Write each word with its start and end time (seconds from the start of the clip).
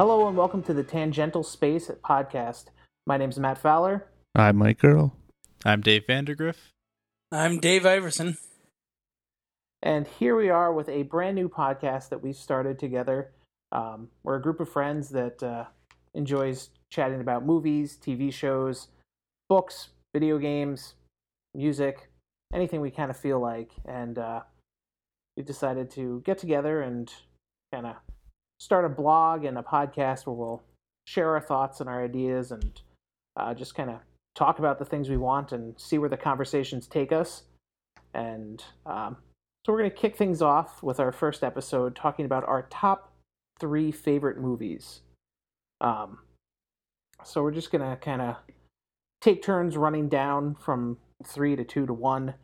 Hello 0.00 0.26
and 0.26 0.34
welcome 0.34 0.62
to 0.62 0.72
the 0.72 0.82
Tangential 0.82 1.42
Space 1.42 1.90
podcast. 2.02 2.68
My 3.06 3.18
name's 3.18 3.38
Matt 3.38 3.58
Fowler. 3.58 4.06
I'm 4.34 4.56
Mike 4.56 4.78
Girl. 4.78 5.14
I'm 5.62 5.82
Dave 5.82 6.06
Vandergriff. 6.08 6.56
I'm 7.30 7.58
Dave 7.58 7.84
Iverson. 7.84 8.38
And 9.82 10.06
here 10.06 10.34
we 10.34 10.48
are 10.48 10.72
with 10.72 10.88
a 10.88 11.02
brand 11.02 11.34
new 11.34 11.50
podcast 11.50 12.08
that 12.08 12.22
we've 12.22 12.34
started 12.34 12.78
together. 12.78 13.32
Um, 13.72 14.08
we're 14.22 14.36
a 14.36 14.40
group 14.40 14.58
of 14.58 14.70
friends 14.70 15.10
that 15.10 15.42
uh, 15.42 15.64
enjoys 16.14 16.70
chatting 16.88 17.20
about 17.20 17.44
movies, 17.44 17.98
TV 18.02 18.32
shows, 18.32 18.88
books, 19.50 19.90
video 20.14 20.38
games, 20.38 20.94
music, 21.54 22.08
anything 22.54 22.80
we 22.80 22.90
kind 22.90 23.10
of 23.10 23.18
feel 23.18 23.38
like. 23.38 23.72
And 23.84 24.16
uh, 24.18 24.40
we 25.36 25.42
decided 25.42 25.90
to 25.90 26.22
get 26.24 26.38
together 26.38 26.80
and 26.80 27.12
kind 27.70 27.84
of 27.84 27.96
start 28.60 28.84
a 28.84 28.88
blog 28.88 29.44
and 29.44 29.58
a 29.58 29.62
podcast 29.62 30.26
where 30.26 30.36
we'll 30.36 30.62
share 31.06 31.30
our 31.30 31.40
thoughts 31.40 31.80
and 31.80 31.88
our 31.88 32.04
ideas 32.04 32.52
and 32.52 32.82
uh, 33.36 33.54
just 33.54 33.74
kind 33.74 33.90
of 33.90 33.96
talk 34.34 34.58
about 34.58 34.78
the 34.78 34.84
things 34.84 35.08
we 35.08 35.16
want 35.16 35.50
and 35.52 35.78
see 35.80 35.98
where 35.98 36.08
the 36.08 36.16
conversations 36.16 36.86
take 36.86 37.10
us. 37.10 37.44
And 38.14 38.62
um, 38.86 39.16
so 39.64 39.72
we're 39.72 39.80
going 39.80 39.90
to 39.90 39.96
kick 39.96 40.16
things 40.16 40.42
off 40.42 40.82
with 40.82 41.00
our 41.00 41.10
first 41.10 41.42
episode 41.42 41.96
talking 41.96 42.24
about 42.24 42.46
our 42.46 42.66
top 42.70 43.12
three 43.58 43.90
favorite 43.90 44.38
movies. 44.38 45.00
Um, 45.80 46.18
so 47.24 47.42
we're 47.42 47.50
just 47.50 47.72
going 47.72 47.88
to 47.88 47.96
kind 47.96 48.22
of 48.22 48.36
take 49.20 49.42
turns 49.42 49.76
running 49.76 50.08
down 50.08 50.54
from 50.54 50.98
three 51.24 51.56
to 51.56 51.64
two 51.64 51.86
to 51.86 51.92
one 51.92 52.34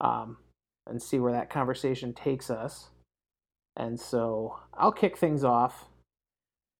um, 0.00 0.38
and 0.86 1.02
see 1.02 1.18
where 1.18 1.32
that 1.32 1.50
conversation 1.50 2.12
takes 2.12 2.50
us. 2.50 2.88
And 3.76 3.98
so 3.98 4.58
I'll 4.74 4.92
kick 4.92 5.16
things 5.16 5.44
off. 5.44 5.86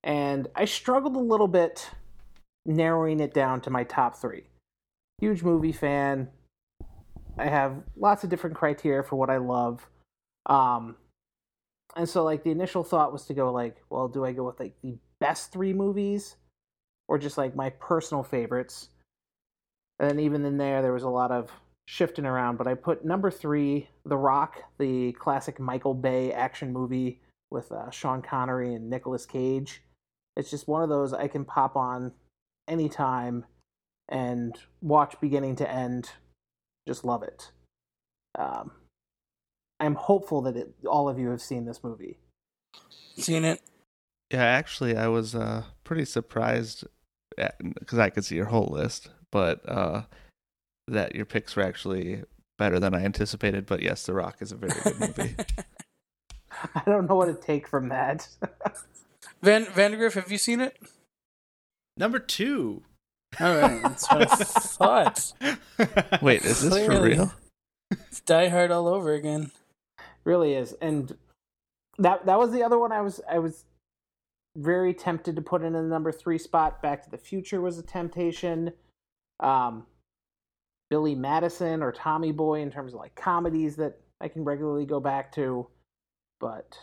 And 0.05 0.48
I 0.55 0.65
struggled 0.65 1.17
a 1.17 1.21
little 1.21 1.49
bit 1.49 1.91
narrowing 2.67 3.21
it 3.21 3.34
down 3.34 3.61
to 3.62 3.71
my 3.71 3.84
top 3.84 4.17
three. 4.17 4.45
Huge 5.21 5.43
movie 5.43 5.73
fan. 5.73 6.29
I 7.39 7.47
have 7.47 7.83
lots 7.97 8.25
of 8.25 8.31
different 8.31 8.57
criteria 8.57 9.03
for 9.03 9.17
what 9.17 9.31
I 9.31 9.39
love. 9.39 9.89
Um, 10.47 10.97
and 11.97 12.09
so 12.09 12.25
like 12.25 12.43
the 12.43 12.51
initial 12.51 12.84
thought 12.84 13.12
was 13.12 13.27
to 13.27 13.34
go 13.34 13.53
like, 13.53 13.77
well, 13.91 14.09
do 14.09 14.25
I 14.25 14.33
go 14.33 14.45
with 14.45 14.61
like 14.61 14.75
the 14.83 14.99
best 15.21 15.53
three 15.53 15.73
movies 15.73 16.37
or 17.09 17.19
just 17.19 17.39
like 17.39 17.55
my 17.55 17.71
personal 17.71 18.23
favorites? 18.23 18.89
And 19.99 20.11
then 20.11 20.21
even 20.21 20.45
in 20.45 20.59
there, 20.59 20.83
there 20.83 20.93
was 20.93 21.05
a 21.05 21.09
lot 21.09 21.31
of 21.31 21.51
shifting 21.86 22.25
around, 22.25 22.56
but 22.56 22.66
I 22.66 22.75
put 22.75 23.05
number 23.05 23.30
three, 23.30 23.88
The 24.05 24.16
Rock, 24.16 24.62
the 24.78 25.12
classic 25.12 25.58
Michael 25.58 25.94
Bay 25.94 26.33
action 26.33 26.72
movie 26.72 27.20
with 27.50 27.70
uh, 27.70 27.91
Sean 27.91 28.22
Connery 28.22 28.75
and 28.75 28.88
Nicolas 28.88 29.27
Cage. 29.27 29.83
It's 30.36 30.50
just 30.50 30.69
one 30.69 30.83
of 30.83 30.88
those 30.88 31.12
I 31.12 31.28
can 31.28 31.44
pop 31.44 31.77
on 31.77 32.12
anytime 32.69 33.44
and 34.08 34.56
watch 34.80 35.20
beginning 35.20 35.56
to 35.56 35.70
end. 35.70 36.10
Just 36.86 37.05
love 37.05 37.22
it. 37.22 37.50
Um, 38.38 38.72
I'm 39.78 39.94
hopeful 39.94 40.42
that 40.42 40.56
it, 40.56 40.75
all 40.86 41.08
of 41.08 41.19
you 41.19 41.30
have 41.30 41.42
seen 41.42 41.64
this 41.64 41.84
movie. 41.84 42.19
Seen 43.16 43.44
it? 43.44 43.60
Yeah, 44.33 44.44
actually, 44.44 44.97
I 44.97 45.08
was 45.08 45.34
uh, 45.34 45.64
pretty 45.84 46.06
surprised 46.06 46.84
because 47.36 47.98
I 47.98 48.08
could 48.08 48.25
see 48.25 48.36
your 48.36 48.47
whole 48.47 48.69
list, 48.72 49.10
but 49.30 49.60
uh, 49.69 50.03
that 50.88 51.14
your 51.14 51.25
picks 51.25 51.56
were 51.56 51.62
actually 51.62 52.22
better 52.58 52.78
than 52.78 52.94
I 52.94 53.05
anticipated. 53.05 53.66
But 53.66 53.83
yes, 53.83 54.05
The 54.06 54.14
Rock 54.14 54.36
is 54.41 54.52
a 54.52 54.56
very 54.56 54.72
good 54.83 55.00
movie. 55.00 55.36
I 56.75 56.83
don't 56.86 57.08
know 57.08 57.16
what 57.16 57.27
to 57.27 57.34
take 57.34 57.66
from 57.66 57.88
that. 57.88 58.28
Van 59.42 59.64
Vandergriff, 59.66 60.14
have 60.14 60.30
you 60.30 60.38
seen 60.38 60.60
it? 60.60 60.77
Number 61.97 62.19
two. 62.19 62.82
All 63.41 63.56
right, 63.56 63.82
that's 63.82 64.10
what 64.10 64.31
I 64.31 64.34
thought. 64.44 65.32
Wait, 66.22 66.44
is 66.44 66.62
this 66.62 66.87
for 66.87 67.03
real? 67.03 67.32
It's 67.91 68.21
Die 68.21 68.48
Hard 68.48 68.71
all 68.71 68.87
over 68.87 69.15
again. 69.15 69.50
really 70.25 70.54
is, 70.54 70.75
and 70.82 71.16
that 71.98 72.26
that 72.26 72.38
was 72.38 72.53
the 72.53 72.62
other 72.62 72.78
one 72.78 72.92
I 72.92 73.00
was 73.00 73.21
I 73.31 73.38
was 73.38 73.65
very 74.56 74.92
tempted 74.92 75.34
to 75.37 75.42
put 75.42 75.62
in 75.62 75.72
the 75.72 75.82
number 75.82 76.12
three 76.12 76.38
spot. 76.38 76.82
Back 76.82 77.03
to 77.04 77.10
the 77.10 77.16
Future 77.19 77.60
was 77.60 77.78
a 77.78 77.82
temptation. 77.82 78.72
Um, 79.41 79.87
Billy 80.92 81.14
Madison 81.14 81.82
or 81.82 81.91
Tommy 81.91 82.32
Boy 82.32 82.60
in 82.60 82.70
terms 82.70 82.92
of 82.92 83.00
like 83.00 83.14
comedies 83.14 83.76
that 83.76 83.98
I 84.20 84.28
can 84.28 84.44
regularly 84.44 84.84
go 84.84 85.00
back 85.00 85.32
to, 85.36 85.66
but 86.38 86.78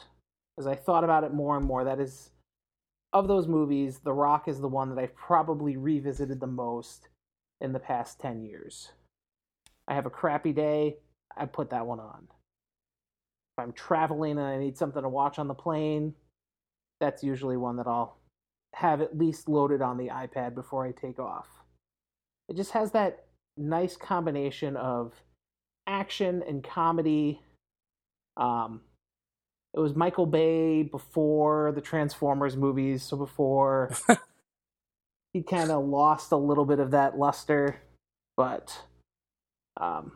as 0.57 0.65
I 0.65 0.73
thought 0.73 1.03
about 1.03 1.23
it 1.23 1.31
more 1.31 1.55
and 1.55 1.63
more, 1.63 1.83
that 1.83 1.99
is 1.99 2.31
of 3.13 3.27
those 3.27 3.47
movies, 3.47 3.99
The 3.99 4.11
Rock 4.11 4.47
is 4.47 4.61
the 4.61 4.67
one 4.67 4.89
that 4.89 4.99
I've 4.99 5.15
probably 5.15 5.77
revisited 5.77 6.39
the 6.39 6.47
most 6.47 7.09
in 7.61 7.71
the 7.71 7.79
past 7.79 8.19
10 8.19 8.41
years. 8.41 8.93
I 9.87 9.93
have 9.93 10.07
a 10.07 10.09
crappy 10.09 10.53
day, 10.53 10.97
I 11.37 11.45
put 11.45 11.69
that 11.69 11.85
one 11.85 11.99
on. 11.99 12.29
If 12.31 13.63
I'm 13.63 13.73
traveling 13.73 14.39
and 14.39 14.47
I 14.47 14.57
need 14.57 14.75
something 14.75 15.03
to 15.03 15.07
watch 15.07 15.37
on 15.37 15.47
the 15.47 15.53
plane, 15.53 16.15
that's 16.99 17.23
usually 17.23 17.57
one 17.57 17.75
that 17.75 17.85
I'll 17.85 18.17
have 18.73 19.01
at 19.01 19.15
least 19.15 19.47
loaded 19.47 19.83
on 19.83 19.97
the 19.97 20.07
iPad 20.07 20.55
before 20.55 20.87
I 20.87 20.93
take 20.93 21.19
off. 21.19 21.45
It 22.47 22.55
just 22.55 22.71
has 22.71 22.89
that 22.93 23.25
nice 23.59 23.97
combination 23.97 24.75
of 24.75 25.13
action 25.85 26.43
and 26.47 26.63
comedy. 26.63 27.41
Um, 28.37 28.81
it 29.73 29.79
was 29.79 29.95
Michael 29.95 30.25
Bay 30.25 30.83
before 30.83 31.71
the 31.73 31.81
Transformers 31.81 32.55
movies, 32.57 33.03
so 33.03 33.17
before 33.17 33.91
he 35.33 35.43
kind 35.43 35.69
of 35.69 35.85
lost 35.85 36.31
a 36.31 36.37
little 36.37 36.65
bit 36.65 36.79
of 36.79 36.91
that 36.91 37.17
luster, 37.17 37.81
but 38.35 38.83
um, 39.77 40.13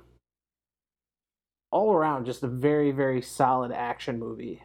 all 1.71 1.93
around 1.93 2.25
just 2.25 2.43
a 2.43 2.47
very 2.47 2.91
very 2.91 3.21
solid 3.21 3.71
action 3.71 4.17
movie. 4.17 4.63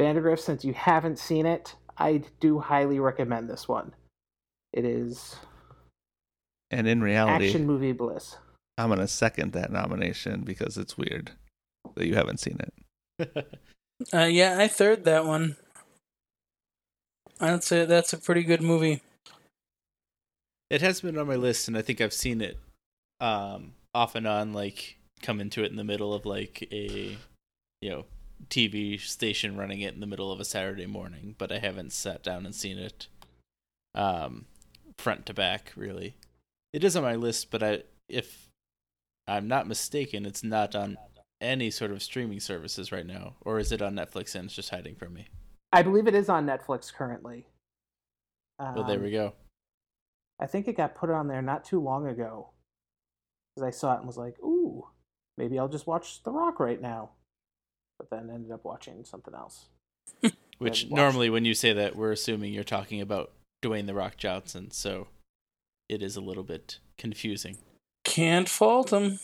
Vandergriff, 0.00 0.40
since 0.40 0.64
you 0.64 0.72
haven't 0.72 1.18
seen 1.18 1.46
it, 1.46 1.74
I 1.98 2.22
do 2.40 2.58
highly 2.58 2.98
recommend 2.98 3.48
this 3.48 3.68
one. 3.68 3.94
It 4.72 4.84
is 4.84 5.36
And 6.74 6.88
in 6.88 7.02
reality, 7.02 7.46
action 7.46 7.66
movie 7.66 7.92
bliss. 7.92 8.36
I'm 8.76 8.88
going 8.88 8.98
to 8.98 9.06
second 9.06 9.52
that 9.52 9.70
nomination 9.70 10.42
because 10.42 10.76
it's 10.76 10.98
weird 10.98 11.30
that 11.94 12.06
you 12.06 12.14
haven't 12.14 12.40
seen 12.40 12.58
it. 12.60 13.46
Uh, 14.12 14.24
yeah, 14.24 14.58
I 14.58 14.66
third 14.66 15.04
that 15.04 15.24
one. 15.24 15.56
I'd 17.40 17.62
say 17.62 17.84
that's 17.84 18.12
a 18.12 18.18
pretty 18.18 18.42
good 18.42 18.60
movie. 18.60 19.02
It 20.68 20.80
has 20.82 21.00
been 21.00 21.16
on 21.16 21.28
my 21.28 21.36
list, 21.36 21.68
and 21.68 21.78
I 21.78 21.82
think 21.82 22.00
I've 22.00 22.12
seen 22.12 22.40
it 22.40 22.58
um, 23.20 23.74
off 23.94 24.16
and 24.16 24.26
on, 24.26 24.52
like 24.52 24.98
come 25.22 25.40
into 25.40 25.62
it 25.62 25.70
in 25.70 25.76
the 25.76 25.84
middle 25.84 26.12
of 26.12 26.26
like 26.26 26.66
a 26.72 27.16
you 27.80 27.90
know 27.90 28.04
TV 28.50 29.00
station 29.00 29.56
running 29.56 29.80
it 29.80 29.94
in 29.94 30.00
the 30.00 30.06
middle 30.06 30.32
of 30.32 30.40
a 30.40 30.44
Saturday 30.44 30.86
morning, 30.86 31.36
but 31.38 31.52
I 31.52 31.58
haven't 31.58 31.92
sat 31.92 32.24
down 32.24 32.44
and 32.44 32.54
seen 32.54 32.78
it 32.78 33.06
um, 33.94 34.46
front 34.98 35.26
to 35.26 35.34
back. 35.34 35.72
Really, 35.76 36.16
it 36.74 36.82
is 36.82 36.96
on 36.96 37.04
my 37.04 37.14
list, 37.14 37.52
but 37.52 37.62
I 37.62 37.82
if 38.08 38.50
I'm 39.28 39.46
not 39.46 39.68
mistaken, 39.68 40.26
it's 40.26 40.42
not 40.42 40.74
on 40.74 40.98
any 41.40 41.70
sort 41.70 41.92
of 41.92 42.02
streaming 42.02 42.40
services 42.40 42.90
right 42.90 43.06
now, 43.06 43.36
or 43.42 43.60
is 43.60 43.70
it 43.70 43.80
on 43.80 43.94
Netflix 43.94 44.34
and 44.34 44.46
it's 44.46 44.54
just 44.54 44.70
hiding 44.70 44.96
from 44.96 45.14
me? 45.14 45.28
I 45.72 45.82
believe 45.82 46.08
it 46.08 46.14
is 46.16 46.28
on 46.28 46.46
Netflix 46.46 46.92
currently. 46.92 47.46
well, 48.58 48.84
there 48.84 48.98
we 48.98 49.06
Um, 49.06 49.12
go. 49.12 49.32
I 50.40 50.46
think 50.46 50.66
it 50.66 50.76
got 50.76 50.96
put 50.96 51.10
on 51.10 51.28
there 51.28 51.42
not 51.42 51.64
too 51.64 51.80
long 51.80 52.08
ago. 52.08 52.50
Because 53.54 53.68
I 53.68 53.70
saw 53.70 53.94
it 53.94 53.98
and 53.98 54.06
was 54.06 54.16
like, 54.18 54.36
ooh, 54.40 54.88
maybe 55.38 55.58
I'll 55.58 55.68
just 55.68 55.86
watch 55.86 56.24
The 56.24 56.32
Rock 56.32 56.58
right 56.58 56.80
now. 56.80 57.10
But 57.98 58.10
then 58.10 58.30
ended 58.30 58.50
up 58.50 58.64
watching 58.64 59.04
something 59.04 59.34
else. 59.34 59.66
Which 60.58 60.90
normally, 60.90 61.30
when 61.30 61.44
you 61.44 61.54
say 61.54 61.72
that, 61.72 61.94
we're 61.94 62.12
assuming 62.12 62.52
you're 62.52 62.64
talking 62.64 63.00
about 63.00 63.32
Dwayne 63.62 63.86
the 63.86 63.94
Rock 63.94 64.16
Johnson, 64.16 64.70
so 64.72 65.06
it 65.88 66.02
is 66.02 66.16
a 66.16 66.20
little 66.20 66.42
bit 66.42 66.78
confusing. 66.98 67.58
Can't 68.04 68.48
fault 68.48 68.92
him. 68.92 69.18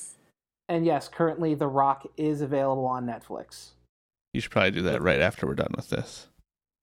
And 0.69 0.87
yes, 0.87 1.09
currently 1.09 1.55
The 1.55 1.67
Rock 1.67 2.07
is 2.17 2.41
available 2.41 2.87
on 2.87 3.07
Netflix. 3.07 3.71
You 4.33 4.41
should 4.41 4.53
probably 4.53 4.71
do 4.71 4.83
that 4.83 5.03
right 5.03 5.21
after 5.21 5.47
we're 5.47 5.55
done 5.55 5.73
with 5.77 5.91
this. 5.91 6.29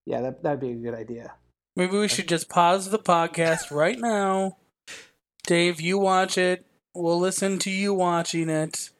Yeah, 0.05 0.21
that 0.21 0.43
that'd 0.43 0.59
be 0.59 0.71
a 0.71 0.75
good 0.75 0.93
idea. 0.93 1.33
Maybe 1.75 1.97
we 1.97 2.07
should 2.07 2.27
just 2.27 2.49
pause 2.49 2.89
the 2.89 2.99
podcast 2.99 3.71
right 3.71 3.99
now. 3.99 4.57
Dave, 5.45 5.79
you 5.79 5.97
watch 5.97 6.37
it. 6.37 6.65
We'll 6.93 7.19
listen 7.19 7.59
to 7.59 7.69
you 7.69 7.93
watching 7.93 8.49
it. 8.49 8.75
Is 8.75 8.91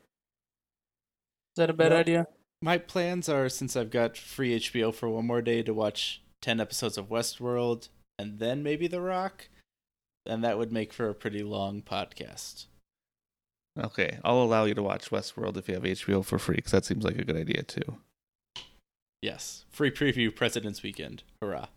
that 1.57 1.69
a 1.69 1.73
bad 1.73 1.91
Well- 1.91 1.99
idea? 1.99 2.27
My 2.61 2.77
plans 2.79 3.29
are 3.29 3.49
since 3.49 3.75
I've 3.75 3.91
got 3.91 4.17
free 4.17 4.55
HBO 4.55 4.91
for 4.91 5.07
one 5.09 5.27
more 5.27 5.41
day 5.43 5.61
to 5.61 5.73
watch 5.73 6.23
10 6.41 6.59
episodes 6.59 6.97
of 6.97 7.07
Westworld 7.09 7.89
and 8.17 8.39
then 8.39 8.63
maybe 8.63 8.87
The 8.87 9.01
Rock, 9.01 9.47
and 10.27 10.43
that 10.43 10.57
would 10.57 10.71
make 10.71 10.93
for 10.93 11.09
a 11.09 11.13
pretty 11.15 11.43
long 11.43 11.81
podcast. 11.81 12.65
Okay, 13.79 14.17
I'll 14.23 14.41
allow 14.41 14.65
you 14.65 14.73
to 14.73 14.83
watch 14.83 15.09
Westworld 15.11 15.55
if 15.57 15.67
you 15.67 15.75
have 15.75 15.83
HBO 15.83 16.25
for 16.25 16.39
free 16.39 16.55
because 16.55 16.71
that 16.71 16.85
seems 16.85 17.03
like 17.05 17.17
a 17.17 17.23
good 17.23 17.37
idea 17.37 17.63
too. 17.63 17.97
Yes, 19.21 19.65
free 19.71 19.91
preview 19.91 20.33
President's 20.35 20.83
Weekend. 20.83 21.23
Hurrah. 21.41 21.67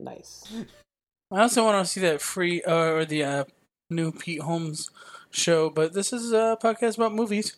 Nice. 0.00 0.44
I 1.32 1.40
also 1.42 1.64
want 1.64 1.84
to 1.84 1.90
see 1.90 2.00
that 2.00 2.20
free 2.22 2.62
uh, 2.62 2.74
or 2.92 3.04
the 3.04 3.24
uh, 3.24 3.44
new 3.90 4.12
Pete 4.12 4.42
Holmes 4.42 4.90
show, 5.30 5.68
but 5.70 5.92
this 5.92 6.12
is 6.12 6.32
a 6.32 6.56
podcast 6.62 6.96
about 6.96 7.14
movies. 7.14 7.56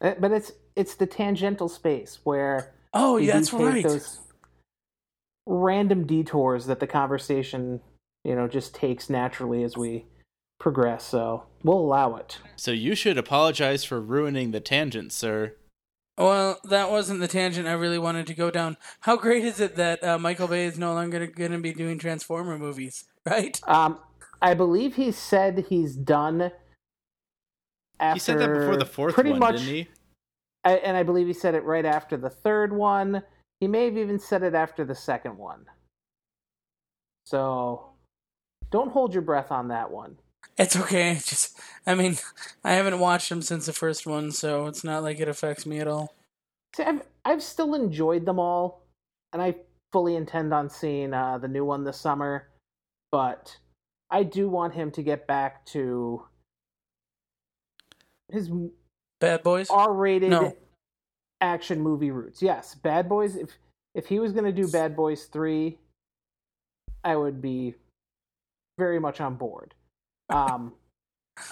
Uh, 0.00 0.14
But 0.18 0.32
it's 0.32 0.52
it's 0.76 0.94
the 0.94 1.06
tangential 1.06 1.68
space 1.68 2.20
where 2.24 2.72
Oh, 2.94 3.16
yeah, 3.16 3.32
that's 3.34 3.52
right. 3.52 3.82
those 3.82 4.20
random 5.46 6.06
detours 6.06 6.66
that 6.66 6.78
the 6.80 6.86
conversation, 6.86 7.80
you 8.24 8.34
know, 8.34 8.48
just 8.48 8.74
takes 8.74 9.10
naturally 9.10 9.62
as 9.62 9.76
we 9.76 10.06
progress. 10.58 11.04
So 11.04 11.44
we'll 11.62 11.78
allow 11.78 12.16
it. 12.16 12.38
So 12.56 12.70
you 12.70 12.94
should 12.94 13.18
apologize 13.18 13.84
for 13.84 14.00
ruining 14.00 14.52
the 14.52 14.60
tangent, 14.60 15.12
sir. 15.12 15.56
Well, 16.18 16.60
that 16.64 16.90
wasn't 16.90 17.20
the 17.20 17.28
tangent 17.28 17.66
I 17.66 17.72
really 17.72 17.98
wanted 17.98 18.26
to 18.26 18.34
go 18.34 18.50
down. 18.50 18.76
How 19.00 19.16
great 19.16 19.44
is 19.44 19.60
it 19.60 19.76
that 19.76 20.04
uh, 20.04 20.18
Michael 20.18 20.46
Bay 20.46 20.66
is 20.66 20.78
no 20.78 20.92
longer 20.92 21.26
going 21.26 21.52
to 21.52 21.58
be 21.58 21.72
doing 21.72 21.98
Transformer 21.98 22.58
movies, 22.58 23.04
right? 23.24 23.58
Um, 23.66 23.98
I 24.42 24.54
believe 24.54 24.96
he 24.96 25.10
said 25.10 25.66
he's 25.68 25.96
done. 25.96 26.52
After 27.98 28.14
He 28.14 28.20
said 28.20 28.38
that 28.40 28.52
before 28.52 28.76
the 28.76 28.84
fourth 28.84 29.14
pretty 29.14 29.30
one, 29.30 29.38
much, 29.38 29.56
didn't 29.58 29.74
he? 29.74 29.88
I, 30.64 30.72
and 30.76 30.96
I 30.96 31.02
believe 31.02 31.28
he 31.28 31.32
said 31.32 31.54
it 31.54 31.64
right 31.64 31.84
after 31.84 32.16
the 32.16 32.30
third 32.30 32.72
one. 32.72 33.22
He 33.60 33.68
may 33.68 33.86
have 33.86 33.96
even 33.96 34.18
said 34.18 34.42
it 34.42 34.54
after 34.54 34.84
the 34.84 34.94
second 34.94 35.38
one. 35.38 35.64
So, 37.24 37.91
don't 38.72 38.90
hold 38.90 39.12
your 39.12 39.22
breath 39.22 39.52
on 39.52 39.68
that 39.68 39.92
one. 39.92 40.16
It's 40.58 40.74
okay. 40.76 41.14
Just, 41.24 41.60
I 41.86 41.94
mean, 41.94 42.16
I 42.64 42.72
haven't 42.72 42.98
watched 42.98 43.28
them 43.28 43.42
since 43.42 43.66
the 43.66 43.72
first 43.72 44.06
one, 44.06 44.32
so 44.32 44.66
it's 44.66 44.82
not 44.82 45.04
like 45.04 45.20
it 45.20 45.28
affects 45.28 45.64
me 45.64 45.78
at 45.78 45.86
all. 45.86 46.14
See, 46.74 46.82
I've 46.82 47.02
I've 47.24 47.42
still 47.42 47.74
enjoyed 47.74 48.26
them 48.26 48.40
all, 48.40 48.82
and 49.32 49.40
I 49.40 49.54
fully 49.92 50.16
intend 50.16 50.52
on 50.52 50.68
seeing 50.68 51.12
uh, 51.14 51.38
the 51.38 51.48
new 51.48 51.64
one 51.64 51.84
this 51.84 51.98
summer. 51.98 52.48
But 53.12 53.56
I 54.10 54.22
do 54.22 54.48
want 54.48 54.74
him 54.74 54.90
to 54.92 55.02
get 55.02 55.26
back 55.26 55.64
to 55.66 56.24
his 58.30 58.50
Bad 59.20 59.42
Boys? 59.42 59.68
R-rated 59.70 60.30
No. 60.30 60.56
action 61.40 61.80
movie 61.80 62.10
roots. 62.10 62.42
Yes, 62.42 62.74
Bad 62.74 63.08
Boys. 63.08 63.36
If 63.36 63.50
if 63.94 64.06
he 64.06 64.18
was 64.18 64.32
going 64.32 64.46
to 64.46 64.52
do 64.52 64.66
Bad 64.66 64.96
Boys 64.96 65.26
three, 65.26 65.78
I 67.04 67.16
would 67.16 67.42
be 67.42 67.74
very 68.82 68.98
much 68.98 69.20
on 69.20 69.36
board. 69.36 69.74
Um, 70.30 70.72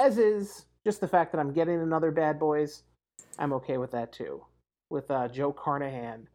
as 0.01 0.17
is 0.17 0.65
just 0.87 1.01
the 1.03 1.09
fact 1.09 1.33
that 1.33 1.39
I'm 1.39 1.53
getting 1.53 1.81
another 1.83 2.11
Bad 2.11 2.39
Boys, 2.39 2.85
I'm 3.39 3.53
okay 3.55 3.77
with 3.77 3.91
that 3.91 4.11
too. 4.11 4.43
With 4.89 5.11
uh, 5.11 5.29
Joe 5.29 5.53
Carnahan, 5.53 6.27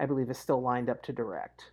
I 0.00 0.06
believe 0.06 0.28
is 0.28 0.38
still 0.38 0.60
lined 0.60 0.90
up 0.90 1.02
to 1.04 1.12
direct. 1.12 1.70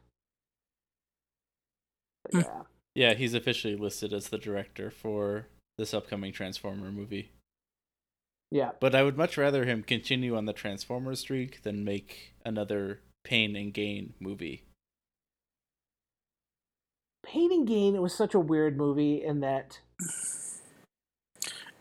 But 2.23 2.33
Hmm. 2.33 2.39
yeah, 2.39 2.61
Yeah, 2.93 3.13
he's 3.15 3.33
officially 3.33 3.75
listed 3.75 4.13
as 4.13 4.29
the 4.29 4.37
director 4.37 4.91
for 4.91 5.47
this 5.77 5.91
upcoming 5.93 6.33
Transformer 6.33 6.91
movie. 6.91 7.31
yeah. 8.51 8.71
But 8.79 8.93
I 8.93 9.01
would 9.01 9.17
much 9.17 9.37
rather 9.37 9.65
him 9.65 9.81
continue 9.81 10.35
on 10.37 10.45
the 10.45 10.53
Transformer 10.53 11.15
streak 11.15 11.63
than 11.63 11.83
make 11.83 12.35
another 12.45 12.99
Pain 13.23 13.55
and 13.55 13.73
Gain 13.73 14.13
movie. 14.19 14.65
Pain 17.31 17.51
and 17.53 17.65
Gain. 17.65 17.95
It 17.95 18.01
was 18.01 18.13
such 18.13 18.33
a 18.33 18.39
weird 18.39 18.75
movie 18.75 19.23
in 19.23 19.39
that 19.39 19.79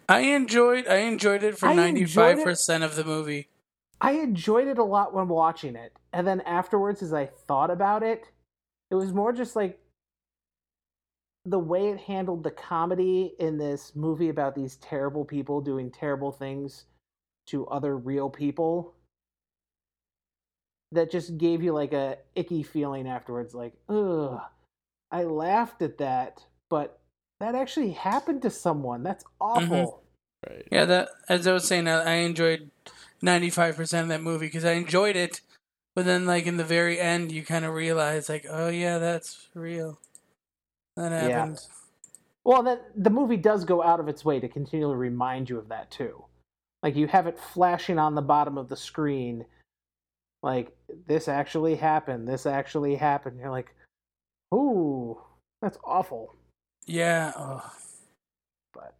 I 0.08 0.20
enjoyed 0.20 0.86
I 0.86 0.98
enjoyed 0.98 1.42
it 1.42 1.58
for 1.58 1.74
ninety 1.74 2.04
five 2.04 2.42
percent 2.44 2.84
of 2.84 2.94
the 2.94 3.04
movie. 3.04 3.48
I 4.00 4.12
enjoyed 4.12 4.68
it 4.68 4.78
a 4.78 4.84
lot 4.84 5.12
when 5.12 5.28
watching 5.28 5.74
it. 5.74 5.92
And 6.12 6.26
then 6.26 6.40
afterwards, 6.42 7.02
as 7.02 7.12
I 7.12 7.26
thought 7.26 7.70
about 7.70 8.02
it, 8.02 8.30
it 8.90 8.94
was 8.94 9.12
more 9.12 9.32
just 9.32 9.56
like 9.56 9.80
the 11.44 11.58
way 11.58 11.88
it 11.88 11.98
handled 11.98 12.44
the 12.44 12.50
comedy 12.50 13.34
in 13.40 13.58
this 13.58 13.92
movie 13.96 14.28
about 14.28 14.54
these 14.54 14.76
terrible 14.76 15.24
people 15.24 15.60
doing 15.60 15.90
terrible 15.90 16.30
things 16.30 16.84
to 17.46 17.66
other 17.66 17.96
real 17.96 18.30
people 18.30 18.94
that 20.92 21.10
just 21.10 21.38
gave 21.38 21.62
you 21.62 21.72
like 21.72 21.92
a 21.92 22.18
icky 22.34 22.62
feeling 22.62 23.08
afterwards 23.08 23.54
like 23.54 23.72
ugh 23.88 24.40
i 25.10 25.22
laughed 25.24 25.82
at 25.82 25.98
that 25.98 26.44
but 26.68 26.98
that 27.38 27.54
actually 27.54 27.92
happened 27.92 28.42
to 28.42 28.50
someone 28.50 29.02
that's 29.02 29.24
mm-hmm. 29.24 29.72
awful 29.72 30.02
Right. 30.48 30.66
Yeah, 30.70 30.84
that 30.86 31.08
as 31.28 31.46
I 31.46 31.52
was 31.52 31.66
saying, 31.66 31.86
I 31.86 32.02
I 32.02 32.14
enjoyed 32.16 32.70
ninety 33.20 33.50
five 33.50 33.76
percent 33.76 34.04
of 34.04 34.08
that 34.08 34.22
movie 34.22 34.46
because 34.46 34.64
I 34.64 34.72
enjoyed 34.72 35.16
it, 35.16 35.42
but 35.94 36.06
then 36.06 36.26
like 36.26 36.46
in 36.46 36.56
the 36.56 36.64
very 36.64 36.98
end, 36.98 37.30
you 37.30 37.44
kind 37.44 37.64
of 37.64 37.74
realize 37.74 38.28
like, 38.28 38.46
oh 38.48 38.68
yeah, 38.68 38.98
that's 38.98 39.48
real. 39.54 39.98
That 40.96 41.12
happened. 41.12 41.58
Yeah. 41.60 41.74
Well, 42.42 42.62
that 42.62 42.84
the 42.96 43.10
movie 43.10 43.36
does 43.36 43.64
go 43.64 43.82
out 43.82 44.00
of 44.00 44.08
its 44.08 44.24
way 44.24 44.40
to 44.40 44.48
continually 44.48 44.96
remind 44.96 45.50
you 45.50 45.58
of 45.58 45.68
that 45.68 45.90
too. 45.90 46.24
Like 46.82 46.96
you 46.96 47.06
have 47.08 47.26
it 47.26 47.38
flashing 47.38 47.98
on 47.98 48.14
the 48.14 48.22
bottom 48.22 48.56
of 48.56 48.68
the 48.68 48.76
screen, 48.76 49.44
like 50.42 50.74
this 51.06 51.28
actually 51.28 51.74
happened. 51.74 52.26
This 52.26 52.46
actually 52.46 52.94
happened. 52.94 53.38
You're 53.38 53.50
like, 53.50 53.74
ooh, 54.54 55.20
that's 55.62 55.78
awful. 55.84 56.34
Yeah. 56.86 57.32
Oh. 57.36 57.72
But 58.72 58.94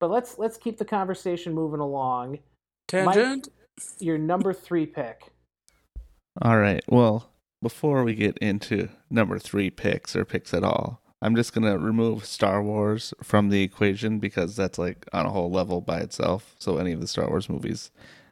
but 0.00 0.10
let's 0.10 0.38
let's 0.38 0.56
keep 0.56 0.78
the 0.78 0.84
conversation 0.84 1.54
moving 1.54 1.80
along. 1.80 2.38
Tangent. 2.86 3.48
Your 4.00 4.18
number 4.18 4.52
three 4.52 4.86
pick. 4.86 5.32
All 6.42 6.58
right. 6.58 6.82
Well, 6.88 7.30
before 7.62 8.04
we 8.04 8.14
get 8.14 8.38
into 8.38 8.88
number 9.10 9.38
three 9.38 9.70
picks 9.70 10.14
or 10.14 10.24
picks 10.24 10.54
at 10.54 10.64
all, 10.64 11.00
I'm 11.20 11.34
just 11.34 11.52
gonna 11.52 11.78
remove 11.78 12.24
Star 12.24 12.62
Wars 12.62 13.12
from 13.22 13.50
the 13.50 13.62
equation 13.62 14.18
because 14.18 14.56
that's 14.56 14.78
like 14.78 15.06
on 15.12 15.26
a 15.26 15.30
whole 15.30 15.50
level 15.50 15.80
by 15.80 15.98
itself. 15.98 16.54
So 16.58 16.78
any 16.78 16.92
of 16.92 17.00
the 17.00 17.08
Star 17.08 17.28
Wars 17.28 17.48
movies, 17.48 17.90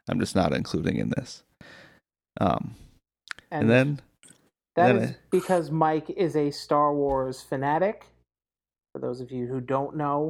I'm 0.09 0.19
just 0.19 0.35
not 0.35 0.53
including 0.53 0.97
in 0.97 1.09
this. 1.09 1.43
Um, 2.39 2.75
and, 3.51 3.69
then 3.69 3.99
That 4.77 4.93
then 4.93 4.97
is 4.97 5.11
I- 5.11 5.15
because 5.31 5.69
Mike 5.71 6.09
is 6.11 6.37
a 6.37 6.49
Star 6.51 6.93
Wars 6.93 7.41
fanatic. 7.41 8.05
For 8.93 9.01
those 9.01 9.19
of 9.19 9.31
you 9.31 9.45
who 9.47 9.59
don't 9.59 9.97
know, 9.97 10.29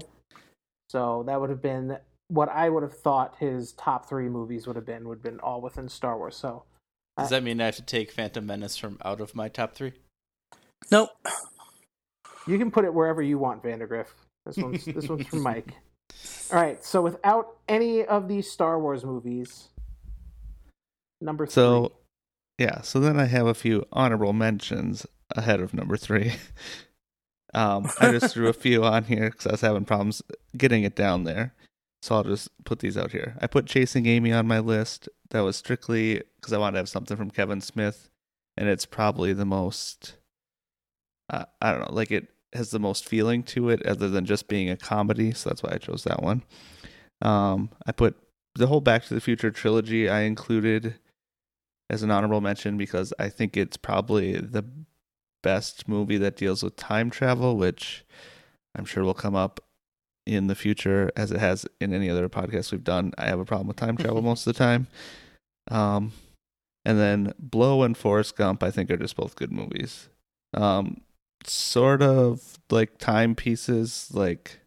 so 0.89 1.23
that 1.27 1.39
would 1.39 1.49
have 1.51 1.61
been 1.61 1.97
what 2.29 2.49
I 2.49 2.69
would 2.69 2.83
have 2.83 2.97
thought 2.97 3.35
his 3.39 3.73
top 3.73 4.09
three 4.09 4.27
movies 4.27 4.67
would 4.67 4.75
have 4.75 4.85
been. 4.85 5.07
Would 5.07 5.19
have 5.19 5.23
been 5.23 5.39
all 5.39 5.61
within 5.61 5.88
Star 5.88 6.17
Wars. 6.17 6.36
So 6.36 6.63
Does 7.17 7.29
that 7.29 7.43
mean 7.43 7.62
I 7.62 7.65
have 7.65 7.75
to 7.75 7.81
take 7.81 8.12
Phantom 8.12 8.45
Menace 8.45 8.75
from 8.75 8.98
out 9.05 9.22
of 9.22 9.36
my 9.36 9.48
top 9.48 9.74
three? 9.75 9.93
Nope. 10.91 11.12
you 12.48 12.57
can 12.57 12.72
put 12.72 12.83
it 12.86 12.93
wherever 12.93 13.22
you 13.22 13.38
want, 13.38 13.63
Vandergriff. 13.63 14.07
This 14.45 14.57
one's 14.57 14.83
this 14.86 15.07
one's 15.07 15.27
from 15.27 15.41
Mike. 15.43 15.74
All 16.51 16.60
right. 16.60 16.83
So 16.83 17.01
without 17.01 17.57
any 17.67 18.03
of 18.05 18.27
these 18.27 18.50
Star 18.51 18.79
Wars 18.79 19.05
movies, 19.05 19.69
number 21.22 21.45
three. 21.45 21.53
So, 21.53 21.91
yeah. 22.57 22.81
So 22.81 22.99
then 22.99 23.19
I 23.19 23.25
have 23.25 23.47
a 23.47 23.53
few 23.53 23.85
honorable 23.91 24.33
mentions 24.33 25.05
ahead 25.31 25.59
of 25.59 25.73
number 25.73 25.97
three. 25.97 26.33
um, 27.53 27.89
I 27.99 28.11
just 28.11 28.33
threw 28.33 28.47
a 28.47 28.53
few 28.53 28.83
on 28.83 29.05
here 29.05 29.29
because 29.29 29.47
I 29.47 29.51
was 29.51 29.61
having 29.61 29.85
problems 29.85 30.21
getting 30.55 30.83
it 30.83 30.95
down 30.95 31.23
there. 31.23 31.53
So 32.01 32.15
I'll 32.15 32.23
just 32.23 32.49
put 32.63 32.79
these 32.79 32.97
out 32.97 33.11
here. 33.11 33.35
I 33.41 33.47
put 33.47 33.65
Chasing 33.65 34.05
Amy 34.05 34.31
on 34.31 34.47
my 34.47 34.59
list. 34.59 35.09
That 35.31 35.41
was 35.41 35.57
strictly 35.57 36.21
because 36.35 36.53
I 36.53 36.57
wanted 36.57 36.73
to 36.73 36.79
have 36.79 36.89
something 36.89 37.17
from 37.17 37.31
Kevin 37.31 37.59
Smith, 37.59 38.09
and 38.55 38.69
it's 38.69 38.85
probably 38.85 39.33
the 39.33 39.45
most. 39.45 40.15
Uh, 41.29 41.45
I 41.61 41.71
don't 41.71 41.81
know, 41.81 41.93
like 41.93 42.11
it 42.11 42.27
has 42.53 42.71
the 42.71 42.79
most 42.79 43.05
feeling 43.05 43.43
to 43.43 43.69
it, 43.69 43.85
other 43.85 44.07
than 44.09 44.25
just 44.25 44.47
being 44.47 44.69
a 44.69 44.77
comedy. 44.77 45.33
So 45.33 45.49
that's 45.49 45.63
why 45.63 45.71
I 45.73 45.77
chose 45.77 46.03
that 46.03 46.23
one. 46.23 46.43
Um, 47.21 47.71
I 47.85 47.91
put 47.91 48.15
the 48.55 48.67
whole 48.67 48.79
Back 48.79 49.03
to 49.05 49.13
the 49.13 49.21
Future 49.21 49.51
trilogy. 49.51 50.07
I 50.07 50.21
included 50.21 50.95
as 51.89 52.03
an 52.03 52.12
honorable 52.12 52.41
mention 52.41 52.77
because 52.77 53.13
I 53.20 53.29
think 53.29 53.56
it's 53.56 53.77
probably 53.77 54.34
the 54.34 54.65
best 55.44 55.88
movie 55.88 56.17
that 56.17 56.36
deals 56.36 56.63
with 56.63 56.75
time 56.75 57.10
travel, 57.10 57.58
which 57.58 58.03
I'm 58.75 58.86
sure 58.86 59.03
will 59.03 59.13
come 59.13 59.36
up 59.36 59.62
in 60.25 60.48
the 60.48 60.56
future 60.56 61.10
as 61.15 61.32
it 61.32 61.39
has 61.39 61.65
in 61.79 61.94
any 61.94 62.10
other 62.10 62.27
podcast 62.27 62.72
we've 62.72 62.84
done. 62.84 63.13
I 63.17 63.27
have 63.27 63.39
a 63.39 63.46
problem 63.46 63.67
with 63.67 63.77
time 63.77 63.98
travel 63.98 64.22
most 64.22 64.46
of 64.46 64.53
the 64.53 64.60
time. 64.60 64.88
Um, 65.72 66.12
and 66.86 67.00
then 67.00 67.34
Blow 67.39 67.84
and 67.84 67.98
Forrest 67.98 68.36
Gump, 68.36 68.63
I 68.63 68.72
think, 68.72 68.89
are 68.91 68.98
just 68.98 69.15
both 69.15 69.36
good 69.36 69.51
movies. 69.51 70.10
Um, 70.53 71.01
sort 71.46 72.01
of 72.01 72.58
like 72.70 72.98
time 72.98 73.36
pieces, 73.36 74.10
like 74.13 74.60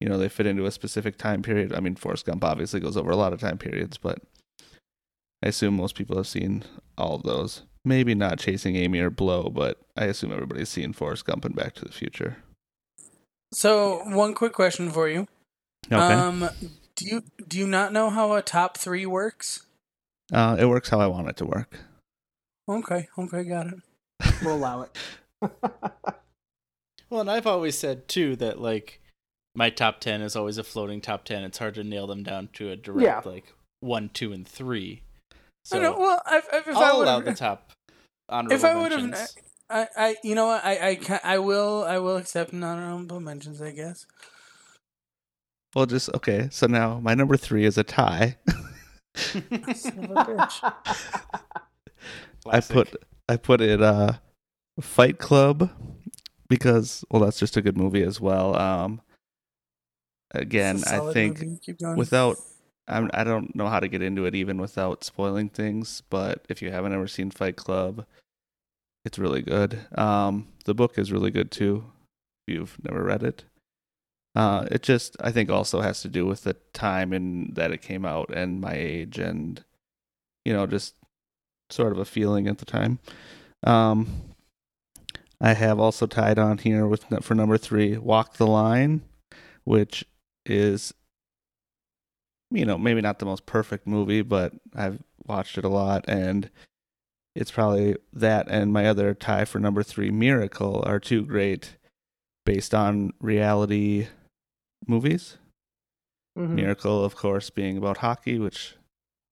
you 0.00 0.08
know, 0.08 0.18
they 0.18 0.28
fit 0.28 0.46
into 0.46 0.66
a 0.66 0.70
specific 0.70 1.16
time 1.16 1.42
period. 1.42 1.72
I 1.72 1.80
mean, 1.80 1.94
Forrest 1.94 2.26
Gump 2.26 2.44
obviously 2.44 2.80
goes 2.80 2.96
over 2.96 3.10
a 3.10 3.16
lot 3.16 3.32
of 3.32 3.40
time 3.40 3.58
periods, 3.58 3.96
but 3.96 4.18
I 5.44 5.48
assume 5.48 5.76
most 5.76 5.94
people 5.94 6.16
have 6.16 6.26
seen 6.26 6.64
all 6.96 7.16
of 7.16 7.22
those. 7.22 7.62
Maybe 7.84 8.14
not 8.14 8.38
Chasing 8.38 8.76
Amy 8.76 8.98
or 9.00 9.10
Blow, 9.10 9.50
but 9.50 9.78
I 9.94 10.06
assume 10.06 10.32
everybody's 10.32 10.70
seen 10.70 10.94
Forrest 10.94 11.26
Gump 11.26 11.44
and 11.44 11.54
Back 11.54 11.74
to 11.74 11.84
the 11.84 11.92
Future. 11.92 12.38
So 13.52 14.02
one 14.06 14.34
quick 14.34 14.54
question 14.54 14.90
for 14.90 15.06
you. 15.08 15.28
Okay. 15.92 15.96
Um, 15.96 16.48
do 16.96 17.06
you 17.06 17.22
do 17.46 17.58
you 17.58 17.66
not 17.66 17.92
know 17.92 18.08
how 18.08 18.32
a 18.32 18.40
top 18.42 18.78
three 18.78 19.04
works? 19.04 19.66
uh, 20.32 20.56
it 20.58 20.64
works 20.64 20.88
how 20.88 20.98
I 21.00 21.06
want 21.08 21.28
it 21.28 21.36
to 21.36 21.44
work. 21.44 21.78
Okay. 22.66 23.08
Okay. 23.18 23.44
Got 23.44 23.66
it. 23.66 23.74
We'll 24.42 24.56
allow 24.56 24.82
it. 24.82 24.96
Well, 27.10 27.20
and 27.20 27.30
I've 27.30 27.46
always 27.46 27.78
said 27.78 28.08
too 28.08 28.34
that 28.36 28.60
like 28.60 29.00
my 29.54 29.70
top 29.70 30.00
ten 30.00 30.20
is 30.20 30.34
always 30.34 30.58
a 30.58 30.64
floating 30.64 31.00
top 31.00 31.24
ten. 31.24 31.44
It's 31.44 31.58
hard 31.58 31.74
to 31.74 31.84
nail 31.84 32.08
them 32.08 32.24
down 32.24 32.48
to 32.54 32.70
a 32.70 32.76
direct 32.76 33.04
Yeah. 33.04 33.30
like 33.30 33.52
one, 33.80 34.08
two, 34.08 34.32
and 34.32 34.48
three. 34.48 35.02
So 35.64 35.78
I 35.78 35.82
know, 35.82 35.98
well, 35.98 36.22
I, 36.26 36.36
I, 36.52 36.56
if 36.58 36.68
I 36.68 36.72
I'll 36.72 36.98
would 36.98 37.04
allow 37.06 37.20
the 37.20 37.26
have, 37.30 37.38
top 37.38 37.72
honorable 38.28 38.56
if 38.56 38.64
I 38.64 38.76
would 38.76 38.92
have, 38.92 39.00
mentions. 39.02 39.36
I, 39.70 39.88
I, 39.96 40.16
you 40.22 40.34
know 40.34 40.46
what, 40.46 40.64
I, 40.64 40.88
I, 40.90 40.94
ca- 40.96 41.20
I 41.24 41.38
will, 41.38 41.84
I 41.84 41.98
will 41.98 42.16
accept 42.16 42.52
honorable 42.52 43.20
mentions, 43.20 43.62
I 43.62 43.70
guess. 43.70 44.06
Well, 45.74 45.86
just 45.86 46.08
okay. 46.14 46.48
So 46.52 46.66
now 46.66 47.00
my 47.00 47.14
number 47.14 47.36
three 47.36 47.64
is 47.64 47.76
a 47.78 47.82
tie. 47.82 48.36
Son 49.16 49.42
of 50.04 50.10
a 50.10 50.24
bitch. 50.24 50.72
I 52.46 52.60
put 52.60 52.94
I 53.28 53.36
put 53.36 53.60
it 53.60 53.82
uh 53.82 54.12
Fight 54.80 55.18
Club 55.18 55.70
because 56.48 57.04
well 57.10 57.22
that's 57.22 57.38
just 57.38 57.56
a 57.56 57.62
good 57.62 57.76
movie 57.76 58.02
as 58.02 58.20
well. 58.20 58.54
Um 58.56 59.00
again, 60.32 60.76
It's 60.76 60.86
a 60.86 60.88
I 60.90 60.98
solid 60.98 61.14
think 61.14 61.38
movie. 61.40 61.58
Keep 61.64 61.78
going. 61.80 61.96
without 61.96 62.38
I'm 62.86 63.10
I 63.14 63.24
don't 63.24 63.54
know 63.54 63.68
how 63.68 63.80
to 63.80 63.88
get 63.88 64.02
into 64.02 64.26
it 64.26 64.34
even 64.34 64.58
without 64.58 65.04
spoiling 65.04 65.48
things, 65.48 66.02
but 66.10 66.44
if 66.48 66.60
you 66.62 66.70
haven't 66.70 66.92
ever 66.92 67.08
seen 67.08 67.30
Fight 67.30 67.56
Club, 67.56 68.04
it's 69.04 69.18
really 69.18 69.42
good. 69.42 69.78
Um 69.96 70.48
the 70.64 70.74
book 70.74 70.98
is 70.98 71.12
really 71.12 71.30
good 71.30 71.50
too. 71.50 71.84
If 72.46 72.54
you've 72.54 72.76
never 72.84 73.02
read 73.04 73.22
it. 73.22 73.44
Uh 74.34 74.66
it 74.70 74.82
just 74.82 75.16
I 75.20 75.32
think 75.32 75.50
also 75.50 75.80
has 75.80 76.02
to 76.02 76.08
do 76.08 76.26
with 76.26 76.44
the 76.44 76.56
time 76.72 77.12
and 77.12 77.54
that 77.56 77.70
it 77.72 77.82
came 77.82 78.04
out 78.04 78.30
and 78.34 78.60
my 78.60 78.74
age 78.74 79.18
and 79.18 79.64
you 80.44 80.52
know 80.52 80.66
just 80.66 80.94
sort 81.70 81.92
of 81.92 81.98
a 81.98 82.04
feeling 82.04 82.48
at 82.48 82.58
the 82.58 82.66
time. 82.66 82.98
Um 83.64 84.08
I 85.40 85.54
have 85.54 85.78
also 85.78 86.06
tied 86.06 86.38
on 86.38 86.58
here 86.58 86.86
with 86.86 87.04
for 87.22 87.34
number 87.34 87.58
3 87.58 87.98
Walk 87.98 88.36
the 88.36 88.46
Line, 88.46 89.02
which 89.64 90.04
is 90.46 90.94
you 92.50 92.64
know, 92.64 92.78
maybe 92.78 93.00
not 93.00 93.18
the 93.18 93.26
most 93.26 93.46
perfect 93.46 93.86
movie, 93.86 94.22
but 94.22 94.52
I've 94.74 95.02
watched 95.26 95.58
it 95.58 95.64
a 95.64 95.68
lot 95.68 96.04
and 96.06 96.50
it's 97.34 97.50
probably 97.50 97.96
that 98.12 98.46
and 98.48 98.72
my 98.72 98.86
other 98.86 99.12
tie 99.14 99.44
for 99.44 99.58
number 99.58 99.82
3 99.82 100.10
Miracle 100.10 100.82
are 100.86 101.00
two 101.00 101.24
great 101.24 101.76
based 102.46 102.74
on 102.74 103.12
reality 103.20 104.08
movies. 104.86 105.38
Mhm. 106.38 106.50
Miracle, 106.50 107.04
of 107.04 107.16
course, 107.16 107.50
being 107.50 107.76
about 107.76 107.98
hockey, 107.98 108.38
which 108.38 108.76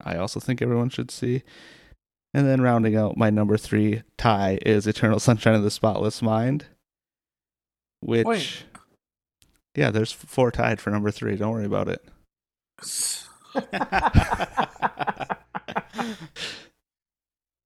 I 0.01 0.17
also 0.17 0.41
think 0.41 0.63
everyone 0.63 0.89
should 0.89 1.11
see. 1.11 1.43
And 2.35 2.47
then 2.47 2.63
rounding 2.63 2.97
out 2.97 3.17
my 3.19 3.29
number 3.29 3.59
three 3.59 4.03
tie 4.17 4.59
is 4.65 4.87
Eternal 4.87 5.21
Sunshine 5.21 5.55
of 5.55 5.63
the 5.63 5.71
Spotless 5.71 6.23
Mind, 6.23 6.65
which, 8.01 8.27
Wait. 8.27 8.65
yeah, 9.77 9.91
there's 9.91 10.13
four 10.13 10.51
tied 10.51 10.81
for 10.81 10.91
number 10.91 11.11
three. 11.11 11.37
Don't 11.37 11.53
worry 11.53 11.67
about 11.67 11.89
it. 11.89 12.03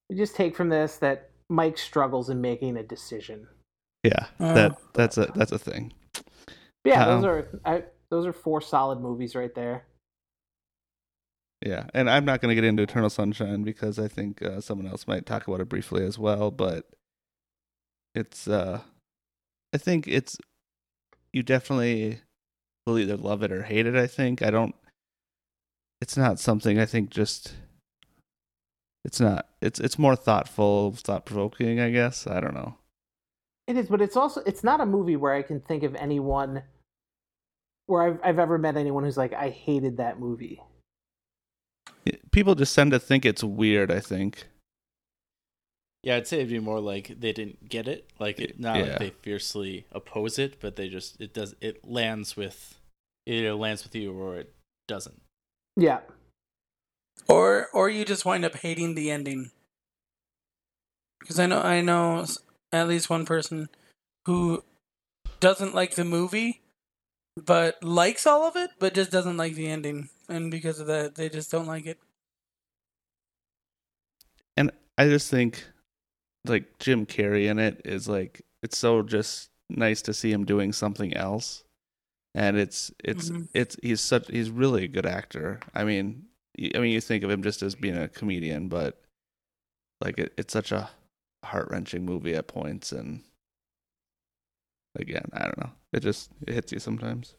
We 0.08 0.16
just 0.16 0.34
take 0.36 0.56
from 0.56 0.68
this 0.68 0.96
that 0.98 1.30
Mike 1.48 1.78
struggles 1.78 2.30
in 2.30 2.40
making 2.40 2.76
a 2.76 2.82
decision. 2.82 3.46
Yeah, 4.02 4.26
Oh. 4.40 4.54
that 4.54 4.76
that's 4.94 5.18
a 5.18 5.26
that's 5.34 5.52
a 5.52 5.58
thing. 5.58 5.92
Yeah, 6.84 7.06
Um, 7.06 7.22
those 7.22 7.24
are 7.24 7.60
I, 7.64 7.84
those 8.10 8.26
are 8.26 8.32
four 8.32 8.60
solid 8.60 9.00
movies 9.00 9.34
right 9.34 9.54
there. 9.54 9.86
Yeah, 11.64 11.86
and 11.94 12.08
I'm 12.10 12.24
not 12.24 12.40
going 12.40 12.50
to 12.50 12.54
get 12.54 12.64
into 12.68 12.82
Eternal 12.82 13.08
Sunshine 13.10 13.62
because 13.62 13.98
I 13.98 14.08
think 14.08 14.42
uh, 14.42 14.60
someone 14.60 14.86
else 14.86 15.06
might 15.08 15.24
talk 15.26 15.48
about 15.48 15.60
it 15.60 15.68
briefly 15.70 16.04
as 16.04 16.18
well. 16.18 16.50
But 16.50 16.86
it's, 18.14 18.46
uh 18.46 18.82
I 19.74 19.78
think 19.78 20.06
it's, 20.06 20.36
you 21.32 21.42
definitely 21.42 22.20
will 22.86 22.98
either 22.98 23.16
love 23.16 23.42
it 23.42 23.50
or 23.52 23.62
hate 23.62 23.86
it. 23.86 23.96
I 23.96 24.06
think 24.06 24.42
I 24.42 24.50
don't. 24.50 24.74
It's 26.00 26.16
not 26.16 26.38
something 26.38 26.78
I 26.78 26.86
think 26.86 27.10
just. 27.10 27.54
It's 29.04 29.20
not. 29.20 29.48
It's 29.60 29.78
it's 29.80 29.98
more 29.98 30.16
thoughtful, 30.16 30.92
thought 30.92 31.24
provoking. 31.26 31.80
I 31.80 31.90
guess 31.90 32.26
I 32.26 32.40
don't 32.40 32.54
know. 32.54 32.76
It 33.66 33.76
is, 33.76 33.88
but 33.88 34.00
it's 34.02 34.16
also 34.16 34.42
it's 34.46 34.62
not 34.64 34.80
a 34.80 34.86
movie 34.86 35.16
where 35.16 35.32
I 35.32 35.42
can 35.42 35.60
think 35.60 35.82
of 35.82 35.94
anyone 35.94 36.62
where 37.86 38.02
I've 38.02 38.20
I've 38.22 38.38
ever 38.38 38.58
met 38.58 38.76
anyone 38.76 39.04
who's 39.04 39.16
like 39.16 39.32
I 39.32 39.50
hated 39.50 39.96
that 39.98 40.18
movie. 40.20 40.60
People 42.30 42.54
just 42.54 42.74
tend 42.74 42.90
to 42.92 42.98
think 43.00 43.24
it's 43.24 43.42
weird. 43.42 43.90
I 43.90 44.00
think. 44.00 44.46
Yeah, 46.02 46.16
I'd 46.16 46.28
say 46.28 46.36
it'd 46.36 46.50
be 46.50 46.60
more 46.60 46.78
like 46.78 47.18
they 47.18 47.32
didn't 47.32 47.68
get 47.68 47.88
it. 47.88 48.08
Like 48.20 48.38
it, 48.38 48.60
not 48.60 48.76
Yeah. 48.76 48.82
like 48.84 48.98
they 48.98 49.10
fiercely 49.22 49.86
oppose 49.90 50.38
it, 50.38 50.60
but 50.60 50.76
they 50.76 50.88
just 50.88 51.20
it 51.20 51.32
does 51.34 51.56
it 51.60 51.84
lands 51.84 52.36
with 52.36 52.78
it 53.24 53.32
either 53.34 53.54
lands 53.54 53.82
with 53.82 53.94
you 53.96 54.12
or 54.12 54.36
it 54.36 54.52
doesn't. 54.86 55.20
Yeah, 55.76 56.00
or 57.28 57.68
or 57.72 57.88
you 57.88 58.04
just 58.04 58.24
wind 58.24 58.44
up 58.44 58.56
hating 58.56 58.94
the 58.94 59.10
ending. 59.10 59.50
Because 61.20 61.38
I 61.38 61.46
know 61.46 61.60
I 61.60 61.80
know 61.80 62.26
at 62.72 62.88
least 62.88 63.10
one 63.10 63.26
person 63.26 63.68
who 64.26 64.64
doesn't 65.40 65.74
like 65.74 65.94
the 65.94 66.04
movie, 66.04 66.62
but 67.36 67.82
likes 67.82 68.26
all 68.26 68.44
of 68.44 68.56
it, 68.56 68.70
but 68.78 68.94
just 68.94 69.10
doesn't 69.10 69.36
like 69.36 69.54
the 69.54 69.68
ending, 69.68 70.10
and 70.28 70.50
because 70.50 70.80
of 70.80 70.86
that, 70.88 71.16
they 71.16 71.28
just 71.28 71.50
don't 71.50 71.66
like 71.66 71.86
it. 71.86 71.98
and 74.56 74.70
I 74.98 75.06
just 75.06 75.30
think 75.30 75.64
like 76.44 76.78
Jim 76.78 77.06
Carrey 77.06 77.48
in 77.48 77.58
it 77.58 77.82
is 77.84 78.08
like 78.08 78.42
it's 78.62 78.78
so 78.78 79.02
just 79.02 79.50
nice 79.68 80.02
to 80.02 80.14
see 80.14 80.32
him 80.32 80.44
doing 80.44 80.72
something 80.72 81.14
else, 81.14 81.64
and 82.36 82.56
it's 82.58 82.92
it's 83.02 83.30
Mhm. 83.30 83.48
it's 83.54 83.76
he's 83.82 84.00
such 84.00 84.28
he's 84.30 84.50
really 84.50 84.84
a 84.84 84.88
good 84.88 85.06
actor. 85.06 85.58
I 85.74 85.82
mean, 85.84 86.26
y- 86.58 86.70
I 86.74 86.78
mean 86.78 86.92
you 86.92 87.00
think 87.00 87.24
of 87.24 87.30
him 87.30 87.42
just 87.42 87.62
as 87.62 87.74
being 87.74 87.96
a 87.96 88.08
comedian, 88.08 88.68
but 88.68 89.02
like 90.00 90.18
it, 90.18 90.32
it's 90.38 90.52
such 90.52 90.70
a 90.70 90.90
heart 91.44 91.68
wrenching 91.70 92.04
movie 92.04 92.34
at 92.34 92.46
points, 92.48 92.92
and 92.92 93.24
again, 94.96 95.28
I 95.32 95.44
don't 95.44 95.58
know, 95.58 95.72
it 95.92 96.00
just 96.00 96.30
it 96.46 96.54
hits 96.54 96.72
you 96.72 96.78
sometimes. 96.78 97.34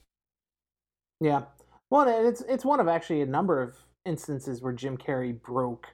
yeah. 1.21 1.43
Well, 1.89 2.07
and 2.07 2.27
it's 2.27 2.41
it's 2.49 2.65
one 2.65 2.79
of 2.81 2.87
actually 2.89 3.21
a 3.21 3.25
number 3.25 3.61
of 3.61 3.75
instances 4.05 4.61
where 4.61 4.73
Jim 4.73 4.97
Carrey 4.97 5.39
broke 5.41 5.87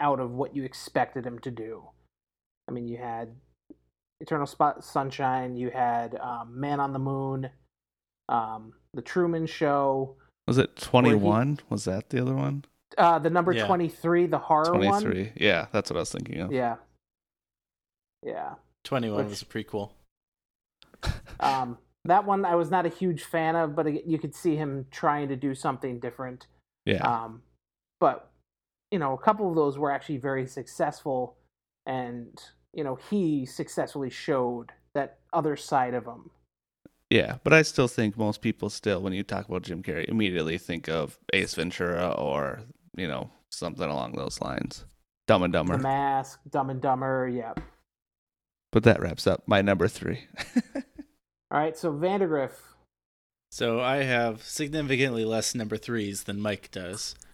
out 0.00 0.18
of 0.20 0.32
what 0.32 0.54
you 0.56 0.64
expected 0.64 1.26
him 1.26 1.38
to 1.40 1.50
do. 1.50 1.88
I 2.68 2.72
mean, 2.72 2.88
you 2.88 2.96
had 2.96 3.34
Eternal 4.20 4.46
Spot 4.46 4.82
Sunshine, 4.82 5.54
you 5.56 5.70
had 5.70 6.14
um, 6.16 6.58
Man 6.58 6.80
on 6.80 6.92
the 6.94 6.98
Moon, 6.98 7.50
um, 8.28 8.72
The 8.94 9.02
Truman 9.02 9.46
Show, 9.46 10.16
Was 10.46 10.58
it 10.58 10.76
twenty 10.76 11.14
one? 11.14 11.58
Was 11.70 11.84
that 11.84 12.10
the 12.10 12.20
other 12.22 12.34
one? 12.34 12.64
uh, 12.98 13.18
the 13.18 13.30
number 13.30 13.52
Yeah. 13.52 13.66
twenty 13.66 13.88
three, 13.88 14.26
the 14.26 14.38
horror 14.38 14.66
Twenty 14.66 14.86
one. 14.88 15.02
three. 15.02 15.32
Yeah, 15.36 15.66
that's 15.72 15.90
what 15.90 15.96
I 15.96 16.00
was 16.00 16.12
thinking 16.12 16.40
of. 16.40 16.52
Yeah, 16.52 16.76
yeah. 18.22 18.54
Twenty 18.84 19.10
one 19.10 19.18
Which- 19.24 19.30
was 19.30 19.42
a 19.42 19.46
prequel. 19.46 19.92
Um, 21.40 21.78
that 22.04 22.24
one 22.24 22.44
I 22.44 22.54
was 22.54 22.70
not 22.70 22.86
a 22.86 22.90
huge 22.90 23.24
fan 23.24 23.56
of, 23.56 23.74
but 23.74 24.06
you 24.06 24.18
could 24.18 24.34
see 24.34 24.56
him 24.56 24.86
trying 24.90 25.28
to 25.28 25.36
do 25.36 25.54
something 25.54 25.98
different. 26.00 26.46
Yeah. 26.86 27.02
Um, 27.02 27.42
but 28.00 28.30
you 28.90 28.98
know, 28.98 29.12
a 29.14 29.18
couple 29.18 29.48
of 29.48 29.54
those 29.56 29.78
were 29.78 29.90
actually 29.90 30.18
very 30.18 30.46
successful, 30.46 31.36
and 31.86 32.38
you 32.72 32.84
know, 32.84 32.94
he 32.96 33.44
successfully 33.46 34.10
showed 34.10 34.70
that 34.94 35.18
other 35.32 35.56
side 35.56 35.94
of 35.94 36.04
him. 36.04 36.30
Yeah, 37.14 37.36
but 37.44 37.52
I 37.52 37.62
still 37.62 37.86
think 37.86 38.18
most 38.18 38.40
people 38.40 38.68
still, 38.68 39.00
when 39.00 39.12
you 39.12 39.22
talk 39.22 39.48
about 39.48 39.62
Jim 39.62 39.84
Carrey, 39.84 40.04
immediately 40.08 40.58
think 40.58 40.88
of 40.88 41.16
Ace 41.32 41.54
Ventura 41.54 42.10
or 42.10 42.62
you 42.96 43.06
know 43.06 43.30
something 43.50 43.88
along 43.88 44.16
those 44.16 44.40
lines. 44.40 44.84
Dumb 45.28 45.44
and 45.44 45.52
Dumber, 45.52 45.74
The 45.76 45.82
Dumber. 45.84 45.88
Mask, 45.88 46.40
Dumb 46.50 46.70
and 46.70 46.80
Dumber, 46.80 47.28
yeah. 47.32 47.52
But 48.72 48.82
that 48.82 49.00
wraps 49.00 49.28
up 49.28 49.44
my 49.46 49.62
number 49.62 49.86
three. 49.86 50.26
All 51.52 51.60
right, 51.60 51.78
so 51.78 51.92
Vandergriff. 51.92 52.50
So 53.52 53.80
I 53.80 53.98
have 54.02 54.42
significantly 54.42 55.24
less 55.24 55.54
number 55.54 55.76
threes 55.76 56.24
than 56.24 56.40
Mike 56.40 56.72
does. 56.72 57.14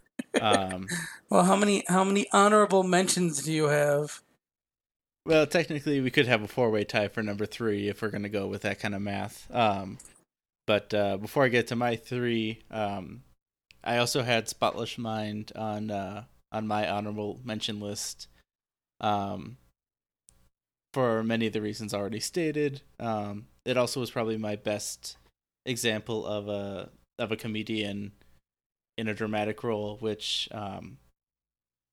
Um, 0.42 0.86
Well, 1.30 1.44
how 1.44 1.56
many 1.56 1.84
how 1.88 2.04
many 2.04 2.26
honorable 2.30 2.82
mentions 2.82 3.42
do 3.42 3.50
you 3.50 3.68
have? 3.68 4.20
Well, 5.26 5.46
technically, 5.46 6.00
we 6.00 6.10
could 6.10 6.26
have 6.26 6.42
a 6.42 6.48
four-way 6.48 6.84
tie 6.84 7.08
for 7.08 7.22
number 7.22 7.46
three 7.46 7.88
if 7.88 8.02
we're 8.02 8.10
going 8.10 8.22
to 8.22 8.28
go 8.28 8.46
with 8.46 8.62
that 8.62 8.80
kind 8.80 8.94
of 8.94 9.02
math. 9.02 9.46
Um, 9.54 9.98
but 10.66 10.94
uh, 10.94 11.16
before 11.16 11.44
I 11.44 11.48
get 11.48 11.66
to 11.68 11.76
my 11.76 11.96
three, 11.96 12.62
um, 12.70 13.22
I 13.82 13.98
also 13.98 14.22
had 14.22 14.48
Spotless 14.48 14.98
Mind 14.98 15.52
on 15.56 15.90
uh, 15.90 16.24
on 16.52 16.66
my 16.66 16.88
honorable 16.88 17.40
mention 17.44 17.80
list. 17.80 18.28
Um, 19.00 19.56
for 20.92 21.22
many 21.22 21.46
of 21.46 21.52
the 21.52 21.62
reasons 21.62 21.94
already 21.94 22.20
stated, 22.20 22.82
um, 22.98 23.46
it 23.64 23.76
also 23.76 24.00
was 24.00 24.10
probably 24.10 24.36
my 24.36 24.56
best 24.56 25.16
example 25.66 26.26
of 26.26 26.48
a 26.48 26.90
of 27.18 27.32
a 27.32 27.36
comedian 27.36 28.12
in 28.96 29.08
a 29.08 29.14
dramatic 29.14 29.62
role, 29.62 29.96
which 30.00 30.48
um, 30.52 30.98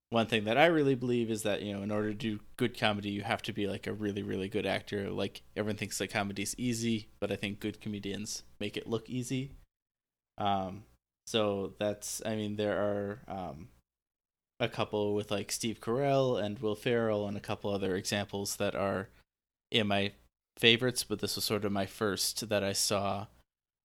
one 0.10 0.28
thing 0.28 0.46
that 0.46 0.58
I 0.58 0.68
really 0.68 0.96
believe 0.96 1.30
is 1.30 1.44
that 1.44 1.62
you 1.62 1.74
know 1.74 1.82
in 1.82 1.92
order 1.92 2.10
to 2.10 2.16
do 2.16 2.40
good 2.56 2.78
comedy, 2.80 3.10
you 3.10 3.24
have 3.24 3.42
to 3.44 3.54
be 3.54 3.68
like 3.68 3.88
a 3.88 3.94
really 3.94 4.24
really 4.24 4.50
good 4.50 4.66
actor. 4.66 5.10
Like 5.10 5.42
everyone 5.56 5.78
thinks 5.78 5.98
that 5.98 6.12
comedy's 6.12 6.56
easy, 6.58 7.10
but 7.20 7.32
I 7.32 7.36
think 7.36 7.60
good 7.60 7.82
comedians 7.82 8.44
make 8.60 8.78
it 8.78 8.88
look 8.88 9.10
easy. 9.10 9.52
Um, 10.38 10.84
so 11.26 11.74
that's 11.80 12.22
I 12.26 12.36
mean 12.36 12.56
there 12.56 12.78
are 12.78 13.20
um, 13.28 13.68
a 14.60 14.70
couple 14.70 15.14
with 15.14 15.30
like 15.30 15.52
Steve 15.52 15.82
Carell 15.82 16.42
and 16.42 16.60
Will 16.60 16.76
Ferrell 16.76 17.28
and 17.28 17.36
a 17.36 17.42
couple 17.42 17.72
other 17.72 17.96
examples 17.96 18.56
that 18.58 18.76
are 18.76 19.10
in 19.72 19.88
my 19.88 20.14
favorites, 20.58 21.04
but 21.04 21.20
this 21.20 21.36
was 21.36 21.46
sort 21.46 21.66
of 21.66 21.72
my 21.72 21.86
first 21.86 22.48
that 22.50 22.64
I 22.64 22.74
saw. 22.74 23.28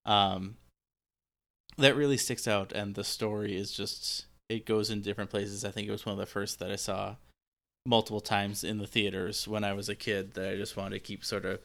Um, 0.07 0.57
that 1.79 1.97
really 1.97 2.17
sticks 2.17 2.47
out, 2.47 2.73
and 2.73 2.95
the 2.95 3.05
story 3.05 3.57
is 3.57 3.73
just 3.73 4.27
it 4.49 4.67
goes 4.67 4.91
in 4.91 5.01
different 5.01 5.31
places. 5.31 5.65
I 5.65 5.71
think 5.71 5.89
it 5.89 5.93
was 5.93 6.07
one 6.07 6.15
of 6.15 6.19
the 6.19 6.27
first 6.27 6.59
that 6.59 6.71
I 6.71 6.77
saw 6.77 7.17
multiple 7.87 8.21
times 8.21 8.63
in 8.63 8.79
the 8.79 8.87
theaters 8.87 9.49
when 9.49 9.65
I 9.65 9.73
was 9.73 9.89
a 9.89 9.95
kid 9.95 10.35
that 10.35 10.49
I 10.49 10.57
just 10.57 10.77
wanted 10.77 10.97
to 10.97 11.01
keep 11.01 11.25
sort 11.25 11.45
of 11.45 11.61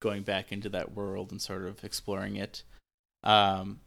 going 0.00 0.22
back 0.22 0.52
into 0.52 0.68
that 0.68 0.94
world 0.94 1.32
and 1.32 1.42
sort 1.42 1.66
of 1.66 1.82
exploring 1.84 2.36
it. 2.36 2.62
Um, 3.24 3.80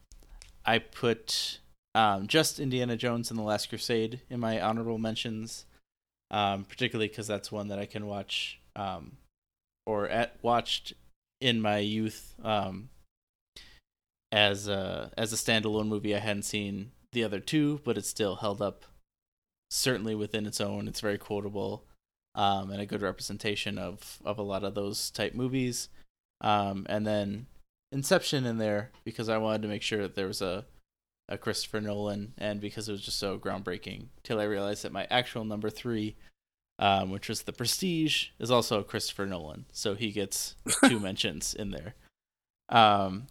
I 0.65 0.79
put 0.79 1.59
um, 1.95 2.27
just 2.27 2.59
Indiana 2.59 2.97
Jones 2.97 3.29
and 3.29 3.39
the 3.39 3.43
Last 3.43 3.69
Crusade 3.69 4.21
in 4.29 4.39
my 4.39 4.59
honorable 4.59 4.97
mentions, 4.97 5.65
um, 6.29 6.65
particularly 6.65 7.07
because 7.07 7.27
that's 7.27 7.51
one 7.51 7.69
that 7.69 7.79
I 7.79 7.85
can 7.85 8.05
watch 8.05 8.59
um, 8.75 9.17
or 9.85 10.07
at 10.07 10.37
watched 10.41 10.93
in 11.39 11.61
my 11.61 11.77
youth 11.77 12.35
um, 12.43 12.89
as 14.31 14.67
a 14.67 15.11
as 15.17 15.33
a 15.33 15.37
standalone 15.37 15.87
movie. 15.87 16.15
I 16.15 16.19
hadn't 16.19 16.43
seen 16.43 16.91
the 17.11 17.23
other 17.23 17.39
two, 17.39 17.81
but 17.83 17.97
it's 17.97 18.09
still 18.09 18.37
held 18.37 18.61
up 18.61 18.85
certainly 19.69 20.15
within 20.15 20.45
its 20.45 20.61
own. 20.61 20.87
It's 20.87 21.01
very 21.01 21.17
quotable 21.17 21.85
um, 22.35 22.71
and 22.71 22.81
a 22.81 22.85
good 22.85 23.01
representation 23.01 23.77
of 23.77 24.19
of 24.23 24.37
a 24.37 24.43
lot 24.43 24.63
of 24.63 24.75
those 24.75 25.09
type 25.11 25.33
movies. 25.33 25.89
Um, 26.41 26.85
and 26.89 27.05
then 27.05 27.47
Inception 27.93 28.45
in 28.45 28.57
there 28.57 28.91
because 29.03 29.27
I 29.27 29.37
wanted 29.37 29.63
to 29.63 29.67
make 29.67 29.81
sure 29.81 30.01
that 30.01 30.15
there 30.15 30.27
was 30.27 30.41
a 30.41 30.65
a 31.27 31.37
Christopher 31.37 31.79
Nolan, 31.79 32.33
and 32.37 32.59
because 32.59 32.89
it 32.89 32.91
was 32.91 33.01
just 33.01 33.17
so 33.17 33.37
groundbreaking. 33.37 34.07
Till 34.23 34.39
I 34.39 34.43
realized 34.43 34.83
that 34.83 34.91
my 34.91 35.07
actual 35.09 35.45
number 35.45 35.69
three, 35.69 36.15
um, 36.77 37.09
which 37.09 37.29
was 37.29 37.43
The 37.43 37.53
Prestige, 37.53 38.27
is 38.37 38.51
also 38.51 38.79
a 38.79 38.83
Christopher 38.83 39.25
Nolan, 39.25 39.65
so 39.71 39.95
he 39.95 40.11
gets 40.11 40.55
two 40.85 40.99
mentions 40.99 41.53
in 41.53 41.71
there. 41.71 41.95
Um, 42.69 43.27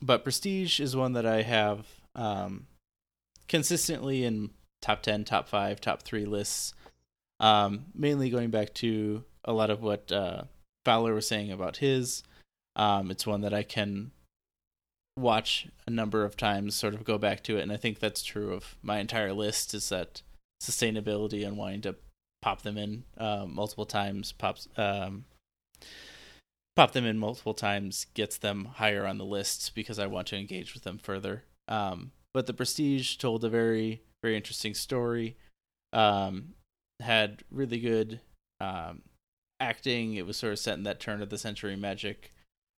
but 0.00 0.22
Prestige 0.22 0.80
is 0.80 0.94
one 0.94 1.12
that 1.14 1.26
I 1.26 1.42
have 1.42 1.86
um, 2.14 2.66
consistently 3.50 4.24
in 4.24 4.50
top 4.80 5.02
10, 5.02 5.24
top 5.24 5.48
5, 5.48 5.80
top 5.80 6.02
3 6.02 6.24
lists. 6.24 6.72
Um, 7.40 7.86
mainly 7.94 8.30
going 8.30 8.50
back 8.50 8.72
to 8.74 9.24
a 9.44 9.52
lot 9.52 9.70
of 9.70 9.82
what 9.82 10.10
uh, 10.12 10.44
Fowler 10.84 11.14
was 11.14 11.26
saying 11.26 11.50
about 11.50 11.78
his. 11.78 12.22
Um, 12.76 13.10
it's 13.10 13.26
one 13.26 13.40
that 13.40 13.52
I 13.52 13.64
can 13.64 14.12
watch 15.18 15.66
a 15.86 15.90
number 15.90 16.24
of 16.24 16.36
times, 16.36 16.76
sort 16.76 16.94
of 16.94 17.04
go 17.04 17.18
back 17.18 17.42
to 17.44 17.58
it, 17.58 17.62
and 17.62 17.72
I 17.72 17.76
think 17.76 17.98
that's 17.98 18.22
true 18.22 18.54
of 18.54 18.76
my 18.82 18.98
entire 18.98 19.32
list. 19.32 19.74
Is 19.74 19.88
that 19.88 20.22
sustainability 20.62 21.44
and 21.44 21.56
wanting 21.56 21.80
to 21.82 21.96
pop 22.42 22.62
them 22.62 22.78
in 22.78 23.04
uh, 23.18 23.46
multiple 23.46 23.84
times 23.84 24.32
pops 24.32 24.68
um, 24.76 25.24
pop 26.76 26.92
them 26.92 27.04
in 27.04 27.18
multiple 27.18 27.52
times 27.52 28.06
gets 28.14 28.38
them 28.38 28.66
higher 28.76 29.06
on 29.06 29.18
the 29.18 29.24
list 29.24 29.74
because 29.74 29.98
I 29.98 30.06
want 30.06 30.28
to 30.28 30.38
engage 30.38 30.72
with 30.72 30.84
them 30.84 30.98
further. 30.98 31.44
Um, 31.68 32.12
but 32.34 32.46
the 32.46 32.54
Prestige 32.54 33.16
told 33.16 33.44
a 33.44 33.48
very 33.48 34.02
very 34.22 34.36
interesting 34.36 34.74
story. 34.74 35.36
Um, 35.92 36.54
had 37.00 37.42
really 37.50 37.80
good 37.80 38.20
um, 38.60 39.02
acting. 39.58 40.14
It 40.14 40.26
was 40.26 40.36
sort 40.36 40.52
of 40.52 40.58
set 40.58 40.78
in 40.78 40.84
that 40.84 41.00
turn 41.00 41.22
of 41.22 41.30
the 41.30 41.38
century 41.38 41.76
magic. 41.76 42.32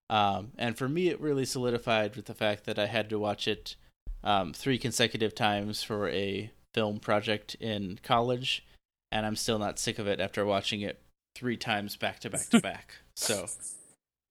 Um, 0.09 0.51
and 0.57 0.77
for 0.77 0.89
me, 0.89 1.07
it 1.07 1.19
really 1.19 1.45
solidified 1.45 2.15
with 2.15 2.25
the 2.25 2.33
fact 2.33 2.65
that 2.65 2.77
I 2.77 2.87
had 2.87 3.09
to 3.09 3.19
watch 3.19 3.47
it 3.47 3.75
um, 4.23 4.53
three 4.53 4.77
consecutive 4.77 5.33
times 5.33 5.83
for 5.83 6.09
a 6.09 6.51
film 6.73 6.99
project 6.99 7.55
in 7.55 7.99
college, 8.03 8.65
and 9.11 9.25
I'm 9.25 9.35
still 9.35 9.57
not 9.57 9.79
sick 9.79 9.99
of 9.99 10.07
it 10.07 10.19
after 10.19 10.45
watching 10.45 10.81
it 10.81 11.01
three 11.35 11.57
times 11.57 11.95
back 11.95 12.19
to 12.19 12.29
back 12.29 12.49
to 12.49 12.59
back. 12.61 12.95
So 13.15 13.47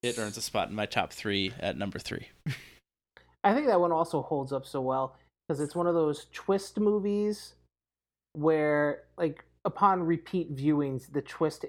it 0.03 0.19
earns 0.19 0.37
a 0.37 0.43
spot 0.43 0.69
in 0.69 0.75
my 0.75 0.87
top 0.87 1.13
three 1.13 1.53
at 1.59 1.77
number 1.77 1.99
three. 1.99 2.29
I 3.43 3.55
think 3.55 3.67
that 3.67 3.81
one 3.81 3.93
also 3.93 4.23
holds 4.23 4.53
up 4.53 4.67
so 4.67 4.81
well 4.81 5.17
because 5.47 5.61
it's 5.61 5.75
one 5.75 5.87
of 5.87 5.95
those 5.95 6.27
twist 6.33 6.79
movies 6.79 7.55
where, 8.35 9.05
like, 9.17 9.45
upon 9.65 10.03
repeat 10.03 10.55
viewings, 10.55 11.13
the 11.13 11.23
twist, 11.23 11.65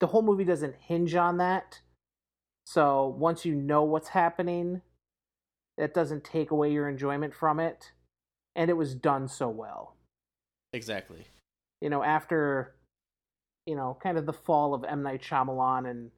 the 0.00 0.06
whole 0.06 0.22
movie 0.22 0.44
doesn't 0.44 0.76
hinge 0.80 1.14
on 1.14 1.38
that. 1.38 1.80
So 2.66 3.14
once 3.18 3.44
you 3.44 3.54
know 3.54 3.82
what's 3.82 4.08
happening, 4.08 4.82
that 5.78 5.94
doesn't 5.94 6.24
take 6.24 6.50
away 6.50 6.72
your 6.72 6.88
enjoyment 6.88 7.34
from 7.34 7.60
it. 7.60 7.92
And 8.54 8.70
it 8.70 8.76
was 8.76 8.94
done 8.94 9.28
so 9.28 9.48
well. 9.48 9.96
Exactly. 10.72 11.26
You 11.80 11.90
know, 11.90 12.02
after, 12.02 12.74
you 13.66 13.76
know, 13.76 13.98
kind 14.02 14.16
of 14.18 14.26
the 14.26 14.32
fall 14.32 14.74
of 14.74 14.84
M. 14.84 15.02
Night 15.02 15.22
Shyamalan 15.22 15.90
and 15.90 16.10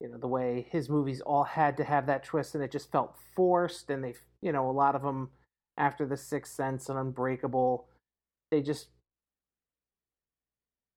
you 0.00 0.08
know 0.08 0.18
the 0.18 0.28
way 0.28 0.66
his 0.70 0.88
movies 0.88 1.20
all 1.20 1.44
had 1.44 1.76
to 1.76 1.84
have 1.84 2.06
that 2.06 2.24
twist 2.24 2.54
and 2.54 2.62
it 2.62 2.70
just 2.70 2.90
felt 2.92 3.16
forced 3.34 3.90
and 3.90 4.04
they 4.04 4.14
you 4.42 4.52
know 4.52 4.68
a 4.68 4.72
lot 4.72 4.94
of 4.94 5.02
them 5.02 5.30
after 5.78 6.06
the 6.06 6.16
sixth 6.16 6.54
sense 6.54 6.88
and 6.88 6.98
unbreakable 6.98 7.86
they 8.50 8.60
just 8.60 8.88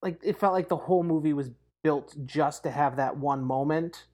like 0.02 0.20
it 0.24 0.40
felt 0.40 0.54
like 0.54 0.70
the 0.70 0.76
whole 0.78 1.04
movie 1.04 1.34
was 1.34 1.52
built 1.84 2.16
just 2.26 2.64
to 2.64 2.72
have 2.72 2.96
that 2.98 3.18
one 3.18 3.44
moment 3.44 4.06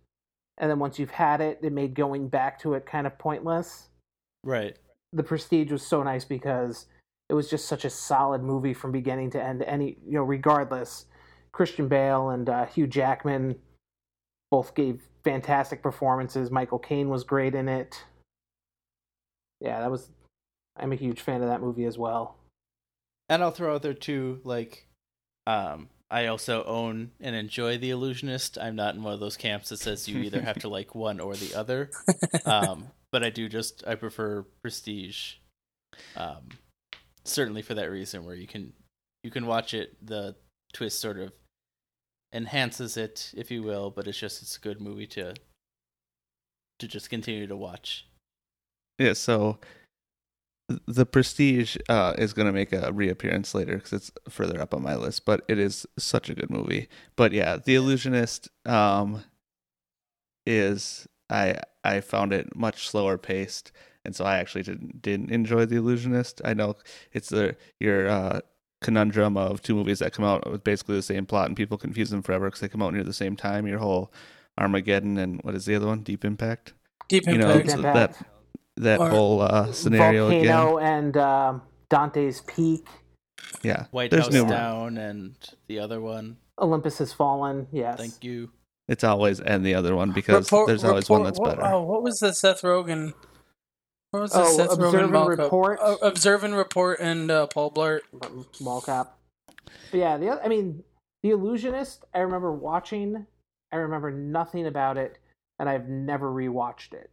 and 0.57 0.69
then 0.69 0.79
once 0.79 0.99
you've 0.99 1.11
had 1.11 1.41
it 1.41 1.59
it 1.63 1.73
made 1.73 1.93
going 1.93 2.27
back 2.27 2.59
to 2.59 2.73
it 2.73 2.85
kind 2.85 3.07
of 3.07 3.17
pointless 3.17 3.89
Right. 4.43 4.77
the 5.11 5.23
prestige 5.23 5.71
was 5.71 5.85
so 5.85 6.03
nice 6.03 6.25
because 6.25 6.85
it 7.27 7.33
was 7.33 7.49
just 7.49 7.65
such 7.67 7.85
a 7.85 7.89
solid 7.89 8.43
movie 8.43 8.75
from 8.75 8.91
beginning 8.91 9.31
to 9.31 9.43
end 9.43 9.63
any 9.63 9.97
you 10.05 10.13
know 10.13 10.23
regardless 10.23 11.05
christian 11.51 11.87
bale 11.87 12.29
and 12.29 12.49
uh, 12.49 12.65
hugh 12.65 12.85
jackman 12.85 13.55
both 14.55 14.73
gave 14.73 15.01
fantastic 15.23 15.81
performances 15.81 16.49
michael 16.49 16.79
caine 16.79 17.09
was 17.09 17.23
great 17.23 17.53
in 17.55 17.67
it 17.67 18.05
yeah 19.59 19.79
that 19.81 19.91
was 19.91 20.09
i'm 20.77 20.91
a 20.93 20.95
huge 20.95 21.19
fan 21.19 21.41
of 21.41 21.49
that 21.49 21.61
movie 21.61 21.85
as 21.85 21.97
well 21.97 22.37
And 23.27 23.41
I'll 23.41 23.49
throw 23.57 23.73
out 23.73 23.81
there 23.81 23.95
too, 23.95 24.39
like, 24.43 24.85
um, 25.47 25.89
I 26.11 26.27
also 26.27 26.63
own 26.65 27.09
and 27.19 27.35
enjoy 27.35 27.79
The 27.79 27.89
Illusionist. 27.89 28.59
I'm 28.59 28.75
not 28.75 28.93
in 28.93 29.01
one 29.01 29.15
of 29.15 29.19
those 29.19 29.35
camps 29.35 29.69
that 29.69 29.79
says 29.79 30.07
you 30.07 30.19
either 30.19 30.41
have 30.41 30.59
to 30.59 30.69
like 30.77 30.93
one 30.93 31.19
or 31.19 31.33
the 31.35 31.55
other. 31.55 31.89
Um, 32.45 32.91
but 33.11 33.23
I 33.23 33.31
do 33.31 33.49
just 33.49 33.83
I 33.87 33.95
prefer 33.95 34.45
Prestige. 34.61 35.37
Um, 36.15 36.49
certainly 37.23 37.63
for 37.63 37.73
that 37.73 37.89
reason, 37.89 38.23
where 38.25 38.35
you 38.35 38.45
can 38.45 38.73
you 39.23 39.31
can 39.31 39.47
watch 39.47 39.73
it. 39.73 39.97
The 40.05 40.35
twist 40.73 40.99
sort 41.01 41.17
of 41.17 41.31
enhances 42.35 42.97
it, 42.97 43.31
if 43.35 43.49
you 43.49 43.63
will, 43.63 43.89
but 43.89 44.07
it's 44.07 44.19
just 44.19 44.41
it's 44.41 44.57
a 44.57 44.59
good 44.59 44.81
movie 44.81 45.07
to 45.07 45.33
to 46.77 46.87
just 46.87 47.09
continue 47.09 47.47
to 47.47 47.55
watch. 47.55 48.05
Yeah, 48.99 49.13
so 49.13 49.59
the 50.87 51.05
Prestige 51.05 51.77
uh, 51.89 52.13
is 52.17 52.33
going 52.33 52.47
to 52.47 52.51
make 52.51 52.73
a 52.73 52.91
reappearance 52.91 53.55
later 53.55 53.75
because 53.75 53.93
it's 53.93 54.11
further 54.29 54.59
up 54.59 54.73
on 54.73 54.81
my 54.83 54.95
list, 54.95 55.25
but 55.25 55.43
it 55.47 55.59
is 55.59 55.85
such 55.97 56.29
a 56.29 56.35
good 56.35 56.49
movie. 56.49 56.87
But 57.15 57.31
yeah, 57.31 57.57
The 57.57 57.75
Illusionist 57.75 58.49
um, 58.65 59.23
is 60.45 61.07
I 61.29 61.59
I 61.83 62.01
found 62.01 62.33
it 62.33 62.55
much 62.55 62.87
slower 62.87 63.17
paced, 63.17 63.71
and 64.03 64.15
so 64.15 64.25
I 64.25 64.37
actually 64.37 64.63
didn't 64.63 65.01
didn't 65.01 65.31
enjoy 65.31 65.65
The 65.65 65.77
Illusionist. 65.77 66.41
I 66.43 66.53
know 66.53 66.75
it's 67.13 67.29
the 67.29 67.55
your 67.79 68.09
uh, 68.09 68.39
conundrum 68.85 69.35
of 69.37 69.61
two 69.61 69.75
movies 69.75 69.99
that 69.99 70.13
come 70.13 70.23
out 70.25 70.49
with 70.49 70.63
basically 70.63 70.95
the 70.95 71.01
same 71.01 71.25
plot, 71.25 71.47
and 71.47 71.57
people 71.57 71.77
confuse 71.77 72.09
them 72.09 72.21
forever 72.21 72.47
because 72.47 72.61
they 72.61 72.67
come 72.69 72.81
out 72.81 72.93
near 72.93 73.03
the 73.03 73.13
same 73.13 73.35
time. 73.35 73.67
Your 73.67 73.79
whole 73.79 74.11
Armageddon 74.57 75.17
and 75.17 75.41
what 75.43 75.55
is 75.55 75.65
the 75.65 75.75
other 75.75 75.87
one? 75.87 75.99
Deep 76.01 76.23
Impact. 76.23 76.73
Deep 77.09 77.25
You 77.27 77.37
know, 77.37 77.49
Impact. 77.51 77.63
Deep 77.65 77.71
so 77.71 77.77
Impact. 77.79 78.19
that 78.19 78.27
that 78.77 78.99
Or- 78.99 79.09
whole 79.09 79.41
uh, 79.41 79.71
scenario 79.71 80.27
again. 80.27 80.45
volcano 80.47 80.77
and 80.79 81.17
um, 81.17 81.61
dante's 81.89 82.41
peak 82.41 82.85
Yeah, 83.63 83.85
White 83.91 84.11
there's 84.11 84.25
House 84.25 84.33
numerous. 84.33 84.51
Down 84.59 84.97
and 84.97 85.35
the 85.67 85.79
other 85.79 85.99
one. 86.01 86.37
olympus 86.59 86.97
has 86.99 87.11
fallen 87.13 87.67
yes 87.71 87.97
Thank 87.97 88.23
you. 88.23 88.51
It's 88.87 89.03
always 89.03 89.39
and 89.39 89.65
the 89.65 89.75
other 89.75 89.95
one 89.95 90.11
because 90.11 90.45
Report- 90.51 90.67
there's 90.67 90.83
always 90.83 91.09
one 91.09 91.21
report- 91.21 91.27
that's 91.35 91.39
what- 91.39 91.57
better. 91.59 91.73
Oh, 91.73 91.83
what 91.83 92.03
was 92.03 92.17
the 92.19 92.33
Seth 92.33 92.61
Rogen? 92.63 93.13
What 94.11 94.21
was 94.21 94.31
the 94.31 94.41
Oh, 94.41 94.57
Seth 94.57 94.71
Observe 94.73 94.93
Rogen 94.93 95.03
and 95.03 95.11
mall 95.11 95.29
cop? 95.29 95.39
Report? 95.39 95.79
Oh, 95.81 95.95
Observe 96.01 96.43
and 96.43 96.55
Report 96.55 96.99
and 96.99 97.29
uh, 97.31 97.47
Paul 97.47 97.71
Blart. 97.71 98.01
mall 98.61 98.81
cop. 98.81 99.19
But 99.91 99.97
yeah, 99.97 100.17
the 100.17 100.29
other, 100.29 100.43
I 100.43 100.47
mean, 100.47 100.83
The 101.23 101.31
Illusionist. 101.31 102.05
I 102.13 102.19
remember 102.19 102.51
watching. 102.51 103.25
I 103.71 103.77
remember 103.77 104.11
nothing 104.11 104.67
about 104.67 104.97
it, 104.97 105.17
and 105.59 105.67
I've 105.67 105.87
never 105.89 106.31
rewatched 106.31 106.93
it. 106.93 107.11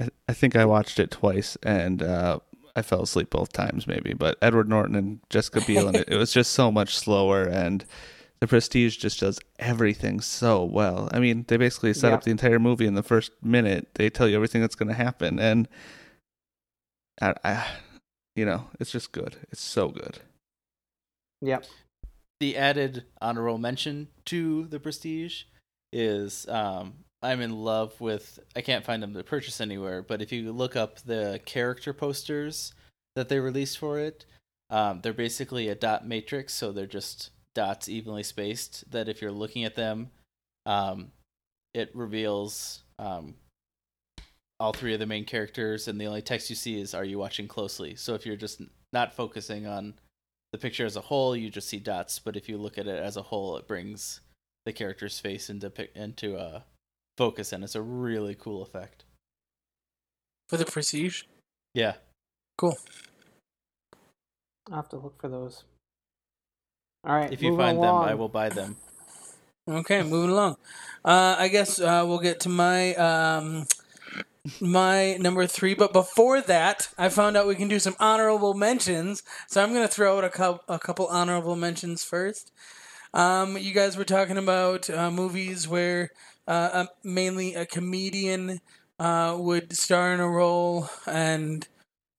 I, 0.00 0.08
I 0.28 0.32
think 0.32 0.56
I 0.56 0.64
watched 0.64 0.98
it 0.98 1.10
twice, 1.10 1.58
and 1.62 2.02
uh, 2.02 2.38
I 2.74 2.82
fell 2.82 3.02
asleep 3.02 3.30
both 3.30 3.52
times 3.52 3.86
maybe, 3.86 4.14
but 4.14 4.38
Edward 4.40 4.68
Norton 4.68 4.94
and 4.94 5.20
Jessica 5.28 5.60
Biel 5.60 5.88
and 5.88 5.96
it, 5.96 6.08
it 6.08 6.16
was 6.16 6.32
just 6.32 6.52
so 6.52 6.70
much 6.70 6.96
slower 6.96 7.42
and 7.44 7.84
the 8.40 8.46
Prestige 8.46 8.96
just 8.96 9.20
does 9.20 9.38
everything 9.58 10.20
so 10.20 10.64
well. 10.64 11.08
I 11.12 11.18
mean, 11.20 11.44
they 11.48 11.56
basically 11.56 11.92
set 11.94 12.08
Yeah. 12.08 12.14
up 12.14 12.24
the 12.24 12.30
entire 12.30 12.58
movie 12.58 12.86
in 12.86 12.94
the 12.94 13.02
first 13.02 13.32
minute. 13.42 13.88
They 13.94 14.08
tell 14.10 14.28
you 14.28 14.36
everything 14.36 14.60
that's 14.62 14.74
going 14.74 14.88
to 14.88 14.94
happen, 14.94 15.38
and 15.38 15.68
I, 17.20 17.34
I, 17.44 17.66
you 18.34 18.44
know, 18.46 18.68
it's 18.78 18.90
just 18.90 19.12
good. 19.12 19.36
It's 19.50 19.60
so 19.60 19.88
good. 19.88 20.18
Yep. 21.42 21.64
the 22.40 22.56
added 22.56 23.04
honorable 23.20 23.58
mention 23.58 24.08
to 24.26 24.64
the 24.66 24.80
Prestige 24.80 25.44
is 25.92 26.46
um, 26.48 26.94
I'm 27.22 27.40
in 27.42 27.52
love 27.54 28.00
with. 28.00 28.38
I 28.56 28.62
can't 28.62 28.84
find 28.84 29.02
them 29.02 29.12
to 29.14 29.22
purchase 29.22 29.60
anywhere, 29.60 30.00
but 30.02 30.22
if 30.22 30.32
you 30.32 30.50
look 30.52 30.76
up 30.76 31.00
the 31.00 31.40
character 31.44 31.92
posters 31.92 32.72
that 33.16 33.28
they 33.28 33.38
released 33.40 33.76
for 33.78 33.98
it, 33.98 34.24
um, 34.70 35.00
they're 35.02 35.12
basically 35.12 35.68
a 35.68 35.74
dot 35.74 36.06
matrix, 36.06 36.54
so 36.54 36.72
they're 36.72 36.86
just 36.86 37.30
dots 37.54 37.88
evenly 37.88 38.22
spaced. 38.22 38.90
That 38.90 39.08
if 39.08 39.20
you're 39.20 39.32
looking 39.32 39.64
at 39.64 39.74
them, 39.74 40.10
um, 40.66 41.12
it 41.74 41.90
reveals 41.94 42.82
um, 42.98 43.34
all 44.58 44.72
three 44.72 44.94
of 44.94 45.00
the 45.00 45.06
main 45.06 45.24
characters, 45.24 45.88
and 45.88 46.00
the 46.00 46.06
only 46.06 46.22
text 46.22 46.50
you 46.50 46.56
see 46.56 46.80
is 46.80 46.94
"Are 46.94 47.04
you 47.04 47.18
watching 47.18 47.48
closely?" 47.48 47.96
So 47.96 48.14
if 48.14 48.26
you're 48.26 48.36
just 48.36 48.62
not 48.92 49.14
focusing 49.14 49.66
on 49.66 49.94
the 50.52 50.58
picture 50.58 50.86
as 50.86 50.96
a 50.96 51.02
whole, 51.02 51.36
you 51.36 51.50
just 51.50 51.68
see 51.68 51.78
dots. 51.78 52.18
But 52.18 52.36
if 52.36 52.48
you 52.48 52.58
look 52.58 52.78
at 52.78 52.86
it 52.86 53.02
as 53.02 53.16
a 53.16 53.22
whole, 53.22 53.56
it 53.56 53.68
brings 53.68 54.20
the 54.66 54.72
character's 54.72 55.20
face 55.20 55.48
into 55.48 55.70
pic- 55.70 55.92
into 55.94 56.36
uh, 56.36 56.60
focus, 57.16 57.52
and 57.52 57.64
it's 57.64 57.74
a 57.74 57.82
really 57.82 58.34
cool 58.34 58.62
effect. 58.62 59.04
For 60.48 60.56
the 60.56 60.64
Prestige. 60.64 61.22
Yeah, 61.72 61.94
Cool. 62.60 62.76
I'll 64.68 64.76
have 64.76 64.90
to 64.90 64.98
look 64.98 65.18
for 65.18 65.30
those. 65.30 65.64
All 67.04 67.14
right. 67.14 67.32
if 67.32 67.42
you 67.42 67.56
find 67.56 67.78
along. 67.78 68.02
them, 68.02 68.10
I 68.10 68.14
will 68.14 68.28
buy 68.28 68.48
them. 68.48 68.76
Okay, 69.68 70.02
moving 70.02 70.30
along. 70.30 70.56
Uh, 71.04 71.36
I 71.38 71.48
guess 71.48 71.80
uh, 71.80 72.04
we'll 72.06 72.18
get 72.18 72.40
to 72.40 72.48
my 72.48 72.94
um, 72.94 73.66
my 74.60 75.16
number 75.16 75.46
three. 75.46 75.74
But 75.74 75.92
before 75.92 76.40
that, 76.42 76.88
I 76.98 77.08
found 77.08 77.36
out 77.36 77.46
we 77.46 77.54
can 77.54 77.68
do 77.68 77.78
some 77.78 77.96
honorable 78.00 78.54
mentions. 78.54 79.22
So 79.46 79.62
I'm 79.62 79.72
going 79.72 79.86
to 79.86 79.92
throw 79.92 80.18
out 80.18 80.24
a, 80.24 80.30
cou- 80.30 80.60
a 80.68 80.78
couple 80.78 81.06
honorable 81.06 81.56
mentions 81.56 82.04
first. 82.04 82.52
Um, 83.12 83.56
you 83.58 83.72
guys 83.72 83.96
were 83.96 84.04
talking 84.04 84.36
about 84.38 84.88
uh, 84.88 85.10
movies 85.10 85.66
where 85.66 86.10
uh, 86.46 86.70
uh, 86.72 86.86
mainly 87.02 87.54
a 87.54 87.66
comedian 87.66 88.60
uh, 88.98 89.36
would 89.38 89.76
star 89.76 90.12
in 90.12 90.20
a 90.20 90.28
role 90.28 90.88
and 91.06 91.66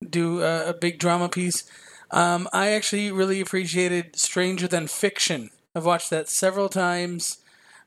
do 0.07 0.41
a, 0.41 0.69
a 0.69 0.73
big 0.73 0.99
drama 0.99 1.29
piece. 1.29 1.63
Um, 2.11 2.49
I 2.51 2.71
actually 2.71 3.11
really 3.11 3.39
appreciated 3.39 4.17
Stranger 4.17 4.67
Than 4.67 4.87
Fiction. 4.87 5.49
I've 5.73 5.85
watched 5.85 6.09
that 6.09 6.27
several 6.27 6.67
times. 6.67 7.37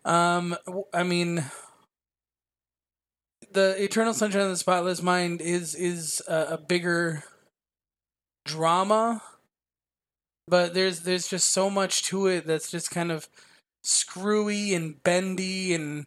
Um, 0.04 0.56
I 0.92 1.02
mean, 1.02 1.44
the 3.52 3.82
Eternal 3.82 4.14
Sunshine 4.14 4.42
of 4.42 4.48
the 4.48 4.56
Spotless 4.56 5.02
Mind 5.02 5.40
is 5.40 5.74
is 5.74 6.22
a, 6.26 6.46
a 6.52 6.58
bigger 6.58 7.24
drama, 8.46 9.22
but 10.48 10.72
there's 10.72 11.00
there's 11.00 11.28
just 11.28 11.50
so 11.50 11.68
much 11.68 12.02
to 12.04 12.26
it 12.26 12.46
that's 12.46 12.70
just 12.70 12.90
kind 12.90 13.12
of 13.12 13.28
screwy 13.82 14.74
and 14.74 15.02
bendy 15.02 15.74
and 15.74 16.06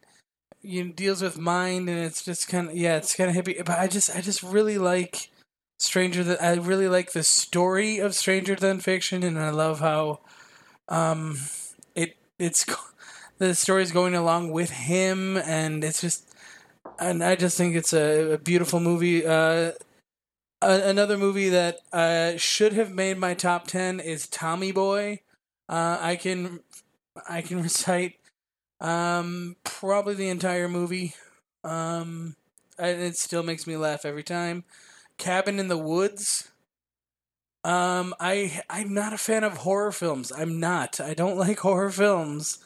you 0.63 0.83
know, 0.83 0.91
deals 0.93 1.21
with 1.21 1.37
mind 1.37 1.87
and 1.87 1.99
it's 1.99 2.25
just 2.25 2.47
kind 2.49 2.69
of 2.69 2.75
yeah 2.75 2.97
it's 2.97 3.15
kind 3.15 3.29
of 3.29 3.35
hippie 3.35 3.63
but 3.63 3.77
i 3.77 3.85
just 3.87 4.13
i 4.15 4.19
just 4.19 4.41
really 4.41 4.79
like 4.79 5.29
stranger 5.77 6.23
than 6.23 6.37
i 6.41 6.53
really 6.55 6.87
like 6.87 7.11
the 7.11 7.23
story 7.23 7.99
of 7.99 8.15
stranger 8.15 8.55
than 8.55 8.79
fiction 8.79 9.23
and 9.23 9.39
i 9.39 9.49
love 9.49 9.79
how 9.79 10.19
um 10.89 11.37
it 11.95 12.17
it's 12.39 12.65
the 13.39 13.55
story's 13.55 13.91
going 13.91 14.15
along 14.15 14.51
with 14.51 14.71
him 14.71 15.37
and 15.37 15.83
it's 15.83 16.01
just 16.01 16.29
and 16.99 17.23
i 17.23 17.35
just 17.35 17.57
think 17.57 17.75
it's 17.75 17.93
a, 17.93 18.33
a 18.33 18.37
beautiful 18.37 18.79
movie 18.79 19.25
uh 19.25 19.71
a- 20.61 20.89
another 20.89 21.17
movie 21.17 21.49
that 21.49 21.79
uh 21.93 22.35
should 22.37 22.73
have 22.73 22.91
made 22.91 23.17
my 23.17 23.33
top 23.33 23.67
10 23.67 23.99
is 23.99 24.27
tommy 24.27 24.71
boy 24.71 25.19
uh 25.69 25.97
i 26.01 26.15
can 26.15 26.59
i 27.29 27.41
can 27.41 27.61
recite 27.63 28.15
um, 28.81 29.55
probably 29.63 30.15
the 30.15 30.29
entire 30.29 30.67
movie. 30.69 31.15
Um, 31.63 32.35
and 32.79 33.01
it 33.01 33.17
still 33.17 33.43
makes 33.43 33.67
me 33.67 33.77
laugh 33.77 34.05
every 34.05 34.23
time. 34.23 34.65
Cabin 35.17 35.59
in 35.59 35.67
the 35.67 35.77
Woods. 35.77 36.51
Um, 37.63 38.13
I 38.19 38.61
I'm 38.69 38.93
not 38.93 39.13
a 39.13 39.17
fan 39.17 39.43
of 39.43 39.57
horror 39.57 39.91
films. 39.91 40.31
I'm 40.31 40.59
not. 40.59 40.99
I 40.99 41.13
don't 41.13 41.37
like 41.45 41.59
horror 41.59 41.91
films. 41.91 42.59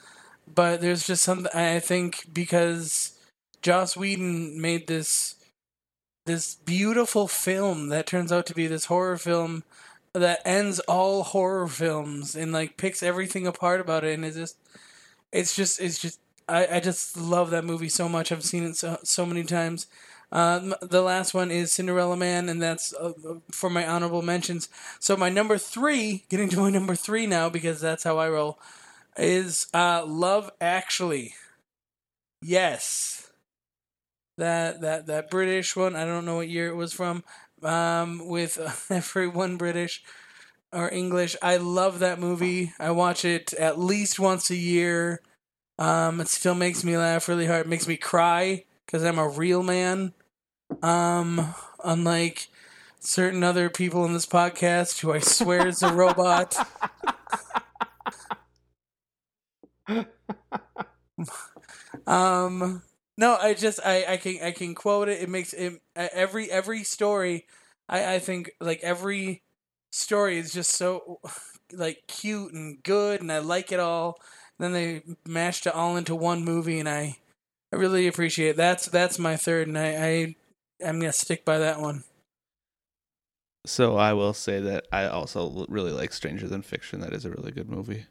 But 0.54 0.82
there's 0.82 1.08
just 1.08 1.24
something 1.24 1.52
I 1.54 1.80
think 1.80 2.28
because 2.34 3.18
Joss 3.62 3.96
Whedon 3.96 4.60
made 4.60 4.88
this 4.88 5.36
this 6.26 6.56
beautiful 6.56 7.28
film 7.28 7.90
that 7.90 8.06
turns 8.06 8.32
out 8.32 8.46
to 8.48 8.54
be 8.54 8.68
this 8.68 8.86
horror 8.86 9.18
film 9.18 9.64
that 10.14 10.42
ends 10.46 10.80
all 10.82 11.24
horror 11.24 11.68
films 11.68 12.36
and 12.36 12.52
like 12.52 12.78
picks 12.78 13.02
everything 13.02 13.48
apart 13.48 13.80
about 13.82 14.04
it 14.04 14.14
and 14.14 14.26
it 14.26 14.34
just 14.34 14.58
it's 15.32 15.56
just 15.56 15.80
it's 15.80 16.00
just 16.00 16.20
I, 16.50 16.68
I 16.76 16.80
just 16.80 17.18
love 17.18 17.50
that 17.52 17.66
movie 17.66 17.90
so 17.90 18.10
much. 18.10 18.32
I've 18.32 18.44
seen 18.44 18.64
it 18.66 18.76
so 18.76 19.00
so 19.04 19.26
many 19.26 19.44
times. 19.44 19.88
Um, 20.32 20.74
the 20.82 21.02
last 21.02 21.34
one 21.34 21.52
is 21.52 21.74
Cinderella 21.74 22.16
Man, 22.16 22.50
and 22.50 22.62
that's 22.62 22.94
uh, 22.94 23.14
for 23.52 23.70
my 23.70 23.86
honorable 23.86 24.22
mentions. 24.22 24.70
So 25.00 25.18
my 25.18 25.30
number 25.30 25.58
three, 25.58 26.26
getting 26.30 26.50
to 26.50 26.60
my 26.62 26.70
number 26.72 26.96
three 26.96 27.28
now 27.28 27.50
because 27.50 27.82
that's 27.82 28.04
how 28.04 28.18
I 28.18 28.30
roll, 28.30 28.60
is 29.18 29.68
uh, 29.74 30.06
Love 30.06 30.52
Actually. 30.62 31.36
Yes, 32.42 33.32
that 34.38 34.82
that 34.82 35.08
that 35.08 35.30
British 35.30 35.76
one. 35.76 35.96
I 35.96 36.06
don't 36.06 36.26
know 36.26 36.36
what 36.38 36.50
year 36.50 36.68
it 36.68 36.76
was 36.76 36.94
from. 36.94 37.24
Um, 37.64 38.28
with 38.28 38.58
uh, 38.60 38.72
everyone 38.96 39.58
British 39.58 40.04
or 40.74 40.92
English. 40.94 41.36
I 41.42 41.58
love 41.58 42.00
that 42.00 42.20
movie. 42.20 42.74
I 42.80 42.92
watch 42.92 43.26
it 43.26 43.54
at 43.56 43.80
least 43.80 44.20
once 44.20 44.50
a 44.52 44.56
year. 44.56 45.22
Um, 45.80 46.22
it 46.22 46.30
still 46.30 46.56
makes 46.56 46.84
me 46.84 46.98
laugh 46.98 47.30
really 47.30 47.48
hard. 47.48 47.66
It 47.68 47.70
makes 47.70 47.88
me 47.88 47.98
cry 47.98 48.66
because 48.86 49.04
I'm 49.04 49.20
a 49.20 49.30
real 49.30 49.64
man. 49.64 50.14
Um, 50.82 51.54
unlike 51.84 52.48
certain 53.00 53.44
other 53.44 53.70
people 53.70 54.06
in 54.06 54.14
this 54.14 54.26
podcast 54.26 55.00
who 55.00 55.12
I 55.12 55.20
swear 55.20 55.68
is 55.68 55.84
a 55.84 55.94
robot. 55.94 56.56
um, 62.08 62.82
no, 63.18 63.38
I 63.40 63.54
just 63.54 63.80
I, 63.86 64.06
I 64.08 64.18
can 64.18 64.38
I 64.42 64.52
can 64.52 64.76
quote 64.76 65.10
it. 65.10 65.22
It 65.22 65.30
makes 65.30 65.54
it 65.54 65.82
every 65.96 66.50
every 66.52 66.84
story. 66.84 67.46
I 67.90 68.16
I 68.16 68.20
think 68.20 68.52
like 68.60 68.80
every 68.82 69.44
story 69.92 70.38
is 70.38 70.54
just 70.54 70.72
so 70.72 71.20
like 71.74 72.04
cute 72.08 72.54
and 72.54 72.82
good 72.84 73.22
and 73.22 73.32
I 73.32 73.40
like 73.40 73.72
it 73.72 73.80
all. 73.80 74.20
Then 74.60 74.74
they 74.74 75.04
mashed 75.28 75.66
it 75.68 75.76
all 75.76 75.98
into 75.98 76.16
one 76.16 76.44
movie 76.44 76.80
and 76.80 76.90
I 76.90 77.18
I 77.74 77.78
really 77.78 78.08
appreciate 78.08 78.52
it. 78.52 78.58
That's 78.58 78.88
that's 78.88 79.20
my 79.20 79.36
third 79.38 79.68
and 79.68 79.78
I, 79.78 80.06
I 80.08 80.36
I'm 80.86 81.00
gonna 81.00 81.14
stick 81.14 81.46
by 81.46 81.58
that 81.60 81.80
one. 81.80 82.04
So 83.66 83.96
I 83.98 84.14
will 84.14 84.34
say 84.34 84.60
that 84.60 84.88
I 84.92 85.06
also 85.06 85.66
really 85.70 85.92
like 85.92 86.14
Stranger 86.14 86.48
Than 86.48 86.64
Fiction. 86.64 87.00
That 87.02 87.14
is 87.14 87.26
a 87.26 87.30
really 87.30 87.52
good 87.52 87.70
movie. 87.70 88.06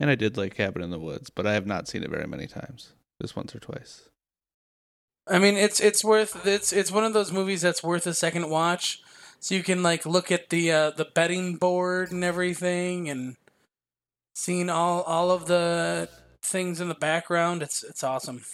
And 0.00 0.10
I 0.10 0.14
did 0.14 0.36
like 0.36 0.54
Cabin 0.54 0.82
in 0.82 0.90
the 0.90 0.98
Woods, 0.98 1.30
but 1.30 1.46
I 1.46 1.54
have 1.54 1.66
not 1.66 1.88
seen 1.88 2.02
it 2.02 2.10
very 2.10 2.26
many 2.26 2.46
times. 2.46 2.92
Just 3.20 3.36
once 3.36 3.54
or 3.54 3.60
twice. 3.60 4.08
I 5.28 5.38
mean 5.38 5.56
it's 5.56 5.80
it's 5.80 6.04
worth 6.04 6.46
it's 6.46 6.72
it's 6.72 6.92
one 6.92 7.04
of 7.04 7.12
those 7.12 7.32
movies 7.32 7.62
that's 7.62 7.82
worth 7.82 8.06
a 8.06 8.14
second 8.14 8.48
watch. 8.48 9.00
So 9.40 9.54
you 9.54 9.62
can 9.62 9.82
like 9.82 10.06
look 10.06 10.30
at 10.30 10.50
the 10.50 10.72
uh, 10.72 10.90
the 10.90 11.04
betting 11.04 11.56
board 11.56 12.12
and 12.12 12.24
everything 12.24 13.08
and 13.08 13.36
seeing 14.34 14.70
all 14.70 15.02
all 15.02 15.30
of 15.30 15.46
the 15.46 16.08
things 16.42 16.80
in 16.80 16.88
the 16.88 16.94
background. 16.94 17.62
It's 17.62 17.82
it's 17.82 18.04
awesome. 18.04 18.44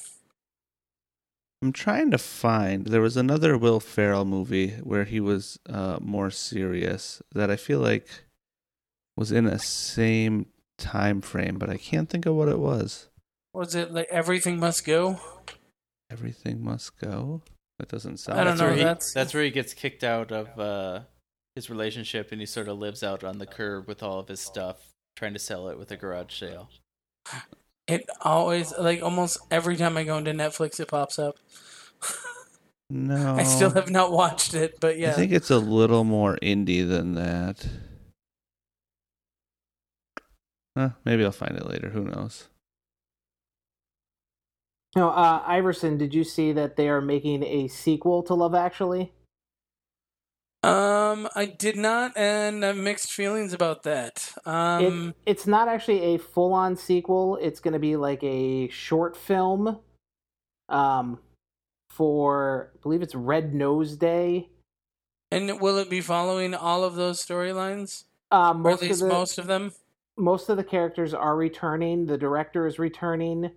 I'm 1.62 1.72
trying 1.72 2.10
to 2.10 2.18
find. 2.18 2.86
There 2.86 3.00
was 3.00 3.16
another 3.16 3.56
Will 3.56 3.78
Ferrell 3.78 4.24
movie 4.24 4.70
where 4.82 5.04
he 5.04 5.20
was 5.20 5.60
uh, 5.68 5.98
more 6.00 6.28
serious 6.30 7.22
that 7.32 7.50
I 7.52 7.56
feel 7.56 7.78
like 7.78 8.08
was 9.16 9.30
in 9.30 9.46
a 9.46 9.60
same 9.60 10.46
time 10.76 11.20
frame, 11.20 11.58
but 11.58 11.70
I 11.70 11.76
can't 11.76 12.10
think 12.10 12.26
of 12.26 12.34
what 12.34 12.48
it 12.48 12.58
was. 12.58 13.08
Was 13.54 13.76
it 13.76 13.92
like 13.92 14.08
everything 14.10 14.58
must 14.58 14.84
go? 14.84 15.20
Everything 16.10 16.64
must 16.64 16.98
go. 16.98 17.42
That 17.78 17.88
doesn't 17.88 18.16
sound. 18.18 18.40
I 18.40 18.44
don't 18.44 18.56
that's 18.56 18.60
know, 18.60 18.66
Where 18.66 18.76
he, 18.76 18.82
that's- 18.82 19.12
that's 19.12 19.32
where 19.32 19.44
he 19.44 19.50
gets 19.50 19.72
kicked 19.72 20.02
out 20.02 20.32
of 20.32 20.58
uh, 20.58 21.00
his 21.54 21.70
relationship, 21.70 22.32
and 22.32 22.40
he 22.40 22.46
sort 22.46 22.66
of 22.66 22.78
lives 22.78 23.04
out 23.04 23.22
on 23.22 23.38
the 23.38 23.46
curb 23.46 23.86
with 23.86 24.02
all 24.02 24.18
of 24.18 24.26
his 24.26 24.40
stuff, 24.40 24.78
trying 25.14 25.32
to 25.34 25.38
sell 25.38 25.68
it 25.68 25.78
with 25.78 25.92
a 25.92 25.96
garage 25.96 26.34
sale. 26.34 26.70
It 27.92 28.08
always 28.22 28.72
like 28.78 29.02
almost 29.02 29.38
every 29.50 29.76
time 29.76 29.98
I 29.98 30.04
go 30.04 30.16
into 30.16 30.32
Netflix, 30.32 30.80
it 30.80 30.88
pops 30.88 31.18
up. 31.18 31.36
No, 32.88 33.34
I 33.38 33.42
still 33.42 33.70
have 33.70 33.90
not 33.90 34.12
watched 34.12 34.54
it, 34.54 34.80
but 34.80 34.98
yeah. 34.98 35.10
I 35.10 35.12
think 35.12 35.30
it's 35.30 35.50
a 35.50 35.58
little 35.58 36.02
more 36.02 36.38
indie 36.42 36.88
than 36.88 37.14
that. 37.16 37.68
Huh, 40.74 40.90
maybe 41.04 41.22
I'll 41.22 41.32
find 41.32 41.54
it 41.56 41.66
later. 41.66 41.90
Who 41.90 42.04
knows? 42.04 42.48
No, 44.96 45.10
uh, 45.10 45.42
Iverson, 45.46 45.98
did 45.98 46.14
you 46.14 46.24
see 46.24 46.52
that 46.52 46.76
they 46.76 46.88
are 46.88 47.02
making 47.02 47.42
a 47.44 47.68
sequel 47.68 48.22
to 48.22 48.34
Love 48.34 48.54
Actually? 48.54 49.12
Um, 50.64 51.28
I 51.34 51.46
did 51.46 51.76
not, 51.76 52.16
and 52.16 52.64
I 52.64 52.68
have 52.68 52.76
mixed 52.76 53.12
feelings 53.12 53.52
about 53.52 53.82
that. 53.82 54.32
Um, 54.46 55.14
it, 55.26 55.30
it's 55.32 55.46
not 55.46 55.66
actually 55.68 56.14
a 56.14 56.18
full-on 56.18 56.76
sequel. 56.76 57.36
It's 57.42 57.58
going 57.58 57.72
to 57.72 57.80
be 57.80 57.96
like 57.96 58.22
a 58.22 58.68
short 58.68 59.16
film. 59.16 59.80
Um, 60.68 61.18
for 61.90 62.70
I 62.74 62.78
believe 62.82 63.02
it's 63.02 63.14
Red 63.14 63.54
Nose 63.54 63.96
Day. 63.96 64.48
and 65.30 65.60
will 65.60 65.76
it 65.78 65.90
be 65.90 66.00
following 66.00 66.54
all 66.54 66.84
of 66.84 66.94
those 66.94 67.24
storylines, 67.24 68.04
Um, 68.30 68.58
or 68.66 68.70
most 68.70 68.82
at 68.82 68.88
least 68.88 69.02
of 69.02 69.08
the, 69.08 69.14
most 69.14 69.38
of 69.38 69.46
them? 69.46 69.72
most 70.16 70.48
of 70.48 70.56
the 70.56 70.64
characters 70.64 71.12
are 71.12 71.36
returning. 71.36 72.06
The 72.06 72.16
director 72.16 72.66
is 72.66 72.78
returning. 72.78 73.50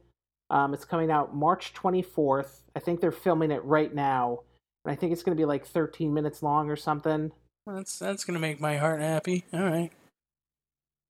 Um, 0.49 0.73
it's 0.73 0.85
coming 0.85 1.11
out 1.11 1.35
March 1.35 1.73
24th. 1.73 2.61
I 2.75 2.79
think 2.79 2.99
they're 2.99 3.11
filming 3.11 3.51
it 3.51 3.63
right 3.63 3.93
now. 3.93 4.41
And 4.85 4.91
I 4.91 4.95
think 4.95 5.11
it's 5.11 5.23
going 5.23 5.35
to 5.35 5.41
be 5.41 5.45
like 5.45 5.65
13 5.65 6.13
minutes 6.13 6.41
long 6.43 6.69
or 6.69 6.75
something. 6.75 7.31
That's 7.67 7.97
that's 7.97 8.23
gonna 8.23 8.39
make 8.39 8.61
my 8.61 8.77
heart 8.77 9.01
happy. 9.01 9.43
All 9.51 9.63
right. 9.63 9.91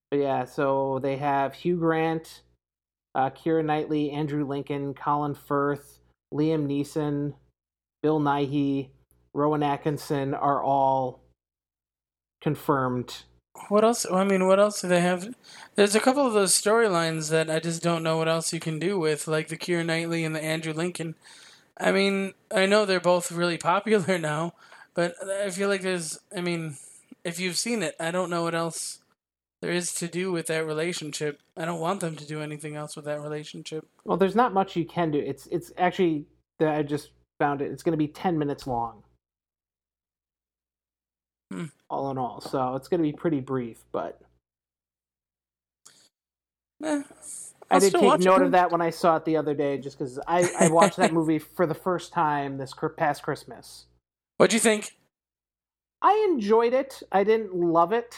But 0.09 0.19
yeah, 0.19 0.45
so 0.45 0.99
they 1.01 1.17
have 1.17 1.53
Hugh 1.53 1.75
Grant, 1.75 2.43
uh, 3.13 3.29
Keira 3.31 3.65
Knightley, 3.65 4.11
Andrew 4.11 4.45
Lincoln, 4.45 4.93
Colin 4.93 5.33
Firth, 5.33 5.99
Liam 6.33 6.67
Neeson, 6.67 7.33
Bill 8.01 8.21
Nighy, 8.21 8.89
Rowan 9.33 9.63
Atkinson 9.63 10.33
are 10.33 10.63
all 10.63 11.23
confirmed. 12.41 13.23
What 13.67 13.83
else? 13.83 14.05
I 14.09 14.23
mean, 14.23 14.47
what 14.47 14.59
else 14.59 14.81
do 14.81 14.88
they 14.88 15.01
have? 15.01 15.33
There's 15.75 15.95
a 15.95 15.99
couple 15.99 16.25
of 16.25 16.33
those 16.33 16.53
storylines 16.53 17.29
that 17.31 17.49
I 17.49 17.59
just 17.59 17.81
don't 17.81 18.03
know 18.03 18.17
what 18.17 18.27
else 18.29 18.53
you 18.53 18.59
can 18.59 18.79
do 18.79 18.97
with, 18.99 19.27
like 19.27 19.47
the 19.47 19.57
Keira 19.57 19.85
Knightley 19.85 20.23
and 20.23 20.35
the 20.35 20.43
Andrew 20.43 20.73
Lincoln. 20.73 21.15
I 21.77 21.91
mean, 21.91 22.33
I 22.51 22.65
know 22.65 22.85
they're 22.85 22.99
both 22.99 23.31
really 23.31 23.57
popular 23.57 24.17
now, 24.19 24.53
but 24.93 25.15
I 25.23 25.49
feel 25.49 25.69
like 25.69 25.81
there's. 25.81 26.19
I 26.35 26.41
mean, 26.41 26.77
if 27.23 27.39
you've 27.39 27.57
seen 27.57 27.83
it, 27.83 27.95
I 27.99 28.11
don't 28.11 28.29
know 28.29 28.43
what 28.43 28.55
else 28.55 28.99
there 29.61 29.71
is 29.71 29.93
to 29.95 30.07
do 30.07 30.31
with 30.31 30.47
that 30.47 30.65
relationship. 30.65 31.41
I 31.57 31.65
don't 31.65 31.79
want 31.79 31.99
them 31.99 32.15
to 32.15 32.25
do 32.25 32.41
anything 32.41 32.75
else 32.75 32.95
with 32.95 33.05
that 33.05 33.21
relationship. 33.21 33.88
Well, 34.03 34.17
there's 34.17 34.35
not 34.35 34.53
much 34.53 34.75
you 34.75 34.85
can 34.85 35.11
do. 35.11 35.19
It's 35.19 35.47
it's 35.47 35.71
actually 35.77 36.25
that 36.59 36.69
I 36.69 36.83
just 36.83 37.11
found 37.39 37.61
it. 37.61 37.71
It's 37.71 37.83
going 37.83 37.93
to 37.93 37.97
be 37.97 38.07
10 38.07 38.38
minutes 38.38 38.65
long. 38.65 39.03
Hmm. 41.51 41.65
All 41.89 42.09
in 42.11 42.17
all, 42.17 42.41
so 42.41 42.75
it's 42.75 42.88
going 42.88 42.99
to 42.99 43.03
be 43.03 43.13
pretty 43.13 43.39
brief, 43.39 43.83
but 43.91 44.19
Eh, 46.83 47.01
I 47.71 47.80
did 47.80 47.93
take 47.93 48.01
watch 48.01 48.21
it. 48.21 48.25
note 48.25 48.41
of 48.41 48.51
that 48.51 48.71
when 48.71 48.82
I 48.82 48.89
saw 48.91 49.15
it 49.17 49.25
the 49.25 49.38
other 49.38 49.54
day, 49.54 49.78
just 49.78 49.97
because 49.97 50.19
I, 50.28 50.49
I 50.60 50.67
watched 50.71 50.97
that 50.97 51.13
movie 51.13 51.39
for 51.39 51.65
the 51.65 51.73
first 51.73 52.13
time 52.13 52.58
this 52.58 52.73
past 52.97 53.23
Christmas. 53.23 53.86
What'd 54.38 54.54
you 54.54 54.60
think? 54.60 54.95
I 56.01 56.28
enjoyed 56.32 56.73
it. 56.73 57.01
I 57.12 57.23
didn't 57.23 57.56
love 57.56 57.91
it. 57.91 58.15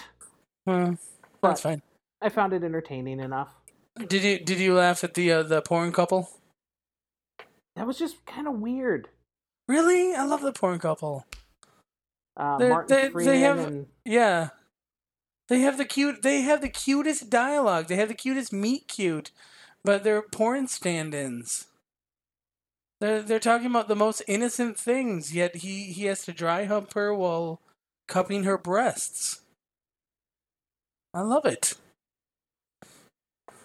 Well, 0.65 0.97
that's 1.41 1.61
fine. 1.61 1.81
I 2.21 2.29
found 2.29 2.51
it 2.53 2.63
entertaining 2.63 3.19
enough. 3.19 3.49
Did 4.07 4.23
you 4.23 4.39
did 4.39 4.59
you 4.59 4.73
laugh 4.73 5.03
at 5.03 5.13
the 5.13 5.31
uh, 5.31 5.43
the 5.43 5.61
porn 5.61 5.91
couple? 5.91 6.29
That 7.75 7.87
was 7.87 7.97
just 7.97 8.25
kind 8.25 8.47
of 8.47 8.55
weird. 8.55 9.07
Really, 9.67 10.13
I 10.13 10.23
love 10.25 10.41
the 10.41 10.51
porn 10.51 10.79
couple. 10.79 11.25
Uh, 12.35 12.57
they- 12.57 12.75
they 12.87 13.09
Freeman 13.09 13.39
have- 13.41 13.59
and 13.59 13.87
Yeah. 14.05 14.49
They 15.47 15.59
have 15.61 15.77
the 15.77 15.85
cute 15.85 16.21
they 16.21 16.41
have 16.41 16.61
the 16.61 16.69
cutest 16.69 17.29
dialogue. 17.29 17.87
They 17.87 17.95
have 17.95 18.09
the 18.09 18.13
cutest 18.13 18.51
meet 18.51 18.87
cute, 18.87 19.31
but 19.83 20.03
they're 20.03 20.21
porn 20.21 20.67
stand-ins. 20.67 21.67
They're 22.99 23.21
they're 23.21 23.39
talking 23.39 23.67
about 23.67 23.87
the 23.87 23.95
most 23.95 24.21
innocent 24.27 24.77
things, 24.77 25.33
yet 25.33 25.57
he 25.57 25.83
he 25.85 26.05
has 26.05 26.25
to 26.25 26.33
dry 26.33 26.65
hump 26.65 26.93
her 26.93 27.13
while 27.13 27.61
cupping 28.07 28.43
her 28.43 28.57
breasts. 28.57 29.41
I 31.13 31.21
love 31.21 31.45
it. 31.45 31.75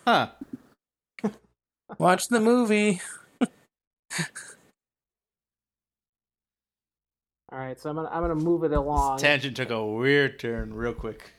Huh. 0.06 0.30
Watch 1.98 2.28
the 2.28 2.40
movie. 2.40 3.00
all 3.40 3.48
right, 7.50 7.78
so 7.78 7.90
I'm 7.90 7.96
gonna 7.96 8.08
I'm 8.08 8.22
gonna 8.22 8.34
move 8.34 8.64
it 8.64 8.72
along, 8.72 9.18
Tangent 9.18 9.56
took 9.56 9.70
a 9.70 9.84
weird 9.84 10.38
turn 10.38 10.74
real 10.74 10.94
quick. 10.94 11.32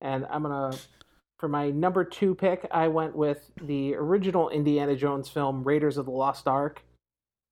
And 0.00 0.26
I'm 0.30 0.42
gonna 0.42 0.76
for 1.38 1.48
my 1.48 1.70
number 1.70 2.04
two 2.04 2.34
pick, 2.34 2.66
I 2.70 2.88
went 2.88 3.14
with 3.14 3.50
the 3.60 3.94
original 3.94 4.48
Indiana 4.48 4.96
Jones 4.96 5.28
film, 5.28 5.64
Raiders 5.64 5.98
of 5.98 6.06
the 6.06 6.12
Lost 6.12 6.48
Ark. 6.48 6.82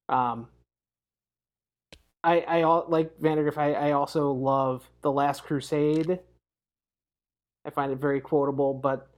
Um, 0.09 0.49
I 2.23 2.41
I 2.41 2.65
like 2.65 3.19
Vandergriff. 3.21 3.59
I 3.59 3.75
I 3.75 3.93
also 3.93 4.33
love 4.33 4.89
The 5.03 5.13
Last 5.13 5.45
Crusade. 5.45 6.19
I 7.67 7.71
find 7.71 7.93
it 7.93 7.99
very 7.99 8.21
quotable, 8.21 8.75
but 8.75 9.09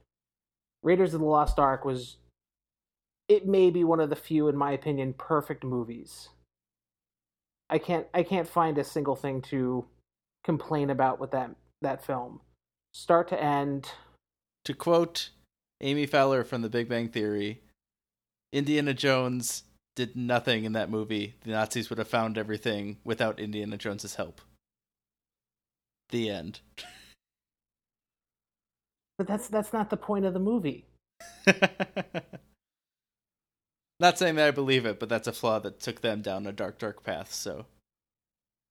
Raiders 0.83 1.13
of 1.13 1.21
the 1.21 1.25
Lost 1.25 1.59
Ark 1.59 1.85
was 1.85 2.17
it 3.27 3.45
may 3.45 3.69
be 3.69 3.83
one 3.83 3.99
of 3.99 4.09
the 4.09 4.15
few, 4.15 4.47
in 4.47 4.55
my 4.55 4.71
opinion, 4.71 5.13
perfect 5.13 5.63
movies. 5.63 6.29
I 7.69 7.77
can't 7.77 8.07
I 8.13 8.23
can't 8.23 8.47
find 8.47 8.77
a 8.77 8.83
single 8.83 9.15
thing 9.15 9.41
to 9.43 9.85
complain 10.43 10.89
about 10.89 11.19
with 11.19 11.31
that 11.31 11.51
that 11.81 12.05
film, 12.05 12.41
start 12.93 13.27
to 13.29 13.41
end. 13.41 13.91
To 14.65 14.73
quote 14.73 15.29
Amy 15.81 16.05
Fowler 16.05 16.43
from 16.43 16.61
The 16.61 16.69
Big 16.69 16.89
Bang 16.89 17.09
Theory, 17.09 17.61
Indiana 18.51 18.93
Jones 18.93 19.63
did 19.95 20.15
nothing 20.15 20.63
in 20.63 20.73
that 20.73 20.89
movie. 20.89 21.35
The 21.43 21.51
Nazis 21.51 21.89
would 21.89 21.99
have 21.99 22.07
found 22.07 22.37
everything 22.37 22.97
without 23.03 23.39
Indiana 23.39 23.77
Jones's 23.77 24.15
help. 24.15 24.41
The 26.09 26.29
end. 26.29 26.59
But 29.17 29.27
that's 29.27 29.47
that's 29.47 29.73
not 29.73 29.89
the 29.89 29.97
point 29.97 30.25
of 30.25 30.33
the 30.33 30.39
movie. 30.39 30.85
Not 33.99 34.19
saying 34.19 34.35
that 34.35 34.47
I 34.47 34.51
believe 34.51 34.85
it, 34.85 34.99
but 34.99 35.09
that's 35.09 35.27
a 35.27 35.33
flaw 35.33 35.57
that 35.59 35.79
took 35.79 36.01
them 36.01 36.21
down 36.21 36.45
a 36.45 36.51
dark, 36.51 36.77
dark 36.77 37.03
path. 37.03 37.33
So, 37.33 37.65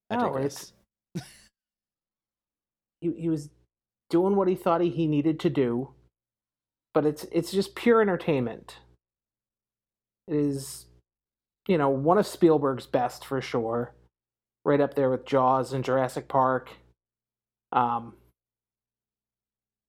I 0.08 0.16
No, 0.16 0.26
digress. 0.26 0.72
He 3.02 3.12
he 3.12 3.28
was 3.28 3.50
doing 4.10 4.36
what 4.36 4.48
he 4.48 4.54
thought 4.54 4.80
he, 4.80 5.06
needed 5.06 5.40
to 5.40 5.50
do, 5.50 5.90
but 6.94 7.04
it's 7.04 7.24
it's 7.32 7.52
just 7.52 7.74
pure 7.74 8.00
entertainment. 8.00 8.78
It 10.28 10.36
is, 10.36 10.86
you 11.68 11.78
know, 11.78 11.88
one 11.88 12.18
of 12.18 12.26
Spielberg's 12.26 12.86
best 12.86 13.24
for 13.24 13.40
sure, 13.40 13.94
right 14.64 14.80
up 14.80 14.94
there 14.94 15.10
with 15.10 15.24
Jaws 15.26 15.72
and 15.72 15.84
Jurassic 15.84 16.28
Park. 16.28 16.70
Um, 17.72 18.14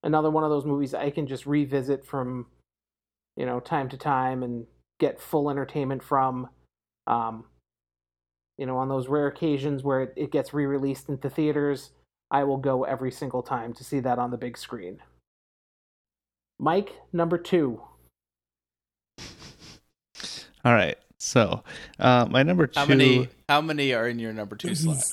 another 0.03 0.29
one 0.29 0.43
of 0.43 0.49
those 0.49 0.65
movies 0.65 0.93
I 0.93 1.09
can 1.09 1.27
just 1.27 1.45
revisit 1.45 2.05
from, 2.05 2.47
you 3.35 3.45
know, 3.45 3.59
time 3.59 3.89
to 3.89 3.97
time 3.97 4.43
and 4.43 4.65
get 4.99 5.21
full 5.21 5.49
entertainment 5.49 6.03
from. 6.03 6.49
Um, 7.05 7.45
you 8.57 8.65
know, 8.65 8.77
on 8.77 8.89
those 8.89 9.07
rare 9.07 9.27
occasions 9.27 9.83
where 9.83 10.01
it, 10.01 10.13
it 10.15 10.31
gets 10.31 10.53
re-released 10.53 11.09
into 11.09 11.29
theaters, 11.29 11.91
I 12.29 12.43
will 12.43 12.57
go 12.57 12.83
every 12.83 13.11
single 13.11 13.41
time 13.41 13.73
to 13.75 13.83
see 13.83 13.99
that 14.01 14.19
on 14.19 14.31
the 14.31 14.37
big 14.37 14.57
screen. 14.57 14.99
Mike, 16.59 16.91
number 17.13 17.37
two. 17.37 17.81
All 20.65 20.73
right. 20.73 20.97
So, 21.19 21.63
uh, 21.99 22.27
my 22.29 22.43
number 22.43 22.67
two. 22.67 22.79
how 22.79 22.85
many? 22.85 23.29
How 23.49 23.61
many 23.61 23.93
are 23.93 24.07
in 24.07 24.19
your 24.19 24.33
number 24.33 24.55
two 24.55 24.75
slot? 24.75 25.03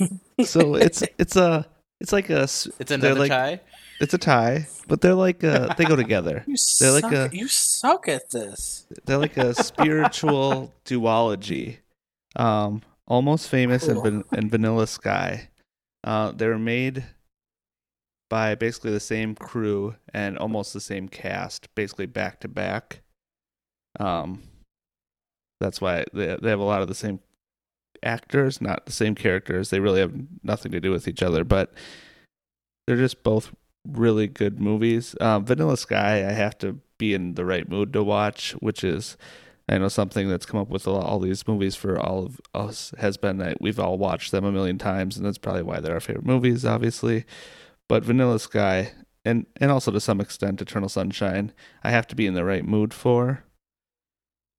So 0.44 0.74
it's 0.74 1.02
it's 1.18 1.36
a 1.36 1.66
it's 2.00 2.12
like 2.12 2.28
a 2.30 2.42
It's 2.42 2.64
they're 2.78 2.98
another 2.98 3.14
like, 3.20 3.30
tie. 3.30 3.60
It's 4.00 4.12
a 4.12 4.18
tie, 4.18 4.66
but 4.88 5.00
they're 5.00 5.14
like 5.14 5.42
uh 5.44 5.72
they 5.78 5.84
go 5.84 5.96
together. 5.96 6.44
You 6.46 6.56
They're 6.80 7.00
suck. 7.00 7.02
like 7.04 7.12
a- 7.12 7.30
you 7.36 7.48
suck 7.48 8.08
at 8.08 8.30
this. 8.30 8.86
They're 9.06 9.18
like 9.18 9.36
a 9.36 9.54
spiritual 9.54 10.72
duology. 10.84 11.78
Um, 12.36 12.82
almost 13.06 13.48
famous 13.48 13.86
and, 13.86 14.02
van- 14.02 14.24
and 14.32 14.50
Vanilla 14.50 14.86
Sky. 14.88 15.48
Uh, 16.04 16.30
they 16.32 16.46
were 16.46 16.58
made 16.58 17.04
by 18.28 18.54
basically 18.54 18.90
the 18.90 19.00
same 19.00 19.34
crew 19.34 19.96
and 20.12 20.36
almost 20.38 20.72
the 20.72 20.80
same 20.80 21.08
cast, 21.08 21.74
basically 21.74 22.06
back 22.06 22.40
to 22.40 22.48
back. 22.48 23.00
Um, 23.98 24.42
that's 25.60 25.80
why 25.80 26.04
they 26.12 26.36
they 26.40 26.50
have 26.50 26.60
a 26.60 26.64
lot 26.64 26.82
of 26.82 26.88
the 26.88 26.94
same 26.94 27.20
actors, 28.02 28.60
not 28.60 28.86
the 28.86 28.92
same 28.92 29.14
characters. 29.14 29.70
They 29.70 29.80
really 29.80 30.00
have 30.00 30.14
nothing 30.42 30.72
to 30.72 30.80
do 30.80 30.90
with 30.90 31.08
each 31.08 31.22
other, 31.22 31.42
but 31.42 31.72
they're 32.86 32.96
just 32.96 33.22
both 33.22 33.54
really 33.88 34.26
good 34.26 34.60
movies. 34.60 35.14
Um, 35.20 35.44
Vanilla 35.44 35.76
Sky, 35.76 36.18
I 36.28 36.32
have 36.32 36.58
to 36.58 36.80
be 36.98 37.14
in 37.14 37.34
the 37.34 37.44
right 37.44 37.68
mood 37.68 37.92
to 37.94 38.02
watch, 38.02 38.52
which 38.60 38.84
is 38.84 39.16
I 39.68 39.78
know 39.78 39.88
something 39.88 40.28
that's 40.28 40.44
come 40.46 40.60
up 40.60 40.68
with 40.68 40.86
all, 40.86 41.00
all 41.00 41.18
these 41.18 41.48
movies 41.48 41.74
for 41.74 41.98
all 41.98 42.26
of 42.26 42.40
us 42.54 42.92
has 42.98 43.16
been 43.16 43.38
that 43.38 43.60
we've 43.60 43.80
all 43.80 43.96
watched 43.96 44.30
them 44.30 44.44
a 44.44 44.52
million 44.52 44.76
times, 44.76 45.16
and 45.16 45.24
that's 45.24 45.38
probably 45.38 45.62
why 45.62 45.80
they're 45.80 45.94
our 45.94 46.00
favorite 46.00 46.26
movies, 46.26 46.64
obviously. 46.66 47.24
But 47.88 48.04
Vanilla 48.04 48.38
Sky, 48.38 48.92
and 49.24 49.46
and 49.56 49.70
also 49.70 49.90
to 49.90 50.00
some 50.00 50.20
extent 50.20 50.60
Eternal 50.60 50.88
Sunshine, 50.88 51.52
I 51.82 51.90
have 51.90 52.06
to 52.08 52.16
be 52.16 52.26
in 52.26 52.34
the 52.34 52.44
right 52.44 52.64
mood 52.64 52.92
for. 52.92 53.44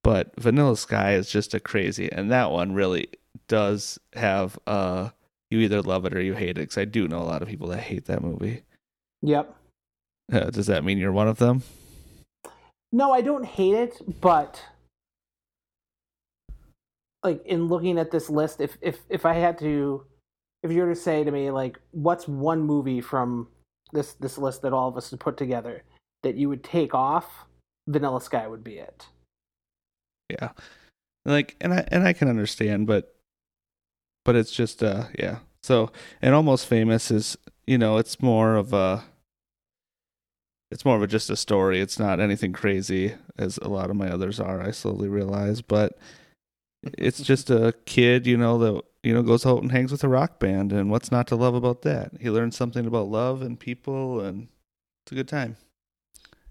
But 0.03 0.39
Vanilla 0.39 0.77
Sky 0.77 1.13
is 1.13 1.29
just 1.29 1.53
a 1.53 1.59
crazy, 1.59 2.11
and 2.11 2.31
that 2.31 2.51
one 2.51 2.73
really 2.73 3.09
does 3.47 3.99
have 4.13 4.57
uh 4.65 5.09
you 5.51 5.59
either 5.59 5.81
love 5.81 6.05
it 6.05 6.15
or 6.15 6.21
you 6.21 6.33
hate 6.33 6.51
it. 6.51 6.55
Because 6.55 6.77
I 6.79 6.85
do 6.85 7.07
know 7.07 7.19
a 7.19 7.23
lot 7.23 7.43
of 7.43 7.47
people 7.47 7.67
that 7.67 7.81
hate 7.81 8.05
that 8.05 8.23
movie. 8.23 8.63
Yep. 9.21 9.55
Uh, 10.31 10.49
does 10.49 10.65
that 10.67 10.83
mean 10.83 10.97
you're 10.97 11.11
one 11.11 11.27
of 11.27 11.37
them? 11.37 11.61
No, 12.91 13.11
I 13.11 13.21
don't 13.21 13.45
hate 13.45 13.75
it, 13.75 14.21
but 14.21 14.63
like 17.25 17.43
in 17.45 17.67
looking 17.67 17.97
at 17.97 18.11
this 18.11 18.29
list, 18.29 18.61
if 18.61 18.77
if 18.81 18.99
if 19.09 19.25
I 19.25 19.33
had 19.33 19.57
to, 19.59 20.05
if 20.61 20.71
you 20.71 20.83
were 20.83 20.93
to 20.93 20.99
say 20.99 21.23
to 21.23 21.31
me 21.31 21.49
like, 21.49 21.79
what's 21.91 22.27
one 22.27 22.61
movie 22.61 23.01
from 23.01 23.47
this 23.91 24.13
this 24.13 24.38
list 24.38 24.61
that 24.61 24.73
all 24.73 24.88
of 24.88 24.95
us 24.95 25.09
have 25.09 25.19
put 25.19 25.35
together 25.35 25.83
that 26.21 26.35
you 26.35 26.47
would 26.49 26.63
take 26.63 26.93
off, 26.93 27.45
Vanilla 27.88 28.21
Sky 28.21 28.47
would 28.47 28.63
be 28.63 28.77
it. 28.77 29.07
Yeah, 30.29 30.49
like 31.25 31.55
and 31.59 31.73
I 31.73 31.88
and 31.88 32.07
I 32.07 32.13
can 32.13 32.29
understand, 32.29 32.85
but 32.85 33.15
but 34.23 34.35
it's 34.35 34.51
just 34.51 34.83
uh 34.83 35.05
yeah. 35.17 35.39
So 35.63 35.91
and 36.21 36.35
almost 36.35 36.67
famous 36.67 37.09
is 37.09 37.38
you 37.65 37.79
know 37.79 37.97
it's 37.97 38.21
more 38.21 38.55
of 38.55 38.71
a 38.71 39.03
it's 40.69 40.85
more 40.85 40.95
of 40.95 41.01
a, 41.01 41.07
just 41.07 41.31
a 41.31 41.35
story. 41.35 41.79
It's 41.79 41.97
not 41.97 42.19
anything 42.19 42.53
crazy 42.53 43.15
as 43.35 43.57
a 43.59 43.69
lot 43.69 43.89
of 43.89 43.95
my 43.95 44.09
others 44.09 44.39
are. 44.39 44.61
I 44.61 44.69
slowly 44.69 45.07
realize, 45.07 45.61
but 45.61 45.97
it's 46.97 47.21
just 47.21 47.49
a 47.49 47.73
kid, 47.85 48.27
you 48.27 48.37
know, 48.37 48.57
that 48.59 48.83
you 49.03 49.13
know 49.13 49.23
goes 49.23 49.45
out 49.45 49.61
and 49.61 49.71
hangs 49.71 49.91
with 49.91 50.03
a 50.03 50.09
rock 50.09 50.39
band, 50.39 50.71
and 50.71 50.89
what's 50.89 51.11
not 51.11 51.27
to 51.27 51.35
love 51.35 51.55
about 51.55 51.81
that? 51.83 52.11
He 52.19 52.29
learns 52.29 52.55
something 52.55 52.85
about 52.85 53.07
love 53.07 53.41
and 53.41 53.59
people, 53.59 54.19
and 54.19 54.47
it's 55.03 55.11
a 55.11 55.15
good 55.15 55.27
time. 55.27 55.57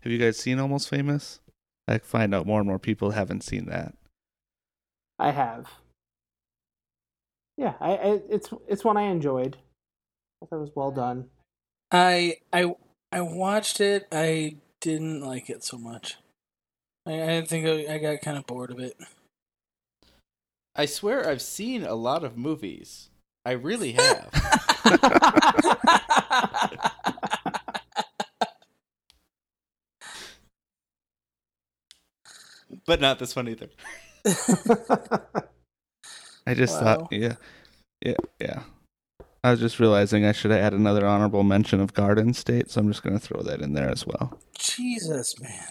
Have 0.01 0.13
you 0.13 0.19
guys 0.19 0.37
seen 0.37 0.59
Almost 0.59 0.89
Famous? 0.89 1.41
I 1.87 1.99
find 1.99 2.35
out 2.35 2.47
more 2.47 2.61
and 2.61 2.69
more 2.69 2.79
people 2.79 3.11
haven't 3.11 3.43
seen 3.43 3.67
that. 3.67 3.95
I 5.19 5.31
have. 5.31 5.71
Yeah, 7.57 7.75
I, 7.81 7.93
I 7.93 8.21
it's 8.29 8.51
it's 8.69 8.85
one 8.85 8.97
I 8.97 9.03
enjoyed. 9.03 9.57
I 10.43 10.47
thought 10.47 10.57
it 10.57 10.61
was 10.61 10.75
well 10.75 10.91
done. 10.91 11.31
I 11.91 12.39
I 12.53 12.75
I 13.13 13.21
watched 13.21 13.81
it. 13.81 14.09
I 14.11 14.57
didn't 14.81 15.21
like 15.21 15.49
it 15.49 15.63
so 15.63 15.79
much. 15.79 16.19
I, 17.07 17.37
I 17.37 17.43
think 17.43 17.67
I, 17.67 17.95
I 17.95 17.99
got 17.99 18.21
kind 18.23 18.37
of 18.37 18.47
bored 18.47 18.71
of 18.71 18.81
it. 18.81 18.97
I 20.77 20.87
swear 20.87 21.29
I've 21.29 21.43
seen 21.43 21.85
a 21.85 21.95
lot 21.95 22.25
of 22.25 22.37
movies. 22.37 23.11
I 23.45 23.53
really 23.53 23.93
have. 23.93 24.31
but 32.87 33.01
not 33.01 33.19
this 33.19 33.35
one 33.37 33.49
either. 33.49 33.69
I 36.47 36.55
just 36.55 36.75
Wow. 36.75 36.81
thought, 36.81 37.13
yeah, 37.13 37.35
yeah, 38.05 38.15
yeah. 38.41 38.63
I 39.43 39.51
was 39.51 39.61
just 39.61 39.79
realizing 39.81 40.25
I 40.25 40.33
should 40.33 40.53
add 40.53 40.73
another 40.73 41.07
honorable 41.07 41.43
mention 41.43 41.81
of 41.81 41.93
Garden 41.95 42.33
State, 42.35 42.71
so 42.71 42.81
I'm 42.81 42.89
just 42.89 43.03
going 43.03 43.19
to 43.19 43.21
throw 43.21 43.43
that 43.43 43.61
in 43.61 43.75
there 43.75 43.91
as 43.91 44.07
well. 44.07 44.39
Jesus, 44.59 45.39
man. 45.41 45.69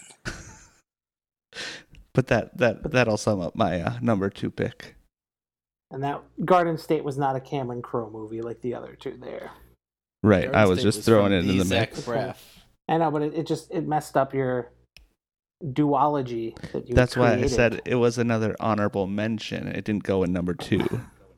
But 2.14 2.28
that 2.28 2.56
that 2.58 2.92
that'll 2.92 3.16
sum 3.16 3.40
up 3.40 3.56
my 3.56 3.80
uh, 3.80 3.98
number 4.00 4.30
two 4.30 4.50
pick. 4.50 4.94
and 5.90 6.02
that 6.04 6.22
Garden 6.44 6.78
State 6.78 7.04
was 7.04 7.18
not 7.18 7.34
a 7.36 7.40
Cameron 7.40 7.82
Crowe 7.82 8.08
movie 8.10 8.40
like 8.40 8.60
the 8.60 8.74
other 8.74 8.94
two 8.94 9.16
there. 9.20 9.50
Right, 10.22 10.44
Garden 10.44 10.60
I 10.60 10.66
was 10.66 10.78
State 10.78 10.88
just 10.92 11.02
throwing 11.04 11.32
it 11.32 11.44
in 11.46 11.58
the 11.58 11.64
mix. 11.64 12.00
Braff. 12.02 12.36
I 12.88 12.98
know, 12.98 13.10
but 13.10 13.22
it, 13.22 13.34
it 13.34 13.46
just 13.46 13.70
it 13.72 13.86
messed 13.86 14.16
up 14.16 14.32
your 14.32 14.70
duology 15.62 16.56
that 16.72 16.88
you. 16.88 16.94
That's 16.94 17.16
why 17.16 17.34
I 17.34 17.46
said 17.46 17.82
it 17.84 17.96
was 17.96 18.16
another 18.18 18.54
honorable 18.60 19.06
mention. 19.06 19.66
It 19.68 19.84
didn't 19.84 20.04
go 20.04 20.22
in 20.22 20.32
number 20.32 20.54
two. 20.54 20.84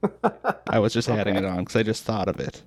I 0.68 0.78
was 0.78 0.92
just 0.92 1.08
adding 1.08 1.36
it 1.36 1.44
on 1.44 1.58
because 1.58 1.76
I 1.76 1.82
just 1.82 2.04
thought 2.04 2.28
of 2.28 2.38
it. 2.38 2.62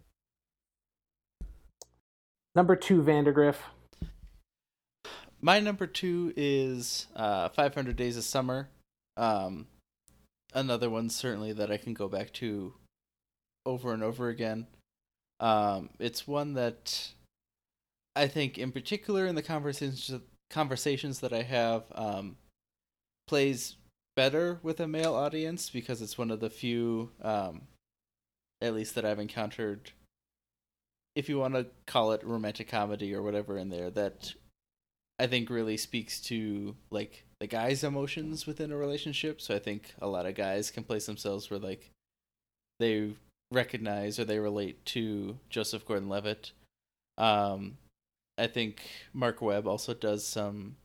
Number 2.55 2.75
two, 2.75 3.01
Vandergriff. 3.03 3.55
My 5.41 5.59
number 5.59 5.87
two 5.87 6.33
is 6.35 7.07
uh, 7.15 7.49
500 7.49 7.95
Days 7.95 8.17
of 8.17 8.23
Summer. 8.23 8.69
Um, 9.15 9.67
another 10.53 10.89
one 10.89 11.09
certainly 11.09 11.53
that 11.53 11.71
I 11.71 11.77
can 11.77 11.93
go 11.93 12.09
back 12.09 12.33
to 12.33 12.73
over 13.65 13.93
and 13.93 14.03
over 14.03 14.27
again. 14.27 14.67
Um, 15.39 15.89
it's 15.99 16.27
one 16.27 16.55
that 16.55 17.13
I 18.15 18.27
think, 18.27 18.57
in 18.57 18.73
particular, 18.73 19.25
in 19.25 19.35
the 19.35 19.41
conversations 19.41 20.11
conversations 20.49 21.19
that 21.19 21.31
I 21.31 21.43
have, 21.43 21.83
um, 21.93 22.35
plays 23.27 23.75
better 24.15 24.59
with 24.63 24.79
a 24.79 24.87
male 24.87 25.13
audience 25.13 25.69
because 25.69 26.01
it's 26.01 26.17
one 26.17 26.31
of 26.31 26.39
the 26.39 26.49
few, 26.49 27.11
um, 27.21 27.61
at 28.61 28.73
least 28.73 28.95
that 28.95 29.05
I've 29.05 29.19
encountered. 29.19 29.91
If 31.15 31.29
you 31.29 31.37
want 31.37 31.53
to 31.53 31.67
call 31.85 32.11
it 32.11 32.25
romantic 32.25 32.67
comedy 32.67 33.13
or 33.13 33.21
whatever 33.21 33.57
in 33.57 33.69
there, 33.69 33.89
that 33.91 34.33
I 35.19 35.27
think 35.27 35.49
really 35.49 35.77
speaks 35.77 36.21
to 36.21 36.75
like 36.89 37.25
the 37.39 37.47
guy's 37.47 37.83
emotions 37.83 38.47
within 38.47 38.71
a 38.71 38.77
relationship. 38.77 39.41
So 39.41 39.55
I 39.55 39.59
think 39.59 39.93
a 40.01 40.07
lot 40.07 40.25
of 40.25 40.35
guys 40.35 40.71
can 40.71 40.83
place 40.83 41.05
themselves 41.05 41.49
where 41.49 41.59
like 41.59 41.91
they 42.79 43.11
recognize 43.51 44.17
or 44.17 44.25
they 44.25 44.39
relate 44.39 44.85
to 44.85 45.37
Joseph 45.49 45.85
Gordon-Levitt. 45.85 46.51
Um, 47.17 47.77
I 48.37 48.47
think 48.47 48.81
Marc 49.13 49.41
Webb 49.41 49.67
also 49.67 49.93
does 49.93 50.25
some 50.25 50.77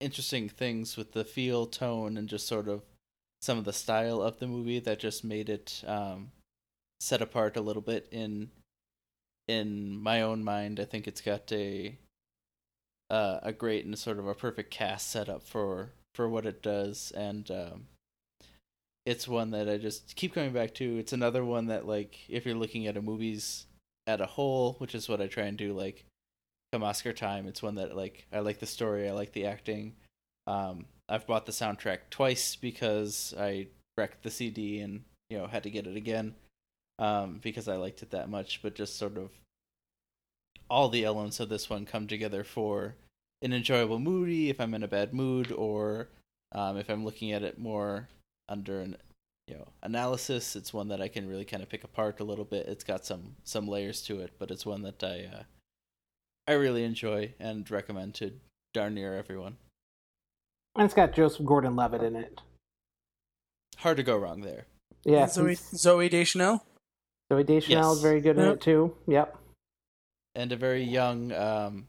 interesting 0.00 0.48
things 0.48 0.96
with 0.96 1.12
the 1.12 1.24
feel, 1.24 1.66
tone, 1.66 2.16
and 2.16 2.28
just 2.28 2.46
sort 2.46 2.68
of 2.68 2.82
some 3.40 3.58
of 3.58 3.64
the 3.64 3.72
style 3.72 4.22
of 4.22 4.38
the 4.38 4.46
movie 4.46 4.78
that 4.78 5.00
just 5.00 5.24
made 5.24 5.48
it 5.48 5.82
um, 5.86 6.30
set 7.00 7.20
apart 7.20 7.56
a 7.56 7.60
little 7.60 7.82
bit 7.82 8.06
in 8.12 8.50
in 9.48 10.00
my 10.00 10.22
own 10.22 10.44
mind. 10.44 10.78
I 10.78 10.84
think 10.84 11.08
it's 11.08 11.20
got 11.20 11.50
a 11.50 11.96
uh, 13.12 13.40
a 13.42 13.52
great 13.52 13.84
and 13.84 13.96
sort 13.98 14.18
of 14.18 14.26
a 14.26 14.34
perfect 14.34 14.70
cast 14.70 15.10
setup 15.10 15.44
for 15.44 15.90
for 16.14 16.28
what 16.28 16.46
it 16.46 16.62
does, 16.62 17.12
and 17.14 17.50
um, 17.50 17.86
it's 19.04 19.28
one 19.28 19.50
that 19.50 19.68
I 19.68 19.76
just 19.76 20.16
keep 20.16 20.34
coming 20.34 20.52
back 20.52 20.74
to. 20.74 20.98
It's 20.98 21.12
another 21.12 21.44
one 21.44 21.66
that 21.66 21.86
like 21.86 22.18
if 22.28 22.46
you're 22.46 22.54
looking 22.54 22.86
at 22.86 22.96
a 22.96 23.02
movies 23.02 23.66
at 24.06 24.22
a 24.22 24.26
whole, 24.26 24.74
which 24.78 24.94
is 24.94 25.08
what 25.08 25.20
I 25.20 25.26
try 25.26 25.44
and 25.44 25.58
do, 25.58 25.74
like 25.74 26.06
come 26.72 26.82
Oscar 26.82 27.12
time, 27.12 27.46
it's 27.46 27.62
one 27.62 27.74
that 27.74 27.94
like 27.94 28.26
I 28.32 28.40
like 28.40 28.60
the 28.60 28.66
story, 28.66 29.08
I 29.08 29.12
like 29.12 29.32
the 29.32 29.44
acting. 29.44 29.94
Um, 30.46 30.86
I've 31.06 31.26
bought 31.26 31.44
the 31.44 31.52
soundtrack 31.52 31.98
twice 32.08 32.56
because 32.56 33.34
I 33.38 33.68
wrecked 33.98 34.22
the 34.22 34.30
CD 34.30 34.80
and 34.80 35.02
you 35.28 35.36
know 35.36 35.46
had 35.46 35.64
to 35.64 35.70
get 35.70 35.86
it 35.86 35.96
again 35.96 36.34
um, 36.98 37.40
because 37.42 37.68
I 37.68 37.76
liked 37.76 38.02
it 38.02 38.12
that 38.12 38.30
much. 38.30 38.62
But 38.62 38.74
just 38.74 38.96
sort 38.96 39.18
of 39.18 39.30
all 40.72 40.88
the 40.88 41.04
elements 41.04 41.38
of 41.38 41.50
this 41.50 41.68
one 41.68 41.84
come 41.84 42.06
together 42.06 42.42
for 42.42 42.94
an 43.42 43.52
enjoyable 43.52 43.98
movie 43.98 44.48
if 44.48 44.58
I'm 44.58 44.72
in 44.72 44.82
a 44.82 44.88
bad 44.88 45.12
mood 45.12 45.52
or 45.52 46.08
um, 46.52 46.78
if 46.78 46.88
I'm 46.88 47.04
looking 47.04 47.30
at 47.32 47.42
it 47.42 47.58
more 47.58 48.08
under 48.48 48.80
an 48.80 48.96
you 49.46 49.54
know 49.54 49.68
analysis. 49.82 50.56
It's 50.56 50.72
one 50.72 50.88
that 50.88 51.02
I 51.02 51.08
can 51.08 51.28
really 51.28 51.44
kind 51.44 51.62
of 51.62 51.68
pick 51.68 51.84
apart 51.84 52.20
a 52.20 52.24
little 52.24 52.46
bit. 52.46 52.66
It's 52.68 52.84
got 52.84 53.04
some 53.04 53.36
some 53.44 53.68
layers 53.68 54.00
to 54.04 54.20
it, 54.20 54.30
but 54.38 54.50
it's 54.50 54.64
one 54.64 54.80
that 54.82 55.04
I 55.04 55.28
uh, 55.30 55.42
I 56.48 56.52
really 56.52 56.84
enjoy 56.84 57.34
and 57.38 57.70
recommend 57.70 58.14
to 58.14 58.32
darn 58.72 58.94
near 58.94 59.14
everyone. 59.14 59.58
And 60.74 60.86
it's 60.86 60.94
got 60.94 61.12
Joseph 61.12 61.44
Gordon-Levitt 61.44 62.02
in 62.02 62.16
it. 62.16 62.40
Hard 63.76 63.98
to 63.98 64.02
go 64.02 64.16
wrong 64.16 64.40
there. 64.40 64.64
Yeah, 65.04 65.26
Zooey, 65.26 65.58
Zooey 65.74 66.08
Deschanel. 66.08 66.64
Zooey 67.30 67.44
Deschanel 67.44 67.90
Yes. 67.90 67.96
is 67.96 68.02
very 68.02 68.22
good 68.22 68.38
in 68.38 68.44
it 68.48 68.62
too. 68.62 68.96
Yep. 69.06 69.36
And 70.34 70.52
a 70.52 70.56
very 70.56 70.82
young 70.82 71.32
um 71.32 71.86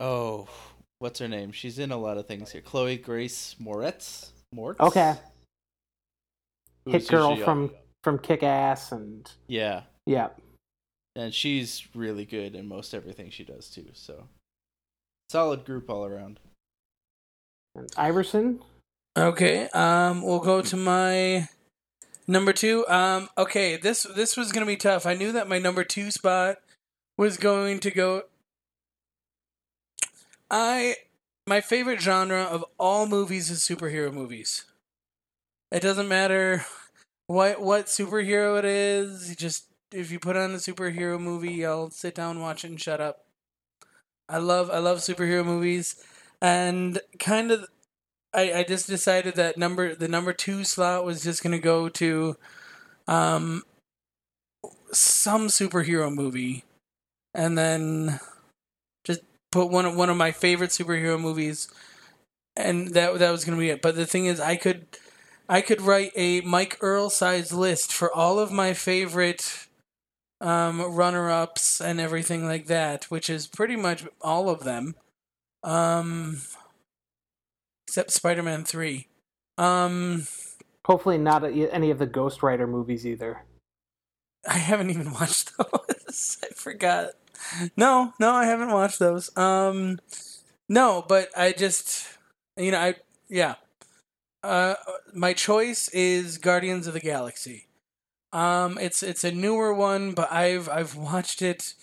oh 0.00 0.48
what's 0.98 1.18
her 1.20 1.28
name 1.28 1.52
she's 1.52 1.78
in 1.78 1.90
a 1.92 1.96
lot 1.96 2.16
of 2.18 2.26
things 2.26 2.50
here 2.52 2.60
chloe 2.60 2.96
grace 2.96 3.56
moretz 3.60 4.30
moretz 4.54 4.76
Okay. 4.80 5.14
Who's 6.84 6.94
Hit 6.94 7.08
girl 7.08 7.30
usually- 7.30 7.44
from 7.44 7.70
from 8.02 8.18
Kick 8.18 8.42
Ass 8.42 8.92
and 8.92 9.30
yeah 9.46 9.82
yep. 10.06 10.38
and 11.16 11.32
she's 11.32 11.86
really 11.94 12.24
good 12.26 12.54
in 12.54 12.68
most 12.68 12.92
everything 12.94 13.30
she 13.30 13.44
does 13.44 13.70
too 13.70 13.86
so 13.94 14.28
solid 15.30 15.64
group 15.64 15.88
all 15.88 16.04
around 16.04 16.38
And 17.74 17.88
Iverson. 17.96 18.60
Okay, 19.16 19.68
um, 19.70 20.22
we'll 20.22 20.40
go 20.40 20.60
to 20.60 20.76
my 20.76 21.48
number 22.26 22.52
two. 22.52 22.84
Um, 22.88 23.28
okay, 23.38 23.76
this 23.76 24.02
this 24.02 24.36
was 24.36 24.50
gonna 24.52 24.66
be 24.66 24.76
tough. 24.76 25.06
I 25.06 25.14
knew 25.14 25.32
that 25.32 25.48
my 25.48 25.58
number 25.60 25.82
two 25.84 26.10
spot 26.10 26.58
was 27.16 27.36
going 27.36 27.80
to 27.80 27.90
go. 27.90 28.22
I 30.50 30.96
my 31.46 31.60
favorite 31.60 32.00
genre 32.00 32.42
of 32.42 32.64
all 32.78 33.06
movies 33.06 33.50
is 33.50 33.60
superhero 33.60 34.12
movies. 34.12 34.64
It 35.70 35.80
doesn't 35.80 36.08
matter 36.08 36.64
what 37.26 37.60
what 37.60 37.86
superhero 37.86 38.58
it 38.58 38.64
is. 38.64 39.34
Just 39.36 39.66
if 39.92 40.10
you 40.10 40.18
put 40.18 40.36
on 40.36 40.52
a 40.52 40.58
superhero 40.58 41.20
movie, 41.20 41.64
I'll 41.64 41.90
sit 41.90 42.14
down, 42.14 42.40
watch 42.40 42.64
it, 42.64 42.68
and 42.70 42.80
shut 42.80 43.00
up. 43.00 43.24
I 44.28 44.38
love 44.38 44.70
I 44.70 44.78
love 44.78 44.98
superhero 44.98 45.44
movies, 45.44 46.02
and 46.40 47.00
kind 47.18 47.50
of, 47.50 47.66
I 48.32 48.52
I 48.52 48.64
just 48.64 48.86
decided 48.86 49.34
that 49.36 49.58
number 49.58 49.94
the 49.94 50.08
number 50.08 50.32
two 50.32 50.64
slot 50.64 51.04
was 51.04 51.22
just 51.22 51.42
gonna 51.42 51.58
go 51.58 51.88
to, 51.90 52.36
um, 53.06 53.62
some 54.92 55.48
superhero 55.48 56.12
movie, 56.14 56.64
and 57.34 57.58
then 57.58 58.20
just 59.04 59.22
put 59.52 59.70
one 59.70 59.86
of 59.86 59.96
one 59.96 60.10
of 60.10 60.16
my 60.16 60.32
favorite 60.32 60.70
superhero 60.70 61.20
movies, 61.20 61.68
and 62.56 62.88
that 62.94 63.18
that 63.18 63.30
was 63.30 63.44
gonna 63.44 63.58
be 63.58 63.70
it. 63.70 63.82
But 63.82 63.96
the 63.96 64.06
thing 64.06 64.26
is, 64.26 64.40
I 64.40 64.56
could. 64.56 64.86
I 65.46 65.60
could 65.60 65.82
write 65.82 66.12
a 66.16 66.40
Mike 66.40 66.78
Earl 66.80 67.10
size 67.10 67.52
list 67.52 67.92
for 67.92 68.10
all 68.10 68.38
of 68.38 68.50
my 68.50 68.72
favorite 68.72 69.66
um, 70.40 70.80
runner 70.80 71.30
ups 71.30 71.82
and 71.82 72.00
everything 72.00 72.46
like 72.46 72.66
that, 72.66 73.04
which 73.10 73.28
is 73.28 73.46
pretty 73.46 73.76
much 73.76 74.04
all 74.22 74.48
of 74.48 74.64
them. 74.64 74.94
Um, 75.62 76.40
except 77.88 78.10
Spider 78.10 78.42
Man 78.42 78.64
3. 78.64 79.06
Um, 79.56 80.26
Hopefully, 80.84 81.16
not 81.16 81.44
any 81.44 81.90
of 81.90 81.98
the 81.98 82.06
Ghost 82.06 82.42
Rider 82.42 82.66
movies 82.66 83.06
either. 83.06 83.42
I 84.48 84.58
haven't 84.58 84.90
even 84.90 85.12
watched 85.12 85.52
those. 85.56 86.38
I 86.42 86.48
forgot. 86.54 87.12
No, 87.76 88.12
no, 88.18 88.32
I 88.32 88.46
haven't 88.46 88.70
watched 88.70 88.98
those. 88.98 89.36
Um, 89.36 89.98
no, 90.68 91.04
but 91.06 91.28
I 91.36 91.52
just, 91.52 92.06
you 92.56 92.70
know, 92.70 92.78
I, 92.80 92.94
yeah. 93.28 93.56
Uh, 94.42 94.74
my 95.14 95.32
choice 95.32 95.88
is 95.88 96.38
Guardians 96.38 96.86
of 96.86 96.94
the 96.94 97.00
Galaxy. 97.00 97.66
Um, 98.32 98.78
it's 98.80 99.02
it's 99.02 99.24
a 99.24 99.32
newer 99.32 99.72
one, 99.74 100.12
but 100.12 100.30
I've 100.32 100.68
I've 100.68 100.96
watched 100.96 101.42
it 101.42 101.74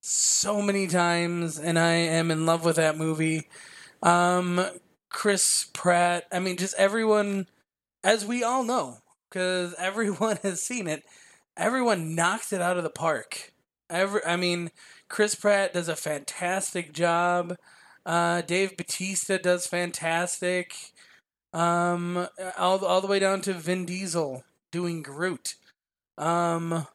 so 0.00 0.62
many 0.62 0.86
times, 0.86 1.58
and 1.58 1.78
I 1.78 1.92
am 1.92 2.30
in 2.30 2.46
love 2.46 2.64
with 2.64 2.76
that 2.76 2.98
movie. 2.98 3.48
Um, 4.02 4.64
Chris 5.10 5.68
Pratt. 5.72 6.26
I 6.32 6.38
mean, 6.38 6.56
just 6.56 6.74
everyone, 6.76 7.48
as 8.04 8.24
we 8.26 8.42
all 8.44 8.64
know, 8.64 8.98
because 9.30 9.74
everyone 9.78 10.38
has 10.42 10.62
seen 10.62 10.86
it. 10.86 11.04
Everyone 11.56 12.14
knocked 12.14 12.52
it 12.52 12.60
out 12.60 12.76
of 12.76 12.82
the 12.82 12.90
park. 12.90 13.52
Every, 13.88 14.20
I 14.26 14.36
mean, 14.36 14.70
Chris 15.08 15.34
Pratt 15.34 15.72
does 15.74 15.88
a 15.88 15.96
fantastic 15.96 16.92
job. 16.92 17.56
Uh, 18.04 18.40
Dave 18.42 18.76
Bautista 18.76 19.38
does 19.38 19.66
fantastic. 19.66 20.74
Um, 21.52 22.28
all 22.58 22.84
all 22.84 23.00
the 23.00 23.06
way 23.06 23.18
down 23.18 23.40
to 23.42 23.54
Vin 23.54 23.86
Diesel 23.86 24.44
doing 24.70 25.02
Groot. 25.02 25.54
Um, 26.18 26.86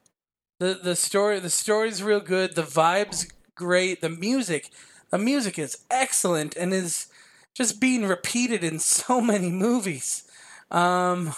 the 0.58 0.78
the 0.82 0.96
story 0.96 1.40
the 1.40 1.50
story's 1.50 2.02
real 2.02 2.20
good. 2.20 2.54
The 2.54 2.62
vibes 2.62 3.30
great. 3.54 4.00
The 4.00 4.08
music, 4.08 4.70
the 5.10 5.18
music 5.18 5.58
is 5.58 5.78
excellent 5.90 6.56
and 6.56 6.72
is 6.72 7.06
just 7.54 7.80
being 7.80 8.06
repeated 8.06 8.64
in 8.64 8.78
so 8.78 9.20
many 9.20 9.50
movies. 9.66 10.24
Um, 10.70 11.34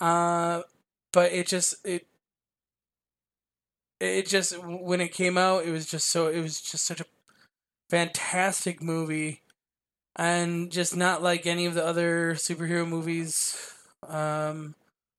uh, 0.00 0.62
but 1.12 1.32
it 1.32 1.46
just 1.46 1.76
it 1.86 2.06
it 4.00 4.26
just 4.26 4.58
when 4.58 5.00
it 5.00 5.12
came 5.12 5.38
out, 5.38 5.64
it 5.64 5.70
was 5.70 5.86
just 5.86 6.08
so 6.08 6.28
it 6.28 6.40
was 6.40 6.60
just 6.60 6.84
such 6.84 7.00
a 7.00 7.06
fantastic 7.90 8.82
movie 8.82 9.42
and 10.16 10.70
just 10.70 10.96
not 10.96 11.22
like 11.22 11.46
any 11.46 11.66
of 11.66 11.74
the 11.74 11.84
other 11.84 12.34
superhero 12.34 12.88
movies 12.88 13.74
um, 14.08 14.74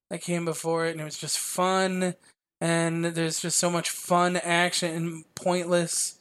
that 0.10 0.22
came 0.22 0.46
before 0.46 0.86
it. 0.86 0.92
And 0.92 1.02
it 1.02 1.06
was 1.06 1.18
just 1.18 1.40
fun, 1.40 2.16
and 2.60 3.06
there's 3.06 3.40
just 3.40 3.58
so 3.58 3.70
much 3.70 3.90
fun 3.90 4.38
action 4.38 4.94
and 4.94 5.36
pointless. 5.36 6.20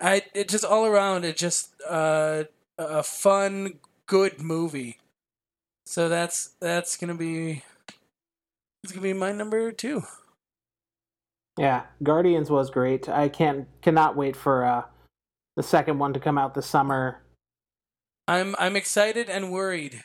I 0.00 0.22
it 0.34 0.48
just 0.48 0.64
all 0.64 0.86
around 0.86 1.24
it 1.24 1.36
just 1.36 1.74
uh, 1.88 2.44
a 2.78 3.02
fun, 3.02 3.74
good 4.06 4.40
movie. 4.40 4.98
So 5.86 6.08
that's 6.08 6.54
that's 6.60 6.96
gonna 6.96 7.14
be 7.14 7.62
it's 8.82 8.92
gonna 8.92 9.02
be 9.02 9.12
my 9.12 9.32
number 9.32 9.72
two. 9.72 10.04
Yeah, 11.58 11.84
Guardians 12.02 12.50
was 12.50 12.70
great. 12.70 13.08
I 13.08 13.28
can't 13.28 13.68
cannot 13.82 14.16
wait 14.16 14.36
for 14.36 14.64
uh, 14.64 14.82
the 15.56 15.62
second 15.62 15.98
one 15.98 16.12
to 16.14 16.20
come 16.20 16.38
out 16.38 16.54
this 16.54 16.66
summer. 16.66 17.22
I'm 18.26 18.54
I'm 18.58 18.76
excited 18.76 19.28
and 19.28 19.52
worried. 19.52 20.02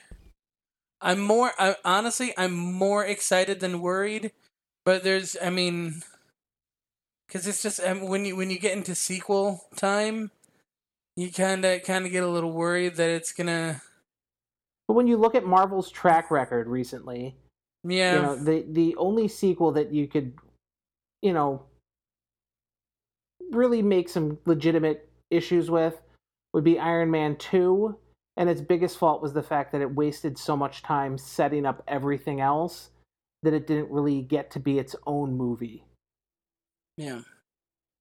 I'm 1.01 1.19
more 1.19 1.53
I, 1.59 1.75
honestly 1.85 2.33
I'm 2.37 2.53
more 2.53 3.05
excited 3.05 3.59
than 3.59 3.81
worried, 3.81 4.31
but 4.83 5.03
there's 5.03 5.37
I 5.41 5.49
mean 5.49 6.01
cuz 7.29 7.47
it's 7.47 7.61
just 7.61 7.79
um, 7.79 8.07
when 8.07 8.25
you 8.25 8.35
when 8.35 8.49
you 8.49 8.59
get 8.59 8.75
into 8.75 8.95
sequel 8.95 9.67
time, 9.75 10.31
you 11.15 11.31
kind 11.31 11.63
of 11.63 11.83
kind 11.83 12.05
of 12.05 12.11
get 12.11 12.23
a 12.23 12.27
little 12.27 12.51
worried 12.51 12.95
that 12.95 13.09
it's 13.09 13.31
going 13.31 13.47
to 13.47 13.81
But 14.87 14.95
when 14.95 15.07
you 15.07 15.17
look 15.17 15.35
at 15.35 15.45
Marvel's 15.45 15.91
track 15.91 16.31
record 16.31 16.67
recently, 16.67 17.35
yeah. 17.83 18.15
You 18.15 18.21
know, 18.21 18.35
the 18.35 18.65
the 18.69 18.95
only 18.97 19.27
sequel 19.27 19.71
that 19.73 19.93
you 19.93 20.07
could 20.07 20.33
you 21.21 21.33
know 21.33 21.63
really 23.51 23.81
make 23.81 24.09
some 24.09 24.37
legitimate 24.45 25.09
issues 25.29 25.69
with 25.69 26.01
would 26.53 26.63
be 26.63 26.79
Iron 26.79 27.11
Man 27.11 27.35
2 27.37 27.97
and 28.37 28.49
its 28.49 28.61
biggest 28.61 28.97
fault 28.97 29.21
was 29.21 29.33
the 29.33 29.43
fact 29.43 29.71
that 29.71 29.81
it 29.81 29.95
wasted 29.95 30.37
so 30.37 30.55
much 30.55 30.83
time 30.83 31.17
setting 31.17 31.65
up 31.65 31.83
everything 31.87 32.39
else 32.39 32.91
that 33.41 33.53
it 33.53 33.65
didn't 33.65 33.89
really 33.89 34.21
get 34.21 34.51
to 34.51 34.59
be 34.59 34.77
its 34.77 34.95
own 35.07 35.35
movie. 35.35 35.83
Yeah. 36.97 37.21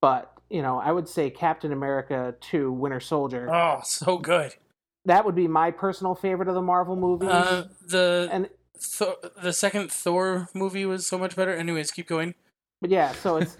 But, 0.03 0.33
you 0.51 0.61
know, 0.61 0.79
I 0.79 0.93
would 0.93 1.09
say 1.09 1.31
Captain 1.31 1.73
America 1.73 2.35
2 2.41 2.71
Winter 2.71 3.01
Soldier. 3.01 3.53
Oh, 3.53 3.81
so 3.83 4.19
good. 4.19 4.55
That 5.07 5.25
would 5.25 5.35
be 5.35 5.49
my 5.49 5.71
personal 5.71 6.15
favorite 6.15 6.49
of 6.49 6.55
the 6.55 6.63
Marvel 6.63 6.97
movies. 6.97 7.31
Uh, 7.31 7.69
the 7.87 8.29
and 8.31 8.49
Thor, 8.79 9.17
the 9.43 9.53
second 9.53 9.91
Thor 9.91 10.49
movie 10.53 10.85
was 10.85 11.07
so 11.07 11.17
much 11.17 11.35
better. 11.35 11.55
Anyways, 11.55 11.93
keep 11.93 12.09
going. 12.09 12.35
But 12.81 12.91
yeah, 12.91 13.13
so 13.13 13.37
it's 13.37 13.57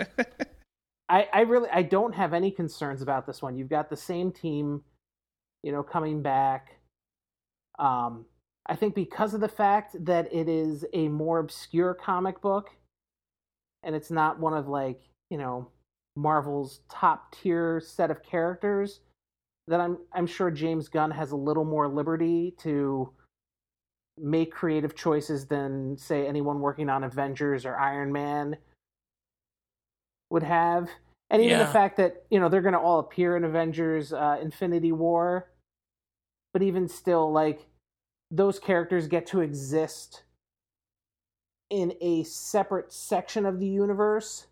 I 1.09 1.29
I 1.33 1.41
really 1.43 1.69
I 1.71 1.83
don't 1.83 2.15
have 2.15 2.35
any 2.35 2.51
concerns 2.51 3.03
about 3.03 3.27
this 3.27 3.43
one. 3.43 3.57
You've 3.57 3.69
got 3.69 3.91
the 3.91 3.97
same 3.97 4.33
team 4.33 4.83
you 5.67 5.73
know, 5.73 5.83
coming 5.83 6.23
back. 6.23 6.79
Um, 7.81 8.25
I 8.67 8.77
think 8.77 8.95
because 8.95 9.35
of 9.35 9.41
the 9.41 9.49
fact 9.49 9.97
that 10.05 10.33
it 10.33 10.49
is 10.49 10.85
a 10.93 11.09
more 11.09 11.41
obscure 11.41 11.93
comic 11.93 12.41
book, 12.41 12.71
and 13.83 13.97
it's 13.97 14.11
not 14.11 14.39
one 14.39 14.55
of 14.55 14.69
like 14.69 15.01
you 15.29 15.39
know 15.39 15.69
Marvel's 16.15 16.83
top 16.89 17.35
tier 17.35 17.81
set 17.85 18.13
of 18.13 18.23
characters, 18.23 19.01
that 19.67 19.81
I'm 19.81 19.99
I'm 20.13 20.27
sure 20.29 20.53
James 20.53 20.89
Gunn 20.89 21.11
has 21.11 21.33
a 21.33 21.37
little 21.37 21.65
more 21.65 21.89
liberty 21.89 22.55
to 22.61 23.13
make 24.17 24.53
creative 24.53 24.95
choices 24.95 25.47
than 25.47 25.99
say 25.99 26.29
anyone 26.29 26.61
working 26.61 26.89
on 26.89 27.03
Avengers 27.03 27.67
or 27.67 27.77
Iron 27.77 28.13
Man 28.13 28.57
would 30.31 30.43
have. 30.43 30.89
And 31.31 31.43
even 31.43 31.59
Yeah. 31.59 31.67
the 31.67 31.73
fact 31.73 31.97
that, 31.97 32.25
you 32.31 32.39
know, 32.39 32.49
they're 32.49 32.63
going 32.63 32.75
to 32.75 32.81
all 32.81 33.01
appear 33.01 33.37
in 33.37 33.45
Avengers 33.45 34.13
uh, 34.13 34.39
Infinity 34.41 34.93
War. 34.93 35.51
But 36.53 36.63
even 36.63 36.89
still, 36.89 37.33
like, 37.33 37.67
those 38.31 38.59
characters 38.59 39.07
get 39.09 39.27
to 39.29 39.41
exist 39.41 40.25
in 41.71 41.95
a 42.01 42.23
separate 42.23 42.93
section 42.93 43.45
of 43.45 43.59
the 43.61 43.67
universe 43.67 44.47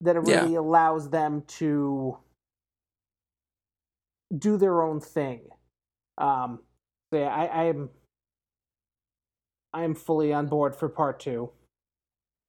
that 0.00 0.16
it 0.16 0.20
Yeah. 0.20 0.40
really 0.40 0.54
allows 0.54 1.10
them 1.10 1.42
to 1.46 2.16
do 4.36 4.56
their 4.56 4.82
own 4.82 5.00
thing. 5.00 5.42
Um, 6.16 6.60
so 7.12 7.18
yeah, 7.18 7.28
I, 7.28 7.68
I'm 7.68 7.90
I'm 9.72 9.94
fully 9.94 10.32
on 10.32 10.46
board 10.46 10.76
for 10.76 10.88
part 10.88 11.20
two. 11.20 11.50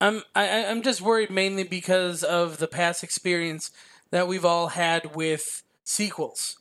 I'm 0.02 0.22
I, 0.34 0.48
I- 0.48 0.70
I'm 0.70 0.82
just 0.82 1.00
worried 1.02 1.30
mainly 1.30 1.64
because 1.64 2.24
of 2.24 2.58
the 2.58 2.68
past 2.68 3.04
experience 3.04 3.70
that 4.10 4.28
we've 4.28 4.44
all 4.46 4.68
had 4.68 5.16
with 5.16 5.62
sequels. 5.84 6.56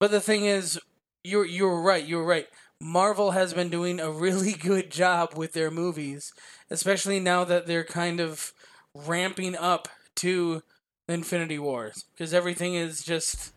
But 0.00 0.10
the 0.12 0.20
thing 0.20 0.44
is, 0.46 0.78
you're 1.24 1.46
you're 1.46 1.80
right. 1.82 2.06
You're 2.06 2.24
right. 2.26 2.48
Marvel 2.80 3.32
has 3.32 3.54
been 3.54 3.70
doing 3.70 4.00
a 4.00 4.10
really 4.12 4.52
good 4.70 4.90
job 4.90 5.34
with 5.36 5.54
their 5.54 5.70
movies, 5.70 6.32
especially 6.70 7.20
now 7.20 7.44
that 7.44 7.66
they're 7.66 7.84
kind 7.84 8.20
of 8.20 8.52
ramping 8.94 9.56
up 9.56 9.88
to 10.16 10.62
Infinity 11.08 11.58
Wars 11.58 12.04
because 12.14 12.34
everything 12.34 12.74
is 12.74 13.02
just 13.04 13.52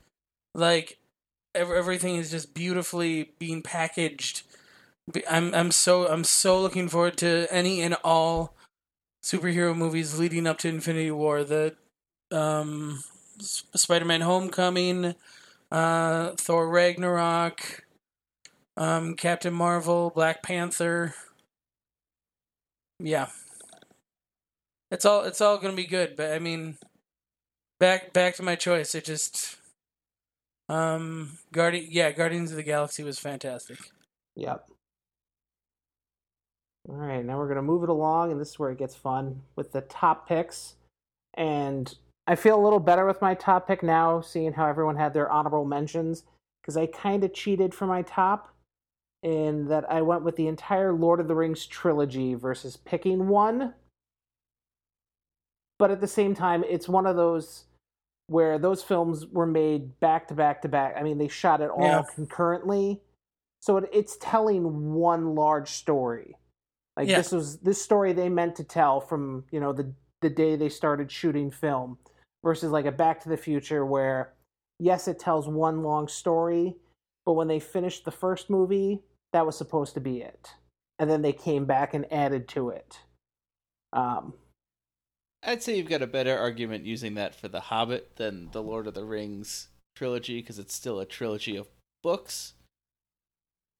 like 0.54 1.00
everything 1.56 2.18
is 2.18 2.32
just 2.32 2.54
beautifully 2.56 3.34
being 3.40 3.64
packaged. 3.64 4.44
I'm 5.30 5.54
I'm 5.54 5.72
so 5.72 6.08
I'm 6.08 6.24
so 6.24 6.60
looking 6.62 6.90
forward 6.90 7.18
to 7.20 7.48
any 7.52 7.82
and 7.82 7.96
all 8.04 8.55
superhero 9.26 9.76
movies 9.76 10.20
leading 10.20 10.46
up 10.46 10.60
to 10.60 10.70
Infinity 10.70 11.10
War. 11.10 11.44
The 11.44 11.76
um, 12.32 13.04
Spider-Man: 13.40 14.22
Homecoming, 14.22 15.16
uh, 15.72 16.32
Thor: 16.38 16.70
Ragnarok, 16.70 17.86
um, 18.78 19.16
Captain 19.16 19.54
Marvel, 19.54 20.12
Black 20.12 20.44
Panther. 20.44 21.16
Yeah, 23.00 23.28
it's 24.92 25.06
all 25.06 25.24
it's 25.24 25.42
all 25.42 25.58
gonna 25.58 25.74
be 25.74 25.88
good. 25.88 26.16
But 26.16 26.32
I 26.32 26.40
mean, 26.40 26.78
back 27.80 28.14
back 28.14 28.36
to 28.36 28.44
my 28.44 28.56
choice. 28.56 28.94
It 28.94 29.06
just 29.06 29.58
um 30.70 31.38
Guardian 31.52 31.88
yeah 31.90 32.12
Guardians 32.12 32.52
of 32.52 32.58
the 32.58 32.64
Galaxy 32.64 33.04
was 33.04 33.20
fantastic. 33.20 33.80
Yep. 34.36 34.68
All 36.88 36.96
right, 36.96 37.26
now 37.26 37.38
we're 37.38 37.48
going 37.48 37.56
to 37.56 37.64
move 37.64 37.84
it 37.84 37.90
along, 37.90 38.32
and 38.32 38.40
this 38.40 38.52
is 38.52 38.60
where 38.60 38.70
it 38.70 38.78
gets 38.78 38.96
fun 38.96 39.42
with 39.56 39.72
the 39.72 39.82
top 39.82 40.28
picks. 40.28 40.76
And 41.34 41.94
I 42.28 42.36
feel 42.36 42.60
a 42.60 42.64
little 42.64 42.80
better 42.80 43.08
with 43.08 43.22
my 43.22 43.34
top 43.34 43.68
pick 43.68 43.82
now, 43.82 44.22
seeing 44.22 44.54
how 44.54 44.68
everyone 44.68 44.96
had 44.96 45.14
their 45.14 45.32
honorable 45.32 45.66
mentions, 45.66 46.24
because 46.62 46.78
I 46.78 46.86
kind 46.86 47.24
of 47.24 47.34
cheated 47.34 47.74
for 47.74 47.88
my 47.88 48.04
top 48.04 48.54
in 49.24 49.68
that 49.70 49.90
I 49.92 50.04
went 50.04 50.24
with 50.24 50.36
the 50.36 50.48
entire 50.48 50.94
Lord 50.94 51.20
of 51.20 51.28
the 51.28 51.36
Rings 51.36 51.66
trilogy 51.66 52.36
versus 52.36 52.78
picking 52.78 53.28
one. 53.28 53.74
But 55.80 55.90
at 55.90 56.02
the 56.02 56.08
same 56.08 56.36
time, 56.36 56.64
it's 56.70 56.88
one 56.88 57.08
of 57.08 57.16
those 57.16 57.66
where 58.28 58.60
those 58.60 58.84
films 58.84 59.26
were 59.26 59.48
made 59.48 60.00
back 60.00 60.28
to 60.28 60.36
back 60.36 60.62
to 60.62 60.70
back. 60.70 60.96
I 60.98 61.02
mean, 61.02 61.18
they 61.18 61.28
shot 61.28 61.62
it 61.62 61.70
all 61.72 61.88
Yeah. 61.88 62.04
concurrently. 62.04 63.02
So 63.62 63.78
it, 63.78 63.90
it's 63.92 64.18
telling 64.22 64.94
one 64.94 65.34
large 65.34 65.70
story. 65.70 66.36
Like 66.98 67.08
Yeah. 67.08 67.18
this 67.18 67.32
was 67.32 67.58
this 67.60 67.82
story 67.82 68.14
they 68.14 68.30
meant 68.30 68.56
to 68.56 68.64
tell 68.64 69.02
from, 69.02 69.46
you 69.52 69.60
know, 69.60 69.74
the 69.74 69.93
the 70.22 70.30
day 70.30 70.56
they 70.56 70.70
started 70.70 71.12
shooting 71.12 71.52
film 71.52 71.98
versus 72.43 72.72
like 72.72 72.86
a 72.86 72.91
Back 72.91 73.22
to 73.24 73.30
the 73.30 73.38
Future 73.38 73.86
where 73.86 74.34
yes, 74.80 75.08
it 75.08 75.20
tells 75.20 75.48
one 75.48 75.84
long 75.84 76.08
story, 76.08 76.76
but 77.26 77.34
when 77.34 77.48
they 77.48 77.60
finished 77.60 78.06
the 78.06 78.12
first 78.12 78.50
movie, 78.50 79.02
that 79.34 79.46
was 79.46 79.58
supposed 79.58 79.93
to 79.93 80.00
be 80.02 80.22
it. 80.22 80.54
And 81.00 81.10
then 81.10 81.22
they 81.22 81.34
came 81.34 81.66
back 81.66 81.93
and 81.93 82.12
added 82.12 82.48
to 82.50 82.70
it. 82.70 83.00
Um, 83.93 84.34
I'd 85.43 85.62
say 85.62 85.78
you've 85.78 85.89
got 85.89 86.02
a 86.02 86.08
better 86.08 86.38
argument 86.38 86.86
using 86.86 87.14
that 87.16 87.36
for 87.36 87.48
The 87.48 87.62
Hobbit 87.62 88.16
than 88.16 88.50
the 88.52 88.64
Lord 88.64 88.88
of 88.88 88.93
the 88.93 89.06
Rings 89.06 89.68
trilogy 89.96 90.41
because 90.41 90.60
it's 90.60 90.74
still 90.74 91.00
a 91.00 91.06
trilogy 91.06 91.56
of 91.56 91.68
books. 92.02 92.54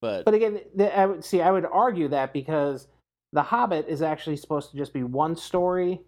But, 0.01 0.26
but 0.26 0.34
again, 0.34 0.59
I 0.80 1.05
would 1.05 1.26
see. 1.26 1.41
I 1.41 1.51
would 1.51 1.66
argue 1.66 2.09
that 2.09 2.34
because 2.34 2.88
the 3.36 3.43
Hobbit 3.43 3.88
is 3.89 4.01
actually 4.01 4.38
supposed 4.38 4.71
to 4.71 4.77
just 4.77 4.93
be 4.93 5.03
one 5.03 5.36
story, 5.36 6.01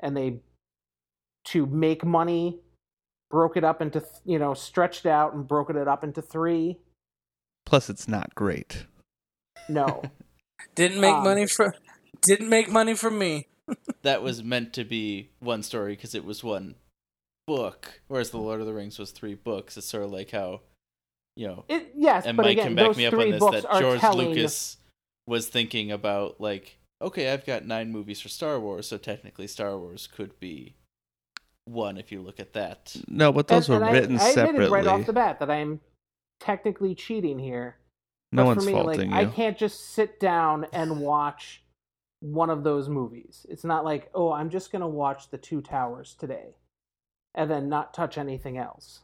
and 0.00 0.16
they 0.16 0.40
to 1.44 1.66
make 1.66 2.02
money 2.04 2.60
broke 3.30 3.56
it 3.56 3.62
up 3.62 3.82
into 3.82 4.02
you 4.24 4.38
know 4.38 4.54
stretched 4.54 5.04
out 5.04 5.34
and 5.34 5.46
broken 5.46 5.76
it 5.76 5.86
up 5.86 6.02
into 6.02 6.22
three. 6.22 6.78
Plus, 7.66 7.90
it's 7.90 8.08
not 8.08 8.34
great. 8.34 8.86
No, 9.68 10.02
Didn't 10.74 11.00
make 11.00 11.12
Um, 11.12 11.24
money 11.24 11.46
for 11.46 11.74
didn't 12.22 12.48
make 12.48 12.70
money 12.70 12.94
from 12.94 13.18
me. 13.18 13.48
that 14.02 14.22
was 14.22 14.42
meant 14.42 14.72
to 14.72 14.84
be 14.84 15.30
one 15.40 15.62
story 15.62 15.94
because 15.94 16.14
it 16.14 16.24
was 16.24 16.42
one 16.42 16.74
book, 17.46 18.00
whereas 18.08 18.30
the 18.30 18.38
Lord 18.38 18.60
of 18.60 18.66
the 18.66 18.72
Rings 18.72 18.98
was 18.98 19.10
three 19.10 19.34
books. 19.34 19.76
It's 19.76 19.86
sort 19.86 20.04
of 20.04 20.10
like 20.10 20.30
how, 20.30 20.62
you 21.36 21.46
know, 21.48 21.64
it 21.68 21.92
yes, 21.94 22.24
and 22.24 22.36
but 22.36 22.46
Mike 22.46 22.52
again, 22.52 22.68
can 22.68 22.74
back 22.76 22.86
those 22.86 22.96
me 22.96 23.06
up 23.06 23.12
on 23.12 23.20
three 23.20 23.30
this 23.32 23.40
books 23.40 23.62
that 23.62 23.70
are 23.70 23.80
George 23.80 24.00
telling. 24.00 24.28
Lucas 24.30 24.78
was 25.30 25.48
thinking 25.48 25.90
about 25.92 26.40
like, 26.40 26.78
okay, 27.00 27.32
I've 27.32 27.46
got 27.46 27.64
nine 27.64 27.92
movies 27.92 28.20
for 28.20 28.28
Star 28.28 28.58
Wars, 28.58 28.88
so 28.88 28.98
technically 28.98 29.46
Star 29.46 29.78
Wars 29.78 30.06
could 30.06 30.38
be 30.40 30.74
one 31.64 31.96
if 31.96 32.10
you 32.10 32.20
look 32.20 32.40
at 32.40 32.52
that. 32.54 32.96
No, 33.08 33.32
but 33.32 33.46
those 33.46 33.68
and- 33.68 33.78
were 33.78 33.86
and 33.86 33.94
written 33.94 34.18
I, 34.18 34.24
I 34.24 34.28
admitted 34.30 34.50
separately. 34.50 34.76
right 34.76 34.86
off 34.86 35.06
the 35.06 35.12
bat 35.12 35.38
that 35.38 35.50
I'm 35.50 35.80
technically 36.40 36.94
cheating 36.94 37.38
here. 37.38 37.76
no 38.32 38.42
But 38.42 38.46
one's 38.46 38.64
for 38.64 38.70
me, 38.70 38.72
faulting 38.72 39.10
like, 39.12 39.22
you. 39.22 39.30
I 39.30 39.32
can't 39.32 39.56
just 39.56 39.90
sit 39.94 40.18
down 40.18 40.66
and 40.72 41.00
watch 41.00 41.62
one 42.20 42.50
of 42.50 42.64
those 42.64 42.88
movies. 42.88 43.46
It's 43.48 43.64
not 43.64 43.84
like, 43.84 44.10
oh, 44.14 44.32
I'm 44.32 44.50
just 44.50 44.72
going 44.72 44.82
to 44.82 44.88
watch 44.88 45.30
The 45.30 45.38
Two 45.38 45.60
Towers 45.62 46.14
today 46.18 46.56
and 47.34 47.48
then 47.50 47.68
not 47.68 47.94
touch 47.94 48.18
anything 48.18 48.58
else. 48.58 49.00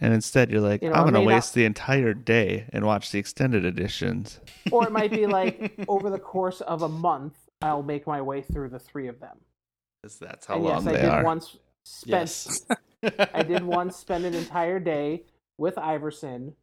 And 0.00 0.14
instead, 0.14 0.50
you're 0.50 0.60
like, 0.60 0.82
You 0.82 0.90
know, 0.90 0.94
I'm 0.94 1.02
going 1.02 1.14
to 1.14 1.20
may 1.20 1.26
not- 1.26 1.34
waste 1.34 1.54
the 1.54 1.64
entire 1.64 2.14
day 2.14 2.66
and 2.72 2.84
watch 2.86 3.10
the 3.10 3.18
extended 3.18 3.64
editions. 3.64 4.38
Or 4.70 4.86
it 4.86 4.92
might 4.92 5.10
be 5.10 5.26
like 5.38 5.74
over 5.88 6.08
the 6.10 6.18
course 6.20 6.60
of 6.60 6.82
a 6.82 6.88
month, 6.88 7.34
I'll 7.62 7.82
make 7.82 8.06
my 8.06 8.20
way 8.22 8.42
through 8.42 8.68
the 8.68 8.78
three 8.78 9.08
of 9.08 9.18
them. 9.18 9.38
Because 10.02 10.18
that's 10.18 10.46
how 10.46 10.54
and 10.54 10.64
long 10.64 10.84
yes, 10.84 10.94
I 10.94 11.00
did 11.00 11.10
are. 11.10 11.24
once 11.24 11.56
spend 11.84 12.12
Yes. 12.12 12.66
I 13.34 13.42
did 13.42 13.64
once 13.64 13.96
spend 13.96 14.24
an 14.24 14.34
entire 14.34 14.78
day 14.78 15.24
with 15.56 15.76
Iverson 15.78 16.54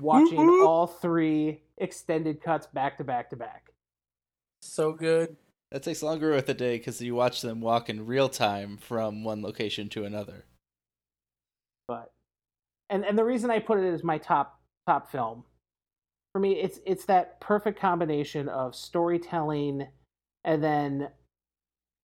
watching 0.00 0.36
Woo-hoo. 0.38 0.66
all 0.66 0.86
three 0.86 1.62
extended 1.78 2.40
cuts 2.40 2.66
back 2.68 2.98
to 2.98 3.04
back 3.04 3.30
to 3.30 3.36
back. 3.36 3.70
So 4.62 4.92
good. 4.92 5.36
That 5.72 5.82
takes 5.82 6.02
longer 6.02 6.30
with 6.32 6.48
a 6.48 6.54
day 6.54 6.78
because 6.78 7.00
you 7.00 7.14
watch 7.16 7.40
them 7.42 7.60
walk 7.60 7.88
in 7.88 8.06
real 8.06 8.28
time 8.28 8.76
from 8.76 9.24
one 9.24 9.42
location 9.42 9.88
to 9.90 10.04
another. 10.04 10.44
but 11.88 12.12
and 12.90 13.04
and 13.04 13.16
the 13.16 13.24
reason 13.24 13.50
I 13.50 13.58
put 13.58 13.78
it 13.78 13.92
as 13.92 14.04
my 14.04 14.18
top 14.18 14.60
top 14.86 15.10
film 15.10 15.44
for 16.32 16.40
me 16.40 16.52
it's 16.52 16.80
it's 16.84 17.04
that 17.06 17.40
perfect 17.40 17.80
combination 17.80 18.48
of 18.48 18.74
storytelling 18.74 19.88
and 20.44 20.62
then 20.62 21.08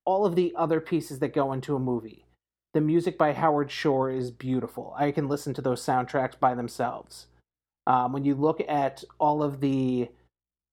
all 0.06 0.24
of 0.24 0.36
the 0.36 0.54
other 0.56 0.80
pieces 0.80 1.18
that 1.18 1.34
go 1.34 1.52
into 1.52 1.76
a 1.76 1.80
movie. 1.80 2.24
The 2.72 2.80
music 2.80 3.18
by 3.18 3.32
Howard 3.32 3.70
Shore 3.70 4.10
is 4.10 4.30
beautiful. 4.30 4.94
I 4.96 5.10
can 5.10 5.28
listen 5.28 5.52
to 5.54 5.62
those 5.62 5.84
soundtracks 5.84 6.38
by 6.38 6.54
themselves. 6.54 7.26
Um, 7.86 8.12
when 8.12 8.24
you 8.24 8.34
look 8.34 8.60
at 8.68 9.02
all 9.18 9.42
of 9.42 9.60
the 9.60 10.08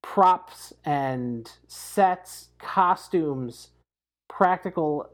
props 0.01 0.73
and 0.85 1.51
sets, 1.67 2.49
costumes, 2.59 3.69
practical 4.35 5.07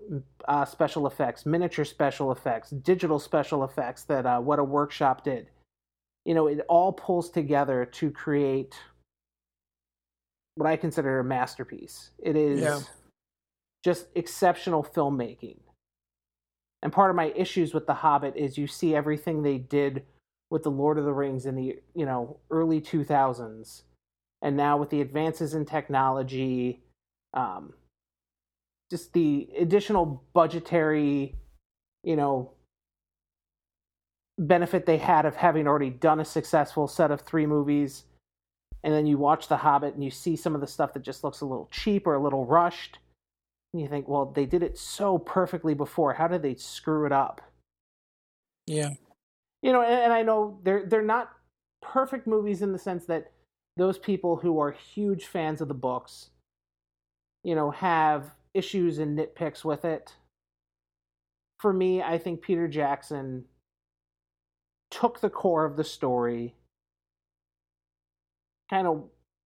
uh, 0.48 0.64
special 0.64 1.06
effects, 1.06 1.46
miniature 1.46 1.84
special 1.84 2.32
effects, 2.32 2.70
digital 2.70 3.20
special 3.20 3.66
effects 3.66 4.04
that 4.06 4.26
uh, 4.26 4.40
Weta 4.40 4.66
Workshop 4.66 5.26
did. 5.26 5.50
You 6.26 6.34
know, 6.36 6.48
it 6.48 6.62
all 6.70 6.94
pulls 6.94 7.30
together 7.30 7.84
to 7.86 8.12
create 8.12 8.76
what 10.56 10.70
I 10.70 10.78
consider 10.78 11.20
a 11.20 11.24
masterpiece. 11.24 12.12
It 12.20 12.38
is 12.38 12.62
Yeah. 12.62 12.80
just 13.84 14.08
exceptional 14.16 14.84
filmmaking. 14.84 15.60
And 16.82 16.94
part 16.94 17.10
of 17.10 17.18
my 17.18 17.34
issues 17.36 17.74
with 17.74 17.88
The 17.88 17.96
Hobbit 17.96 18.38
is 18.38 18.58
you 18.58 18.68
see 18.68 18.96
everything 18.96 19.44
they 19.44 19.58
did 19.58 20.06
with 20.50 20.64
The 20.64 20.72
Lord 20.72 20.98
of 20.98 21.04
the 21.04 21.14
Rings 21.14 21.46
in 21.46 21.56
the, 21.56 21.78
you 21.94 22.06
know, 22.06 22.38
early 22.50 22.80
2000s. 22.80 23.84
And 24.42 24.56
now 24.56 24.78
with 24.78 24.90
the 24.90 25.02
advances 25.02 25.54
in 25.56 25.66
technology, 25.66 26.82
um, 27.34 27.74
just 28.90 29.14
the 29.14 29.50
additional 29.60 30.24
budgetary, 30.34 31.36
you 32.04 32.16
know, 32.16 32.52
benefit 34.38 34.86
they 34.86 34.98
had 34.98 35.26
of 35.26 35.36
having 35.36 35.68
already 35.68 35.90
done 35.90 36.20
a 36.20 36.26
successful 36.26 36.88
set 36.88 37.12
of 37.12 37.22
three 37.22 37.46
movies. 37.46 38.06
And 38.84 38.94
then 38.94 39.06
you 39.06 39.18
watch 39.18 39.48
The 39.50 39.58
Hobbit 39.58 39.96
and 39.96 40.04
you 40.04 40.12
see 40.12 40.36
some 40.36 40.56
of 40.56 40.62
the 40.62 40.68
stuff 40.68 40.94
that 40.94 41.04
just 41.04 41.24
looks 41.24 41.42
a 41.42 41.46
little 41.46 41.68
cheap 41.72 42.08
or 42.08 42.16
a 42.16 42.24
little 42.24 42.46
rushed. 42.46 43.00
And 43.74 43.82
you 43.82 43.90
think, 43.90 44.08
well, 44.08 44.26
they 44.26 44.46
did 44.46 44.64
it 44.64 44.78
so 44.78 45.18
perfectly 45.18 45.74
before. 45.74 46.14
How 46.14 46.28
did 46.28 46.42
they 46.42 46.56
screw 46.56 47.06
it 47.06 47.12
up? 47.12 47.42
Yeah. 48.66 48.92
you 49.62 49.74
know, 49.74 49.82
and, 49.82 50.02
and 50.02 50.14
I 50.14 50.22
know 50.24 50.60
they're 50.64 50.86
they're 50.86 51.02
not 51.02 51.32
perfect 51.82 52.28
movies 52.28 52.62
in 52.62 52.72
the 52.72 52.80
sense 52.80 53.06
that 53.06 53.32
those 53.78 53.98
people 53.98 54.36
who 54.38 54.60
are 54.60 54.72
huge 54.72 55.26
fans 55.26 55.62
of 55.62 55.68
the 55.68 55.74
books, 55.74 56.30
you 57.44 57.56
know, 57.56 57.72
have 57.72 58.32
issues 58.54 59.00
and 59.00 59.18
nitpicks 59.18 59.64
with 59.64 59.86
it. 59.86 60.16
For 61.60 61.74
me, 61.74 62.02
I 62.02 62.18
think 62.18 62.42
Peter 62.42 62.68
Jackson 62.68 63.46
took 64.92 65.20
the 65.20 65.30
core 65.30 65.66
of 65.66 65.76
the 65.76 65.84
story, 65.84 66.56
kind 68.70 68.88
of 68.88 69.04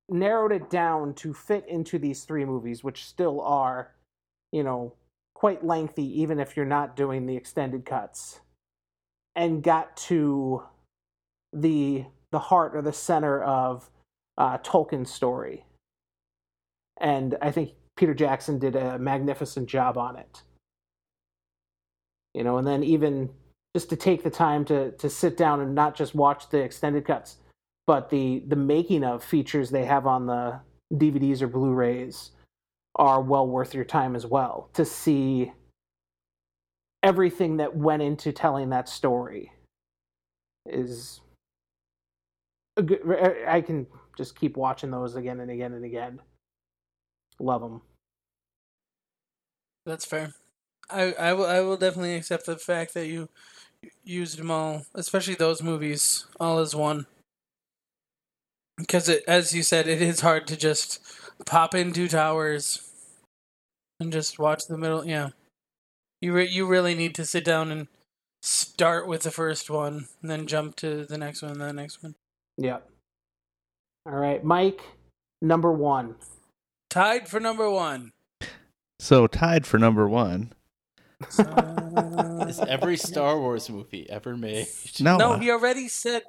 narrowed 0.09 0.51
it 0.51 0.69
down 0.69 1.13
to 1.15 1.33
fit 1.33 1.65
into 1.67 1.97
these 1.97 2.23
three 2.23 2.45
movies, 2.45 2.83
which 2.83 3.05
still 3.05 3.41
are, 3.41 3.95
you 4.51 4.63
know, 4.63 4.93
quite 5.33 5.65
lengthy, 5.65 6.21
even 6.21 6.39
if 6.39 6.55
you're 6.55 6.65
not 6.65 6.95
doing 6.95 7.25
the 7.25 7.35
extended 7.35 7.85
cuts 7.85 8.41
and 9.35 9.63
got 9.63 9.97
to 9.97 10.63
the 11.51 12.05
the 12.31 12.39
heart 12.39 12.75
or 12.75 12.81
the 12.81 12.93
center 12.93 13.43
of 13.43 13.89
uh, 14.37 14.57
Tolkien's 14.59 15.11
story. 15.11 15.65
And 16.99 17.37
I 17.41 17.51
think 17.51 17.73
Peter 17.95 18.13
Jackson 18.13 18.59
did 18.59 18.75
a 18.75 18.97
magnificent 18.97 19.67
job 19.67 19.97
on 19.97 20.15
it. 20.15 20.41
You 22.33 22.43
know, 22.43 22.57
and 22.57 22.67
then 22.67 22.83
even 22.83 23.29
just 23.75 23.89
to 23.89 23.95
take 23.95 24.23
the 24.23 24.29
time 24.29 24.65
to 24.65 24.91
to 24.91 25.09
sit 25.09 25.37
down 25.37 25.61
and 25.61 25.75
not 25.75 25.95
just 25.95 26.15
watch 26.15 26.49
the 26.49 26.59
extended 26.59 27.05
cuts, 27.05 27.37
but 27.85 28.09
the 28.09 28.43
the 28.47 28.55
making 28.55 29.03
of 29.03 29.23
features 29.23 29.69
they 29.69 29.85
have 29.85 30.07
on 30.07 30.25
the 30.25 30.59
DVDs 30.93 31.41
or 31.41 31.47
Blu-rays 31.47 32.31
are 32.95 33.21
well 33.21 33.47
worth 33.47 33.73
your 33.73 33.85
time 33.85 34.15
as 34.15 34.25
well 34.25 34.69
to 34.73 34.85
see 34.85 35.51
everything 37.01 37.57
that 37.57 37.75
went 37.75 38.01
into 38.01 38.31
telling 38.31 38.69
that 38.69 38.87
story 38.87 39.51
is 40.65 41.21
a 42.77 42.81
good, 42.81 43.01
I 43.47 43.61
can 43.61 43.87
just 44.17 44.35
keep 44.35 44.57
watching 44.57 44.91
those 44.91 45.15
again 45.15 45.39
and 45.39 45.51
again 45.51 45.73
and 45.73 45.85
again. 45.85 46.21
Love 47.39 47.61
them. 47.61 47.81
That's 49.86 50.05
fair. 50.05 50.34
I, 50.89 51.13
I 51.13 51.34
will 51.34 51.45
I 51.45 51.59
will 51.61 51.77
definitely 51.77 52.15
accept 52.15 52.45
the 52.45 52.57
fact 52.57 52.93
that 52.93 53.07
you 53.07 53.29
used 54.03 54.38
them 54.38 54.51
all, 54.51 54.86
especially 54.95 55.36
those 55.36 55.61
movies, 55.61 56.25
all 56.39 56.59
as 56.59 56.75
one. 56.75 57.05
Because 58.77 59.07
it, 59.07 59.23
as 59.27 59.53
you 59.53 59.63
said, 59.63 59.88
it 59.88 60.01
is 60.01 60.21
hard 60.21 60.47
to 60.47 60.57
just 60.57 60.99
pop 61.45 61.75
in 61.75 61.93
Two 61.93 62.07
Towers 62.07 62.89
and 63.99 64.11
just 64.11 64.39
watch 64.39 64.67
the 64.67 64.77
middle. 64.77 65.05
Yeah, 65.05 65.29
you 66.21 66.34
re- 66.34 66.49
you 66.49 66.67
really 66.67 66.95
need 66.95 67.15
to 67.15 67.25
sit 67.25 67.45
down 67.45 67.71
and 67.71 67.88
start 68.41 69.07
with 69.07 69.23
the 69.23 69.31
first 69.31 69.69
one, 69.69 70.07
and 70.21 70.31
then 70.31 70.47
jump 70.47 70.75
to 70.77 71.05
the 71.05 71.17
next 71.17 71.41
one, 71.41 71.51
and 71.51 71.61
the 71.61 71.73
next 71.73 72.03
one. 72.03 72.15
Yep. 72.57 72.89
All 74.05 74.13
right, 74.13 74.43
Mike, 74.43 74.81
number 75.41 75.71
one. 75.71 76.15
Tied 76.93 77.27
for 77.27 77.39
number 77.39 77.67
one. 77.71 78.11
So 78.99 79.25
tied 79.25 79.65
for 79.65 79.79
number 79.79 80.07
one. 80.07 80.53
Uh, 81.39 82.45
Is 82.47 82.59
every 82.59 82.97
Star 82.97 83.39
Wars 83.39 83.67
movie 83.67 84.07
ever 84.11 84.37
made? 84.37 84.67
No, 84.99 85.17
no, 85.17 85.31
uh, 85.31 85.39
he 85.39 85.49
already 85.49 85.87
said. 85.87 86.21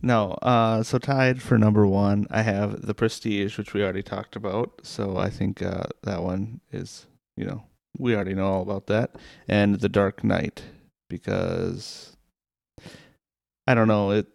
No. 0.00 0.30
Uh, 0.40 0.82
so 0.82 0.96
tied 0.96 1.42
for 1.42 1.58
number 1.58 1.86
one, 1.86 2.26
I 2.30 2.40
have 2.40 2.86
the 2.86 2.94
Prestige, 2.94 3.58
which 3.58 3.74
we 3.74 3.82
already 3.82 4.02
talked 4.02 4.34
about. 4.34 4.80
So 4.82 5.18
I 5.18 5.28
think 5.28 5.60
uh, 5.60 5.88
that 6.04 6.22
one 6.22 6.62
is, 6.72 7.04
you 7.36 7.44
know, 7.44 7.64
we 7.98 8.14
already 8.14 8.32
know 8.32 8.46
all 8.46 8.62
about 8.62 8.86
that, 8.86 9.16
and 9.46 9.78
the 9.80 9.90
Dark 9.90 10.24
Knight 10.24 10.62
because 11.10 12.16
I 13.66 13.74
don't 13.74 13.88
know 13.88 14.12
it. 14.12 14.26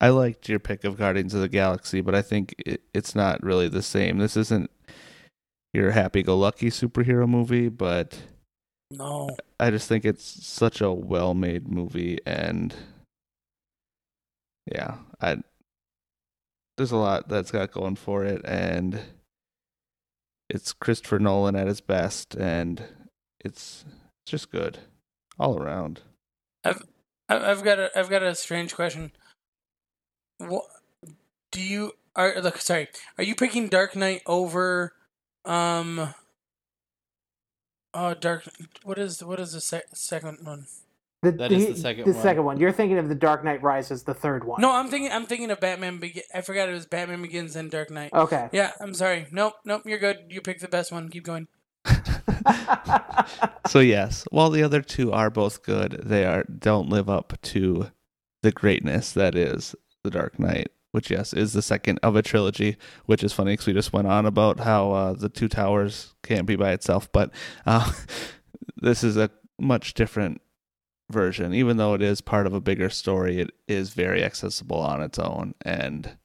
I 0.00 0.10
liked 0.10 0.48
your 0.48 0.58
pick 0.58 0.84
of 0.84 0.98
Guardians 0.98 1.32
of 1.34 1.40
the 1.40 1.48
Galaxy, 1.48 2.00
but 2.00 2.14
I 2.14 2.22
think 2.22 2.54
it, 2.58 2.82
it's 2.92 3.14
not 3.14 3.42
really 3.42 3.68
the 3.68 3.82
same. 3.82 4.18
This 4.18 4.36
isn't 4.36 4.70
your 5.72 5.92
happy-go-lucky 5.92 6.70
superhero 6.70 7.28
movie, 7.28 7.68
but 7.68 8.18
No. 8.90 9.30
I 9.58 9.70
just 9.70 9.88
think 9.88 10.04
it's 10.04 10.46
such 10.46 10.80
a 10.80 10.92
well-made 10.92 11.68
movie, 11.68 12.18
and 12.26 12.74
yeah, 14.66 14.96
I 15.20 15.38
there's 16.76 16.92
a 16.92 16.96
lot 16.96 17.28
that's 17.28 17.50
got 17.50 17.72
going 17.72 17.96
for 17.96 18.24
it, 18.24 18.42
and 18.44 19.00
it's 20.50 20.72
Christopher 20.74 21.18
Nolan 21.18 21.56
at 21.56 21.66
his 21.68 21.80
best, 21.80 22.34
and 22.34 22.82
it's 23.44 23.84
it's 24.22 24.30
just 24.30 24.50
good 24.50 24.78
all 25.38 25.58
around. 25.58 26.02
I've 26.64 26.82
I've 27.28 27.64
got 27.64 27.78
a 27.78 27.98
I've 27.98 28.10
got 28.10 28.22
a 28.22 28.34
strange 28.34 28.74
question. 28.74 29.12
What 30.38 30.64
do 31.50 31.62
you 31.62 31.92
are 32.14 32.40
look 32.40 32.58
sorry? 32.58 32.88
Are 33.18 33.24
you 33.24 33.34
picking 33.34 33.68
Dark 33.68 33.96
Knight 33.96 34.22
over 34.26 34.92
um 35.44 36.14
Oh, 37.94 38.12
Dark 38.14 38.44
what 38.84 38.98
is 38.98 39.22
what 39.24 39.40
is 39.40 39.52
the 39.52 39.60
sec- 39.60 39.86
second 39.94 40.38
one? 40.42 40.66
The, 41.22 41.32
That 41.32 41.50
is 41.50 41.66
the 41.66 41.74
second 41.76 42.04
the 42.04 42.12
one. 42.12 42.22
second 42.22 42.44
one. 42.44 42.60
You're 42.60 42.72
thinking 42.72 42.98
of 42.98 43.08
the 43.08 43.14
Dark 43.14 43.42
Knight 43.42 43.62
Rises, 43.62 44.02
the 44.04 44.12
third 44.14 44.44
one. 44.44 44.60
No, 44.60 44.70
I'm 44.72 44.88
thinking 44.88 45.10
I'm 45.10 45.24
thinking 45.24 45.50
of 45.50 45.60
Batman 45.60 45.98
Begin 45.98 46.22
I 46.34 46.42
forgot 46.42 46.68
it 46.68 46.72
was 46.72 46.84
Batman 46.86 47.22
Begins 47.22 47.56
and 47.56 47.70
Dark 47.70 47.90
Knight. 47.90 48.12
Okay. 48.12 48.48
Yeah, 48.52 48.72
I'm 48.80 48.92
sorry. 48.94 49.26
Nope, 49.32 49.54
nope, 49.64 49.82
you're 49.86 49.98
good. 49.98 50.26
You 50.28 50.42
picked 50.42 50.60
the 50.60 50.68
best 50.68 50.92
one. 50.92 51.08
Keep 51.08 51.24
going. 51.24 51.48
so 53.66 53.80
yes, 53.80 54.24
while 54.30 54.50
the 54.50 54.62
other 54.62 54.82
two 54.82 55.12
are 55.12 55.30
both 55.30 55.62
good, 55.62 56.00
they 56.04 56.24
are 56.24 56.44
don't 56.44 56.88
live 56.88 57.08
up 57.08 57.32
to 57.42 57.90
the 58.42 58.52
greatness 58.52 59.12
that 59.12 59.34
is 59.34 59.74
the 60.06 60.18
Dark 60.18 60.38
Knight, 60.38 60.70
which 60.92 61.10
yes 61.10 61.32
is 61.34 61.52
the 61.52 61.62
second 61.62 61.98
of 62.02 62.16
a 62.16 62.22
trilogy. 62.22 62.76
Which 63.04 63.22
is 63.22 63.32
funny 63.32 63.52
because 63.52 63.66
we 63.66 63.72
just 63.74 63.92
went 63.92 64.06
on 64.08 64.24
about 64.26 64.60
how 64.60 64.92
uh, 64.92 65.12
the 65.12 65.28
Two 65.28 65.48
Towers 65.48 66.14
can't 66.22 66.46
be 66.46 66.56
by 66.56 66.72
itself, 66.72 67.10
but 67.12 67.30
uh, 67.66 67.92
this 68.76 69.04
is 69.04 69.16
a 69.16 69.30
much 69.60 69.94
different 69.94 70.40
version. 71.10 71.52
Even 71.54 71.76
though 71.76 71.94
it 71.94 72.02
is 72.02 72.20
part 72.20 72.46
of 72.46 72.52
a 72.54 72.60
bigger 72.60 72.88
story, 72.90 73.40
it 73.40 73.50
is 73.68 73.90
very 73.94 74.22
accessible 74.24 74.78
on 74.80 75.02
its 75.02 75.18
own 75.18 75.54
and. 75.62 76.16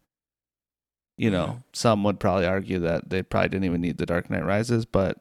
You 1.17 1.29
know, 1.29 1.45
Mhm. 1.45 1.63
some 1.73 2.03
would 2.05 2.19
probably 2.19 2.47
argue 2.47 2.79
that 2.79 3.09
they 3.11 3.21
probably 3.21 3.49
didn't 3.49 3.65
even 3.65 3.81
need 3.81 3.97
the 3.97 4.07
Dark 4.07 4.31
Knight 4.31 4.43
Rises, 4.45 4.85
but 4.85 5.19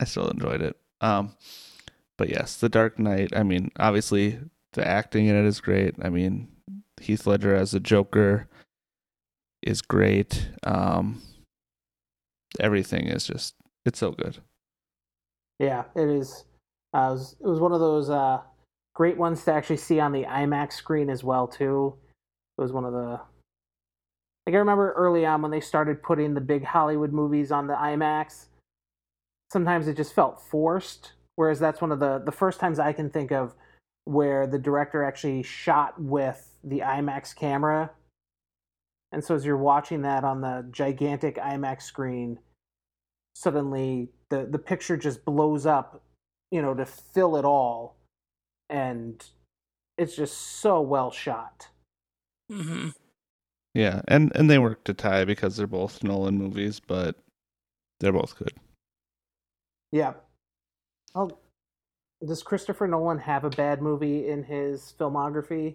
I 0.00 0.04
still 0.04 0.28
enjoyed 0.28 0.60
it. 0.60 0.76
Um, 1.00 1.36
but 2.16 2.30
yes, 2.30 2.56
The 2.56 2.68
Dark 2.68 2.98
Knight. 2.98 3.30
I 3.36 3.44
mean, 3.44 3.70
obviously 3.78 4.40
the 4.72 4.84
acting 4.84 5.26
in 5.26 5.36
it 5.36 5.44
is 5.46 5.60
great. 5.60 5.94
I 6.02 6.08
mean, 6.08 6.48
Heath 7.00 7.26
Ledger 7.26 7.54
as 7.54 7.74
a 7.74 7.80
Joker 7.80 8.48
is 9.62 9.82
great. 9.82 10.50
Um, 10.64 11.22
everything 12.60 13.06
is 13.06 13.26
just 13.26 13.54
it's 13.84 13.98
so 13.98 14.12
good. 14.12 14.38
Yeah, 15.58 15.84
it 15.94 16.08
is. 16.08 16.44
Uh, 16.94 17.08
it, 17.08 17.12
was, 17.12 17.36
it 17.40 17.46
was 17.46 17.60
one 17.60 17.72
of 17.72 17.80
those 17.80 18.10
uh, 18.10 18.40
great 18.94 19.16
ones 19.16 19.44
to 19.44 19.52
actually 19.52 19.76
see 19.76 20.00
on 20.00 20.12
the 20.12 20.24
IMAX 20.24 20.72
screen 20.72 21.10
as 21.10 21.22
well 21.22 21.46
too. 21.46 21.94
It 22.58 22.62
was 22.62 22.72
one 22.72 22.84
of 22.84 22.92
the. 22.92 23.20
Like 24.46 24.54
I 24.54 24.58
remember 24.58 24.92
early 24.92 25.26
on 25.26 25.42
when 25.42 25.50
they 25.50 25.60
started 25.60 26.02
putting 26.02 26.34
the 26.34 26.40
big 26.40 26.64
Hollywood 26.64 27.12
movies 27.12 27.50
on 27.50 27.66
the 27.66 27.74
IMAX. 27.74 28.46
Sometimes 29.52 29.88
it 29.88 29.96
just 29.96 30.14
felt 30.14 30.40
forced, 30.40 31.12
whereas 31.34 31.58
that's 31.58 31.80
one 31.80 31.92
of 31.92 32.00
the 32.00 32.22
the 32.24 32.32
first 32.32 32.60
times 32.60 32.78
I 32.78 32.92
can 32.92 33.10
think 33.10 33.32
of 33.32 33.54
where 34.06 34.46
the 34.46 34.58
director 34.58 35.04
actually 35.04 35.42
shot 35.42 36.00
with 36.00 36.56
the 36.64 36.78
IMAX 36.78 37.34
camera. 37.34 37.90
And 39.12 39.22
so 39.22 39.34
as 39.34 39.44
you're 39.44 39.56
watching 39.56 40.02
that 40.02 40.24
on 40.24 40.40
the 40.40 40.66
gigantic 40.70 41.36
IMAX 41.36 41.82
screen, 41.82 42.38
suddenly 43.34 44.08
the 44.30 44.46
the 44.46 44.58
picture 44.58 44.96
just 44.96 45.24
blows 45.24 45.66
up, 45.66 46.02
you 46.50 46.62
know, 46.62 46.74
to 46.74 46.86
fill 46.86 47.36
it 47.36 47.44
all, 47.44 47.96
and 48.70 49.24
it's 49.98 50.16
just 50.16 50.60
so 50.60 50.80
well 50.80 51.10
shot. 51.10 51.68
Mm-hmm. 52.50 52.90
Yeah, 53.74 54.02
and 54.08 54.32
and 54.34 54.48
they 54.48 54.58
work 54.58 54.84
to 54.84 54.94
tie 54.94 55.24
because 55.24 55.56
they're 55.56 55.66
both 55.66 56.02
Nolan 56.02 56.38
movies, 56.38 56.80
but 56.80 57.16
they're 58.00 58.12
both 58.12 58.38
good. 58.38 58.54
Yeah. 59.92 60.14
Oh, 61.14 61.30
does 62.24 62.42
Christopher 62.42 62.86
Nolan 62.86 63.18
have 63.18 63.44
a 63.44 63.50
bad 63.50 63.82
movie 63.82 64.28
in 64.28 64.44
his 64.44 64.94
filmography? 64.98 65.74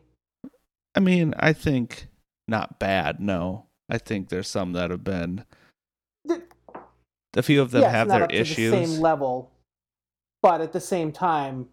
I 0.96 1.00
mean, 1.00 1.34
I 1.38 1.54
think 1.54 2.08
not 2.48 2.80
bad. 2.80 3.20
No, 3.20 3.66
I 3.89 3.98
think 3.98 4.30
there's 4.30 4.48
some 4.48 4.74
that 4.74 4.89
have 4.92 5.04
been. 5.04 5.46
Th- 6.28 6.42
A 7.36 7.42
few 7.44 7.62
of 7.62 7.72
them 7.72 7.82
yes, 7.84 7.92
have 7.92 8.08
not 8.08 8.14
their 8.16 8.24
up 8.24 8.30
to 8.30 8.36
issues. 8.38 8.72
the 8.72 8.86
same 8.86 9.02
level, 9.02 9.52
but 10.42 10.62
at 10.62 10.74
the 10.74 10.80
same 10.82 11.12
time, 11.12 11.70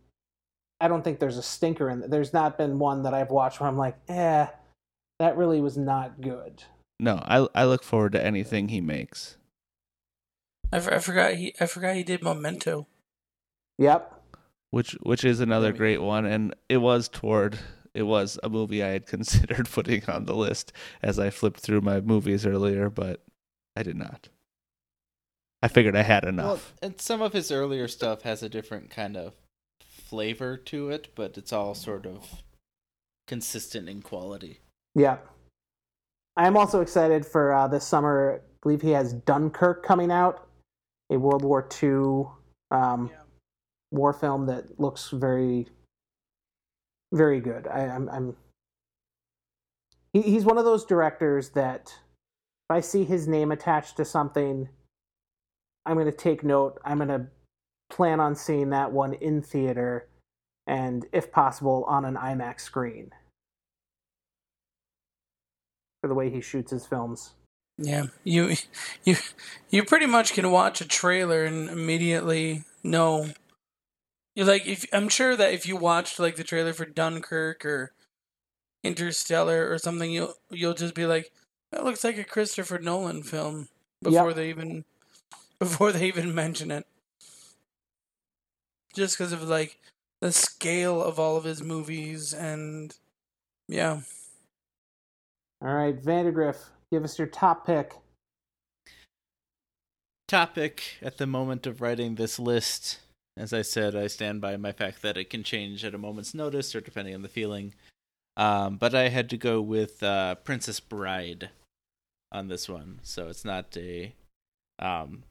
I 0.81 0.87
don't 0.87 1.03
think 1.03 1.19
there's 1.19 1.39
a 1.39 1.43
stinker 1.43 1.91
in. 1.91 2.01
There. 2.01 2.09
There's 2.09 2.33
not 2.33 2.57
been 2.57 2.79
one 2.79 3.03
that 3.03 3.15
I've 3.15 3.31
watched 3.31 3.61
where 3.61 3.69
I'm 3.69 3.77
like, 3.77 3.97
eh, 4.09 4.47
that 5.19 5.37
really 5.37 5.61
was 5.61 5.77
not 5.77 6.21
good. 6.21 6.63
No, 7.01 7.17
I 7.25 7.49
I 7.55 7.65
look 7.65 7.83
forward 7.83 8.13
to 8.13 8.25
anything 8.25 8.69
he 8.69 8.81
makes. 8.81 9.37
I, 10.73 10.77
f- 10.77 10.89
I 10.93 10.99
forgot 10.99 11.35
he 11.35 11.55
I 11.61 11.67
forgot 11.67 11.97
he 11.97 12.03
did 12.05 12.23
Memento. 12.23 12.87
Yep. 13.79 14.18
Which 14.71 14.93
which 15.03 15.25
is 15.25 15.41
another 15.41 15.73
Very 15.73 15.79
great 15.79 16.03
one 16.03 16.27
and 16.27 16.55
it 16.69 16.79
was 16.79 17.09
toward 17.09 17.59
it 17.95 18.03
was 18.03 18.39
a 18.43 18.49
movie 18.49 18.83
i 18.83 18.89
had 18.89 19.07
considered 19.15 19.69
putting 19.71 20.05
on 20.09 20.25
the 20.25 20.37
list 20.37 20.73
as 21.03 21.19
i 21.19 21.31
flipped 21.31 21.61
through 21.61 21.81
my 21.81 22.01
movies 22.01 22.47
earlier 22.47 22.91
but 22.91 23.23
i 23.77 23.83
did 23.83 23.97
not 23.97 24.29
i 25.63 25.69
figured 25.69 25.97
i 25.97 26.03
had 26.03 26.25
Well, 26.25 26.33
enough 26.33 26.75
and 26.83 27.01
some 27.01 27.23
of 27.23 27.33
his 27.33 27.51
earlier 27.51 27.89
stuff 27.89 28.23
has 28.23 28.43
a 28.43 28.49
different 28.49 28.91
kind 28.91 29.17
of 29.17 29.35
flavor 30.09 30.57
to 30.57 30.91
it, 30.91 31.09
but 31.15 31.37
it's 31.37 31.53
all 31.53 31.75
sort 31.75 32.07
of 32.07 32.43
consistent 33.27 33.89
in 33.89 34.01
quality. 34.01 34.61
Yeah. 34.95 35.19
I 36.37 36.47
am 36.47 36.57
also 36.57 36.81
excited 36.81 37.27
for 37.27 37.53
uh, 37.53 37.69
this 37.69 37.87
summer. 37.87 38.41
I 38.41 38.47
believe 38.63 38.81
he 38.81 38.91
has 38.93 39.13
Dunkirk 39.13 39.85
coming 39.85 40.11
out, 40.11 40.49
a 41.11 41.19
World 41.19 41.45
War 41.45 41.69
II 41.83 42.25
um, 42.71 43.11
war 43.91 44.13
film 44.13 44.47
that 44.47 44.79
looks 44.79 45.11
very, 45.11 45.67
very 47.13 47.41
good. 47.41 47.67
I, 47.67 47.81
I'm, 47.83 48.09
I'm 48.09 48.37
he, 50.13 50.23
he's 50.23 50.45
one 50.45 50.59
of 50.59 50.65
those 50.65 50.85
directors 50.85 51.51
that 51.51 51.95
if 52.69 52.77
I 52.77 52.81
see 52.81 53.05
his 53.05 53.29
name 53.29 53.53
attached 53.53 53.97
to 53.97 54.05
something, 54.05 54.69
I'm 55.87 55.95
going 55.95 56.07
to 56.07 56.13
take 56.13 56.45
note. 56.45 56.81
I'm 56.85 56.99
going 56.99 57.09
to 57.09 57.27
plan 57.91 58.21
on 58.21 58.35
seeing 58.35 58.71
that 58.71 58.93
one 58.93 59.15
in 59.15 59.43
theater 59.43 60.09
and, 60.67 61.07
if 61.13 61.33
possible, 61.33 61.85
on 61.89 62.05
an 62.05 62.17
IMAX 62.17 62.61
screen 62.61 63.11
for 66.03 66.09
the 66.09 66.15
way 66.15 66.31
he 66.31 66.41
shoots 66.41 66.71
his 66.71 66.87
films. 66.87 67.33
Yeah, 67.79 68.07
you 68.25 68.55
you 69.05 69.17
you 69.71 69.85
pretty 69.85 70.07
much 70.07 70.33
can 70.33 70.51
watch 70.51 70.81
a 70.81 70.89
trailer 70.89 71.45
and 71.45 71.69
immediately 71.71 72.65
know. 72.83 73.29
You 74.39 74.45
like 74.45 74.69
if 74.69 74.87
I'm 74.93 75.09
sure 75.09 75.35
that 75.35 75.53
if 75.53 75.67
you 75.67 75.77
watched 75.77 76.21
like 76.21 76.37
the 76.37 76.45
trailer 76.45 76.73
for 76.73 76.85
Dunkirk 76.85 77.65
or 77.65 77.91
Interstellar 78.85 79.69
or 79.69 79.79
something, 79.79 80.13
you'll 80.13 80.35
you'll 80.49 80.75
just 80.75 80.95
be 80.95 81.07
like, 81.07 81.33
that 81.73 81.85
looks 81.85 82.05
like 82.05 82.19
a 82.19 82.23
Christopher 82.23 82.79
Nolan 82.79 83.25
film 83.25 83.67
before 84.01 84.29
Yep. 84.29 84.37
they 84.37 84.49
even 84.49 84.85
before 85.59 85.91
they 85.91 86.07
even 86.07 86.37
mention 86.37 86.71
it. 86.71 86.87
Just 88.95 89.19
because 89.19 89.33
of 89.33 89.43
like 89.43 89.77
the 90.21 90.31
scale 90.31 91.03
of 91.03 91.19
all 91.19 91.37
of 91.37 91.43
his 91.43 91.61
movies 91.61 92.33
and 92.33 92.95
yeah. 93.67 94.03
All 95.61 95.75
right, 95.75 96.01
Vandergriff, 96.01 96.59
give 96.93 97.03
us 97.03 97.19
your 97.19 97.27
top 97.27 97.67
pick. 97.67 97.93
topic 100.29 100.99
at 101.03 101.19
the 101.19 101.27
moment 101.27 101.67
of 101.67 101.81
writing 101.81 102.15
this 102.15 102.39
list. 102.39 103.01
As 103.39 103.53
I 103.53 103.63
said, 103.63 103.95
I 103.95 104.09
stand 104.09 104.41
by 104.41 104.57
my 104.57 104.73
fact 104.73 105.01
that 105.03 105.17
it 105.17 105.31
can 105.31 105.45
change 105.45 105.85
at 105.85 105.95
a 105.95 105.99
moment's 105.99 106.35
notice 106.35 106.75
or 106.75 106.81
depending 106.81 107.15
on 107.15 107.23
the 107.23 107.29
feeling. 107.29 107.73
Um, 108.37 108.77
but 108.77 108.97
I 108.97 109.11
had 109.11 109.31
to 109.31 109.37
go 109.37 109.61
with 109.61 110.03
uh, 110.03 110.35
Princess 110.37 110.81
Bride 110.81 111.51
on 112.33 112.49
this 112.49 112.69
one, 112.69 112.99
so 113.03 113.29
it's 113.29 113.45
not 113.45 113.77
a 113.77 114.13
um, 114.81 115.23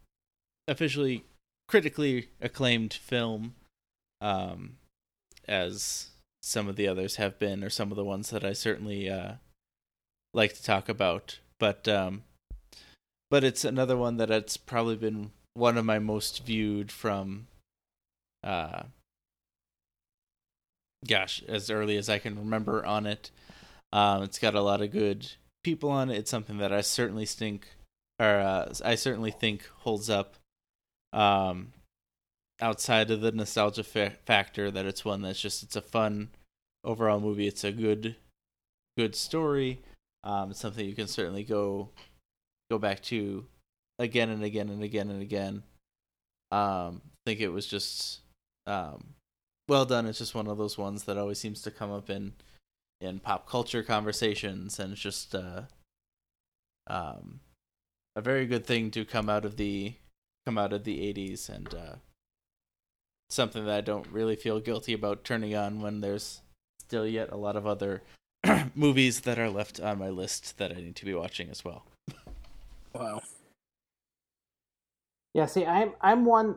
officially 0.69 1.25
critically 1.67 2.29
acclaimed 2.41 2.93
film, 2.93 3.55
um, 4.21 4.77
as 5.45 6.09
some 6.41 6.69
of 6.69 6.77
the 6.77 6.87
others 6.87 7.17
have 7.17 7.37
been, 7.37 7.61
or 7.61 7.69
some 7.69 7.91
of 7.91 7.97
the 7.97 8.05
ones 8.05 8.29
that 8.29 8.45
I 8.45 8.53
certainly 8.53 9.09
uh, 9.09 9.33
like 10.33 10.53
to 10.55 10.63
talk 10.63 10.87
about. 10.87 11.39
But 11.59 11.87
um, 11.89 12.23
but 13.29 13.43
it's 13.43 13.65
another 13.65 13.97
one 13.97 14.15
that 14.17 14.31
it's 14.31 14.55
probably 14.55 14.95
been 14.95 15.31
one 15.53 15.77
of 15.77 15.85
my 15.85 15.99
most 15.99 16.45
viewed 16.45 16.91
from 16.91 17.47
uh 18.47 18.83
gosh 21.05 21.43
as 21.47 21.69
early 21.69 21.97
as 21.97 22.09
i 22.09 22.17
can 22.17 22.37
remember 22.37 22.85
on 22.85 23.05
it. 23.05 23.31
Um 23.91 24.23
it's 24.23 24.39
got 24.39 24.55
a 24.55 24.61
lot 24.61 24.81
of 24.81 24.91
good 24.91 25.31
people 25.63 25.89
on 25.91 26.09
it. 26.09 26.17
It's 26.17 26.31
something 26.31 26.57
that 26.57 26.71
i 26.71 26.81
certainly 26.81 27.25
think 27.25 27.67
or 28.19 28.39
uh, 28.39 28.73
i 28.83 28.95
certainly 28.95 29.31
think 29.31 29.67
holds 29.79 30.09
up 30.09 30.35
um 31.13 31.73
outside 32.59 33.11
of 33.11 33.21
the 33.21 33.31
nostalgia 33.31 33.83
fa- 33.83 34.13
factor 34.25 34.71
that 34.71 34.85
it's 34.85 35.05
one 35.05 35.21
that's 35.21 35.41
just 35.41 35.63
it's 35.63 35.75
a 35.75 35.81
fun 35.81 36.29
overall 36.83 37.19
movie. 37.19 37.47
It's 37.47 37.63
a 37.63 37.71
good 37.71 38.15
good 38.97 39.15
story. 39.15 39.81
Um 40.23 40.51
it's 40.51 40.59
something 40.59 40.87
you 40.87 40.95
can 40.95 41.07
certainly 41.07 41.43
go 41.43 41.89
go 42.71 42.77
back 42.77 43.01
to 43.03 43.45
again 43.99 44.29
and 44.29 44.43
again 44.43 44.69
and 44.69 44.83
again 44.83 45.09
and 45.09 45.21
again. 45.21 45.63
Um, 46.51 47.01
I 47.03 47.19
think 47.25 47.39
it 47.41 47.49
was 47.49 47.67
just 47.67 48.21
um, 48.67 49.15
well 49.67 49.85
done. 49.85 50.05
It's 50.05 50.19
just 50.19 50.35
one 50.35 50.47
of 50.47 50.57
those 50.57 50.77
ones 50.77 51.03
that 51.03 51.17
always 51.17 51.39
seems 51.39 51.61
to 51.63 51.71
come 51.71 51.91
up 51.91 52.09
in 52.09 52.33
in 52.99 53.19
pop 53.19 53.47
culture 53.47 53.83
conversations, 53.83 54.79
and 54.79 54.93
it's 54.93 55.01
just 55.01 55.33
uh, 55.33 55.63
um, 56.87 57.39
a 58.15 58.21
very 58.21 58.45
good 58.45 58.65
thing 58.65 58.91
to 58.91 59.05
come 59.05 59.29
out 59.29 59.45
of 59.45 59.57
the 59.57 59.93
come 60.45 60.57
out 60.57 60.73
of 60.73 60.83
the 60.83 60.99
'80s, 61.13 61.49
and 61.49 61.73
uh, 61.73 61.95
something 63.29 63.65
that 63.65 63.77
I 63.77 63.81
don't 63.81 64.07
really 64.11 64.35
feel 64.35 64.59
guilty 64.59 64.93
about 64.93 65.23
turning 65.23 65.55
on 65.55 65.81
when 65.81 66.01
there's 66.01 66.41
still 66.79 67.07
yet 67.07 67.31
a 67.31 67.37
lot 67.37 67.55
of 67.55 67.67
other 67.67 68.01
movies 68.75 69.21
that 69.21 69.39
are 69.39 69.49
left 69.49 69.79
on 69.79 69.99
my 69.99 70.09
list 70.09 70.57
that 70.57 70.71
I 70.71 70.75
need 70.75 70.95
to 70.97 71.05
be 71.05 71.13
watching 71.13 71.49
as 71.49 71.63
well. 71.65 71.85
Wow. 72.93 73.21
Yeah, 75.33 75.45
see, 75.45 75.65
I'm 75.65 75.93
I'm 76.01 76.25
one 76.25 76.55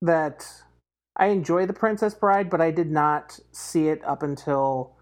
that 0.00 0.46
I 1.18 1.26
enjoy 1.26 1.66
The 1.66 1.72
Princess 1.72 2.14
Bride, 2.14 2.48
but 2.48 2.60
I 2.60 2.70
did 2.70 2.90
not 2.90 3.38
see 3.50 3.88
it 3.88 4.04
up 4.04 4.22
until 4.22 4.96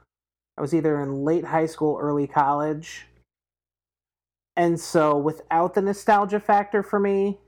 I 0.56 0.62
was 0.62 0.74
either 0.74 1.00
in 1.00 1.24
late 1.24 1.44
high 1.44 1.66
school, 1.66 1.98
early 2.00 2.26
college. 2.26 3.06
And 4.56 4.80
so 4.80 5.18
without 5.18 5.74
the 5.74 5.82
nostalgia 5.82 6.40
factor 6.40 6.82
for 6.82 6.98
me, 6.98 7.38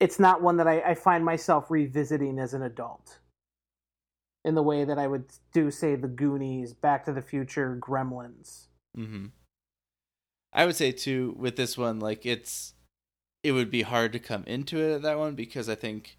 it's 0.00 0.18
not 0.18 0.42
one 0.42 0.56
that 0.56 0.66
I, 0.66 0.80
I 0.80 0.94
find 0.94 1.24
myself 1.24 1.70
revisiting 1.70 2.38
as 2.38 2.54
an 2.54 2.62
adult. 2.62 3.18
In 4.44 4.54
the 4.54 4.62
way 4.62 4.84
that 4.84 4.98
I 4.98 5.06
would 5.06 5.26
do, 5.52 5.70
say, 5.70 5.94
The 5.94 6.08
Goonies, 6.08 6.72
Back 6.72 7.04
to 7.04 7.12
the 7.12 7.22
Future, 7.22 7.78
Gremlins. 7.80 8.66
Mm-hmm. 8.98 9.26
I 10.52 10.66
would 10.66 10.76
say 10.76 10.92
too 10.92 11.34
with 11.38 11.56
this 11.56 11.78
one, 11.78 12.00
like 12.00 12.26
it's 12.26 12.74
it 13.42 13.52
would 13.52 13.70
be 13.70 13.82
hard 13.82 14.12
to 14.12 14.18
come 14.18 14.44
into 14.46 14.78
it 14.78 14.94
at 14.96 15.02
that 15.02 15.18
one 15.18 15.34
because 15.34 15.68
I 15.68 15.74
think 15.74 16.18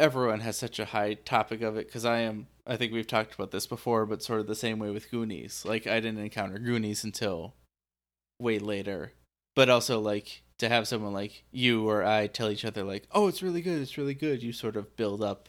everyone 0.00 0.40
has 0.40 0.56
such 0.56 0.78
a 0.78 0.86
high 0.86 1.14
topic 1.14 1.62
of 1.62 1.76
it. 1.76 1.86
Because 1.86 2.04
I 2.04 2.18
am, 2.20 2.46
I 2.66 2.76
think 2.76 2.92
we've 2.92 3.06
talked 3.06 3.34
about 3.34 3.50
this 3.50 3.66
before, 3.66 4.06
but 4.06 4.22
sort 4.22 4.40
of 4.40 4.46
the 4.46 4.54
same 4.54 4.78
way 4.78 4.90
with 4.90 5.10
Goonies. 5.10 5.64
Like 5.64 5.86
I 5.86 6.00
didn't 6.00 6.22
encounter 6.22 6.58
Goonies 6.58 7.04
until 7.04 7.54
way 8.40 8.58
later, 8.58 9.12
but 9.54 9.68
also 9.68 10.00
like 10.00 10.42
to 10.58 10.68
have 10.68 10.88
someone 10.88 11.12
like 11.12 11.44
you 11.50 11.88
or 11.88 12.04
I 12.04 12.26
tell 12.26 12.50
each 12.50 12.64
other 12.64 12.84
like, 12.84 13.06
"Oh, 13.12 13.28
it's 13.28 13.42
really 13.42 13.62
good, 13.62 13.80
it's 13.80 13.98
really 13.98 14.14
good." 14.14 14.42
You 14.42 14.52
sort 14.52 14.76
of 14.76 14.96
build 14.96 15.22
up 15.22 15.48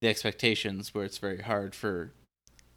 the 0.00 0.08
expectations 0.08 0.94
where 0.94 1.04
it's 1.04 1.18
very 1.18 1.42
hard 1.42 1.74
for 1.74 2.12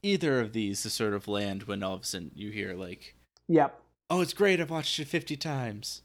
either 0.03 0.39
of 0.39 0.53
these 0.53 0.83
to 0.83 0.89
sort 0.89 1.13
of 1.13 1.27
land 1.27 1.63
when 1.63 1.81
all 1.81 1.95
of 1.95 2.01
a 2.01 2.05
sudden 2.05 2.31
you 2.35 2.51
hear 2.51 2.75
like 2.75 3.15
Yep. 3.47 3.79
Oh, 4.09 4.21
it's 4.21 4.33
great. 4.33 4.59
I've 4.59 4.69
watched 4.69 4.99
it 4.99 5.07
50 5.07 5.35
times. 5.35 6.01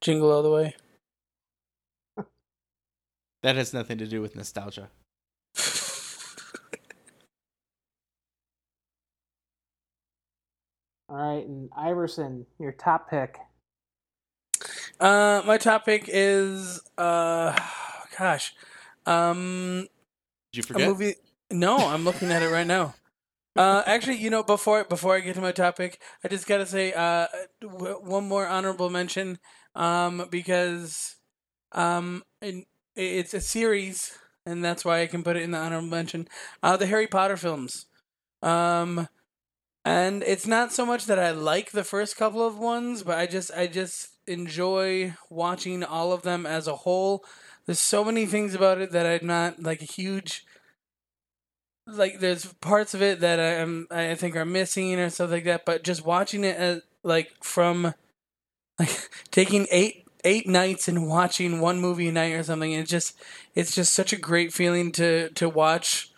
Jingle 0.00 0.30
all 0.30 0.42
the 0.42 0.50
way. 0.50 0.74
That 3.42 3.56
has 3.56 3.72
nothing 3.72 3.98
to 3.98 4.06
do 4.06 4.20
with 4.22 4.34
nostalgia. 4.36 4.90
All 11.08 11.16
right, 11.16 11.46
and 11.46 11.70
Iverson, 11.76 12.46
your 12.58 12.72
top 12.72 13.10
pick. 13.10 13.38
Uh, 15.00 15.42
my 15.46 15.58
topic 15.58 16.04
is 16.08 16.80
uh, 16.98 17.58
gosh, 18.18 18.54
um, 19.06 19.86
Did 20.52 20.68
you 20.68 20.76
a 20.76 20.80
movie. 20.80 21.14
No, 21.50 21.76
I'm 21.86 22.04
looking 22.04 22.30
at 22.30 22.42
it 22.42 22.48
right 22.48 22.66
now. 22.66 22.94
Uh, 23.56 23.82
actually, 23.86 24.16
you 24.16 24.30
know, 24.30 24.42
before 24.42 24.84
before 24.84 25.16
I 25.16 25.20
get 25.20 25.34
to 25.36 25.40
my 25.40 25.52
topic, 25.52 26.00
I 26.24 26.28
just 26.28 26.46
gotta 26.46 26.66
say 26.66 26.92
uh, 26.92 27.26
w- 27.60 28.00
one 28.02 28.28
more 28.28 28.46
honorable 28.46 28.90
mention, 28.90 29.38
um, 29.74 30.26
because 30.30 31.16
um, 31.72 32.22
in, 32.42 32.64
it's 32.96 33.34
a 33.34 33.40
series, 33.40 34.16
and 34.46 34.64
that's 34.64 34.84
why 34.84 35.00
I 35.00 35.06
can 35.06 35.22
put 35.22 35.36
it 35.36 35.42
in 35.42 35.52
the 35.52 35.58
honorable 35.58 35.88
mention. 35.88 36.28
Uh, 36.62 36.76
the 36.76 36.86
Harry 36.86 37.06
Potter 37.06 37.36
films, 37.36 37.86
um, 38.42 39.08
and 39.84 40.22
it's 40.24 40.46
not 40.46 40.72
so 40.72 40.84
much 40.84 41.06
that 41.06 41.18
I 41.18 41.30
like 41.30 41.70
the 41.70 41.84
first 41.84 42.16
couple 42.16 42.46
of 42.46 42.58
ones, 42.58 43.02
but 43.02 43.18
I 43.18 43.26
just 43.26 43.50
I 43.56 43.66
just 43.66 44.08
enjoy 44.26 45.14
watching 45.28 45.82
all 45.82 46.12
of 46.12 46.22
them 46.22 46.46
as 46.46 46.66
a 46.66 46.76
whole. 46.76 47.24
There's 47.66 47.80
so 47.80 48.04
many 48.04 48.26
things 48.26 48.54
about 48.54 48.80
it 48.80 48.92
that 48.92 49.06
I'm 49.06 49.26
not 49.26 49.62
like 49.62 49.82
a 49.82 49.86
huge 49.86 50.44
like 51.86 52.20
there's 52.20 52.52
parts 52.54 52.94
of 52.94 53.02
it 53.02 53.20
that 53.20 53.40
I 53.40 53.54
am 53.54 53.86
I 53.90 54.14
think 54.14 54.36
are 54.36 54.44
missing 54.44 54.98
or 54.98 55.10
stuff 55.10 55.30
like 55.30 55.44
that. 55.44 55.64
But 55.64 55.84
just 55.84 56.04
watching 56.04 56.44
it 56.44 56.56
as 56.56 56.82
like 57.02 57.32
from 57.42 57.94
like 58.78 59.08
taking 59.30 59.66
eight 59.70 60.06
eight 60.24 60.46
nights 60.46 60.88
and 60.88 61.08
watching 61.08 61.60
one 61.60 61.80
movie 61.80 62.08
a 62.08 62.12
night 62.12 62.32
or 62.32 62.42
something, 62.42 62.72
it's 62.72 62.90
just 62.90 63.18
it's 63.54 63.74
just 63.74 63.92
such 63.92 64.12
a 64.12 64.18
great 64.18 64.52
feeling 64.52 64.92
to 64.92 65.30
to 65.30 65.48
watch 65.48 66.10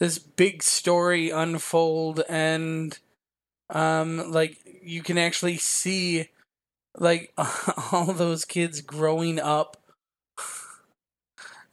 this 0.00 0.18
big 0.18 0.62
story 0.62 1.30
unfold 1.30 2.22
and 2.28 2.98
um 3.70 4.30
like 4.30 4.58
you 4.82 5.02
can 5.02 5.18
actually 5.18 5.56
see 5.56 6.28
like 6.96 7.32
all 7.92 8.12
those 8.12 8.44
kids 8.44 8.80
growing 8.80 9.38
up. 9.38 9.76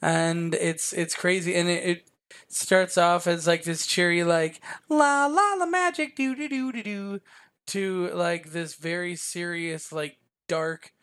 And 0.01 0.53
it's 0.53 0.93
it's 0.93 1.15
crazy. 1.15 1.55
And 1.55 1.69
it, 1.69 1.83
it 1.83 2.07
starts 2.47 2.97
off 2.97 3.27
as 3.27 3.47
like 3.47 3.63
this 3.63 3.85
cheery 3.85 4.23
like 4.23 4.61
la 4.87 5.25
la 5.25 5.53
la 5.57 5.65
magic 5.65 6.15
do 6.15 6.35
do 6.35 6.47
do 6.47 6.71
do 6.71 6.83
do 6.83 7.21
to 7.67 8.09
like 8.13 8.51
this 8.51 8.75
very 8.75 9.15
serious 9.15 9.91
like 9.91 10.17
dark 10.47 10.93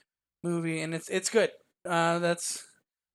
movie 0.42 0.80
and 0.80 0.94
it's 0.94 1.08
it's 1.08 1.30
good. 1.30 1.50
Uh 1.88 2.18
that's 2.18 2.64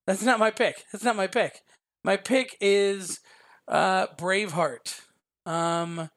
that's 0.08 0.24
not 0.24 0.40
my 0.40 0.52
pick. 0.52 0.84
That's 0.92 1.04
not 1.04 1.16
my 1.16 1.28
pick. 1.28 1.62
My 2.04 2.18
pick 2.18 2.58
is 2.62 3.20
uh 3.68 4.08
braveheart. 4.18 5.02
Um 5.46 6.10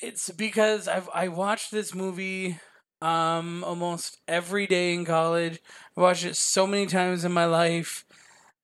it's 0.00 0.30
because 0.30 0.88
i've 0.88 1.08
i 1.14 1.28
watched 1.28 1.70
this 1.70 1.94
movie 1.94 2.58
um 3.00 3.62
almost 3.64 4.18
every 4.26 4.66
day 4.66 4.94
in 4.94 5.04
college. 5.04 5.60
I 5.96 6.00
watched 6.00 6.24
it 6.24 6.36
so 6.36 6.66
many 6.66 6.86
times 6.86 7.24
in 7.24 7.32
my 7.32 7.44
life 7.44 8.04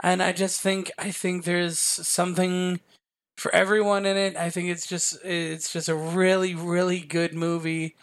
and 0.02 0.22
I 0.22 0.32
just 0.32 0.60
think 0.60 0.90
I 0.98 1.10
think 1.10 1.44
there's 1.44 1.78
something 1.78 2.80
for 3.36 3.54
everyone 3.54 4.06
in 4.06 4.16
it. 4.16 4.36
I 4.36 4.50
think 4.50 4.70
it's 4.70 4.86
just 4.86 5.18
it's 5.24 5.72
just 5.72 5.88
a 5.88 5.94
really 5.96 6.54
really 6.54 7.00
good 7.00 7.34
movie. 7.34 7.96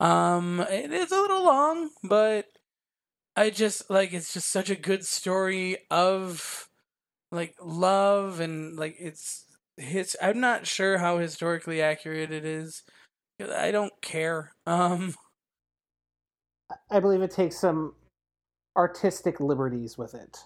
Um, 0.00 0.60
it 0.60 0.92
is 0.92 1.12
a 1.12 1.20
little 1.20 1.44
long, 1.44 1.90
but 2.02 2.46
I 3.36 3.50
just 3.50 3.90
like 3.90 4.12
it's 4.12 4.32
just 4.32 4.48
such 4.50 4.70
a 4.70 4.76
good 4.76 5.04
story 5.04 5.78
of 5.90 6.68
like 7.32 7.56
love 7.60 8.40
and 8.40 8.76
like 8.76 8.96
it's 8.98 9.44
his 9.76 10.16
I'm 10.22 10.40
not 10.40 10.66
sure 10.66 10.98
how 10.98 11.18
historically 11.18 11.82
accurate 11.82 12.30
it 12.30 12.44
is. 12.44 12.82
I 13.40 13.70
don't 13.70 13.92
care. 14.00 14.52
Um 14.66 15.14
I 16.90 16.98
believe 17.00 17.22
it 17.22 17.30
takes 17.30 17.58
some 17.58 17.94
artistic 18.76 19.38
liberties 19.40 19.96
with 19.98 20.14
it. 20.14 20.38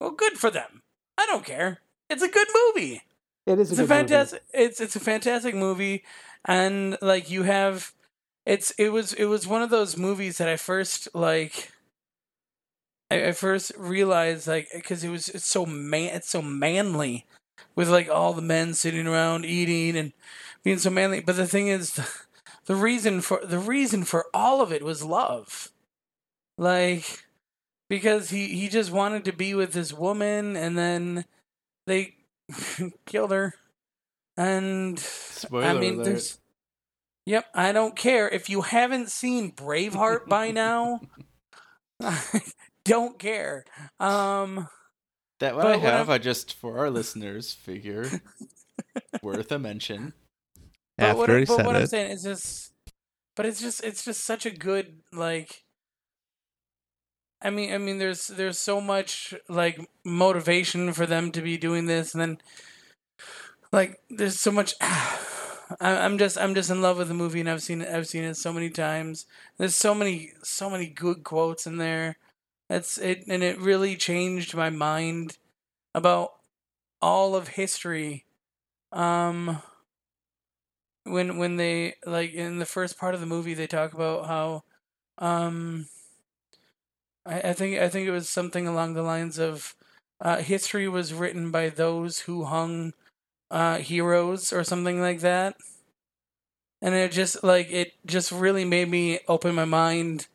well 0.00 0.10
good 0.12 0.38
for 0.38 0.50
them. 0.50 0.82
I 1.18 1.26
don't 1.26 1.44
care. 1.44 1.80
It's 2.10 2.22
a 2.22 2.28
good 2.28 2.48
movie. 2.54 3.02
It 3.46 3.58
is 3.58 3.72
a 3.72 3.74
it's 3.74 3.80
a 3.80 3.84
good 3.84 3.90
movie. 3.94 3.98
fantastic 4.08 4.42
it's 4.52 4.80
it's 4.80 4.96
a 4.96 5.00
fantastic 5.00 5.54
movie 5.54 6.04
and 6.44 6.96
like 7.02 7.30
you 7.30 7.42
have 7.44 7.92
it's 8.48 8.70
it 8.72 8.88
was 8.88 9.12
it 9.12 9.26
was 9.26 9.46
one 9.46 9.60
of 9.60 9.68
those 9.68 9.98
movies 9.98 10.38
that 10.38 10.48
I 10.48 10.56
first 10.56 11.06
like 11.14 11.70
I, 13.10 13.26
I 13.26 13.32
first 13.32 13.72
realized 13.76 14.48
like 14.48 14.68
because 14.74 15.04
it 15.04 15.10
was 15.10 15.28
it's 15.28 15.44
so 15.44 15.66
man 15.66 16.14
it's 16.14 16.30
so 16.30 16.40
manly 16.40 17.26
with 17.76 17.90
like 17.90 18.08
all 18.08 18.32
the 18.32 18.40
men 18.40 18.72
sitting 18.72 19.06
around 19.06 19.44
eating 19.44 19.96
and 19.98 20.12
being 20.64 20.78
so 20.78 20.88
manly. 20.88 21.20
But 21.20 21.36
the 21.36 21.46
thing 21.46 21.68
is 21.68 21.92
the, 21.92 22.08
the 22.64 22.74
reason 22.74 23.20
for 23.20 23.44
the 23.44 23.58
reason 23.58 24.04
for 24.04 24.26
all 24.32 24.62
of 24.62 24.72
it 24.72 24.82
was 24.82 25.04
love. 25.04 25.70
Like 26.56 27.24
because 27.90 28.30
he 28.30 28.48
he 28.48 28.68
just 28.70 28.90
wanted 28.90 29.26
to 29.26 29.32
be 29.32 29.54
with 29.54 29.74
this 29.74 29.92
woman 29.92 30.56
and 30.56 30.76
then 30.78 31.26
they 31.86 32.16
killed 33.04 33.30
her. 33.30 33.54
And 34.38 34.98
Spoiler 34.98 35.64
I 35.66 35.74
mean 35.74 35.94
alert. 35.96 36.04
there's 36.04 36.38
Yep, 37.28 37.44
I 37.54 37.72
don't 37.72 37.94
care 37.94 38.26
if 38.26 38.48
you 38.48 38.62
haven't 38.62 39.10
seen 39.10 39.52
Braveheart 39.52 40.28
by 40.28 40.50
now. 40.50 41.00
I 42.02 42.18
don't 42.86 43.18
care. 43.18 43.66
Um 44.00 44.66
that 45.38 45.54
what 45.54 45.66
I 45.66 45.76
have. 45.76 46.08
I'm- 46.08 46.14
I 46.14 46.16
just 46.16 46.54
for 46.54 46.78
our 46.78 46.88
listeners 46.88 47.52
figure 47.52 48.06
worth 49.22 49.52
a 49.52 49.58
mention. 49.58 50.14
But 50.96 51.18
what, 51.18 51.24
After 51.28 51.38
he 51.38 51.44
but 51.44 51.56
said 51.58 51.66
what 51.66 51.76
I'm 51.76 51.86
saying 51.86 52.12
is 52.12 52.22
just, 52.22 52.72
but 53.36 53.44
it's 53.44 53.60
just 53.60 53.84
it's 53.84 54.06
just 54.06 54.24
such 54.24 54.46
a 54.46 54.50
good 54.50 55.00
like. 55.12 55.64
I 57.42 57.50
mean, 57.50 57.74
I 57.74 57.78
mean, 57.78 57.98
there's 57.98 58.28
there's 58.28 58.58
so 58.58 58.80
much 58.80 59.34
like 59.50 59.78
motivation 60.02 60.94
for 60.94 61.04
them 61.04 61.30
to 61.32 61.42
be 61.42 61.58
doing 61.58 61.84
this, 61.84 62.14
and 62.14 62.22
then 62.22 62.38
like 63.70 63.98
there's 64.08 64.40
so 64.40 64.50
much. 64.50 64.72
I'm 65.80 66.18
just 66.18 66.38
I'm 66.38 66.54
just 66.54 66.70
in 66.70 66.80
love 66.82 66.98
with 66.98 67.08
the 67.08 67.14
movie, 67.14 67.40
and 67.40 67.50
I've 67.50 67.62
seen 67.62 67.82
it 67.82 67.88
I've 67.94 68.06
seen 68.08 68.24
it 68.24 68.34
so 68.36 68.52
many 68.52 68.70
times. 68.70 69.26
There's 69.58 69.74
so 69.74 69.94
many 69.94 70.32
so 70.42 70.70
many 70.70 70.86
good 70.86 71.24
quotes 71.24 71.66
in 71.66 71.76
there. 71.78 72.16
It's 72.70 72.98
it, 72.98 73.24
and 73.28 73.42
it 73.42 73.58
really 73.60 73.96
changed 73.96 74.54
my 74.54 74.70
mind 74.70 75.38
about 75.94 76.32
all 77.02 77.36
of 77.36 77.48
history. 77.50 78.26
Um 78.92 79.62
when 81.04 81.38
when 81.38 81.56
they 81.56 81.94
like 82.06 82.32
in 82.32 82.58
the 82.58 82.66
first 82.66 82.98
part 82.98 83.14
of 83.14 83.20
the 83.20 83.26
movie 83.26 83.54
they 83.54 83.66
talk 83.66 83.92
about 83.94 84.26
how 84.26 84.62
um 85.18 85.88
I, 87.26 87.40
I 87.40 87.52
think 87.52 87.78
I 87.78 87.88
think 87.88 88.06
it 88.08 88.12
was 88.12 88.28
something 88.28 88.66
along 88.66 88.94
the 88.94 89.02
lines 89.02 89.38
of 89.38 89.74
uh, 90.20 90.38
history 90.38 90.88
was 90.88 91.14
written 91.14 91.50
by 91.50 91.68
those 91.68 92.20
who 92.20 92.44
hung 92.44 92.92
uh, 93.50 93.78
heroes 93.78 94.52
or 94.52 94.64
something 94.64 95.00
like 95.00 95.20
that. 95.20 95.56
And 96.80 96.94
it 96.94 97.10
just 97.12 97.42
like 97.42 97.70
it 97.70 97.92
just 98.06 98.30
really 98.30 98.64
made 98.64 98.88
me 98.88 99.20
open 99.28 99.54
my 99.54 99.64
mind 99.64 100.28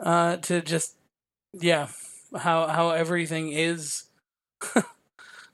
uh, 0.00 0.38
to 0.38 0.62
just 0.62 0.96
yeah 1.54 1.88
how 2.36 2.68
how 2.68 2.90
everything 2.90 3.52
is 3.52 4.04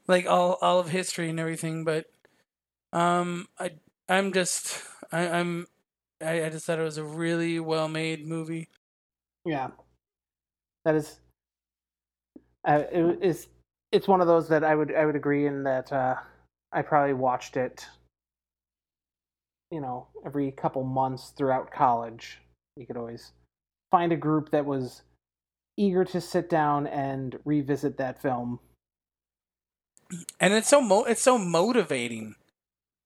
like 0.08 0.26
all 0.26 0.58
all 0.62 0.80
of 0.80 0.88
history 0.90 1.30
and 1.30 1.40
everything 1.40 1.84
but 1.84 2.06
um 2.92 3.48
I 3.58 3.72
I'm 4.08 4.32
just 4.32 4.82
I, 5.12 5.28
I'm 5.28 5.66
I, 6.22 6.46
I 6.46 6.50
just 6.50 6.66
thought 6.66 6.78
it 6.80 6.84
was 6.84 6.98
a 6.98 7.04
really 7.04 7.60
well 7.60 7.88
made 7.88 8.26
movie. 8.26 8.68
Yeah, 9.44 9.70
that 10.84 10.94
is. 10.94 11.20
Uh, 12.64 12.84
it 12.90 13.22
is. 13.22 13.48
It's 13.92 14.08
one 14.08 14.20
of 14.20 14.26
those 14.26 14.48
that 14.48 14.64
I 14.64 14.74
would 14.74 14.94
I 14.94 15.04
would 15.04 15.16
agree 15.16 15.46
in 15.46 15.62
that 15.64 15.92
uh, 15.92 16.16
I 16.74 16.82
probably 16.82 17.14
watched 17.14 17.56
it. 17.56 17.86
You 19.70 19.80
know, 19.80 20.08
every 20.26 20.52
couple 20.52 20.84
months 20.84 21.32
throughout 21.36 21.70
college, 21.72 22.40
you 22.76 22.86
could 22.86 22.96
always 22.96 23.32
find 23.90 24.12
a 24.12 24.16
group 24.16 24.50
that 24.50 24.66
was 24.66 25.02
eager 25.76 26.04
to 26.04 26.20
sit 26.20 26.50
down 26.50 26.86
and 26.86 27.38
revisit 27.44 27.96
that 27.98 28.20
film. 28.20 28.60
And 30.40 30.52
it's 30.54 30.68
so 30.68 30.80
mo- 30.80 31.04
it's 31.04 31.22
so 31.22 31.38
motivating 31.38 32.36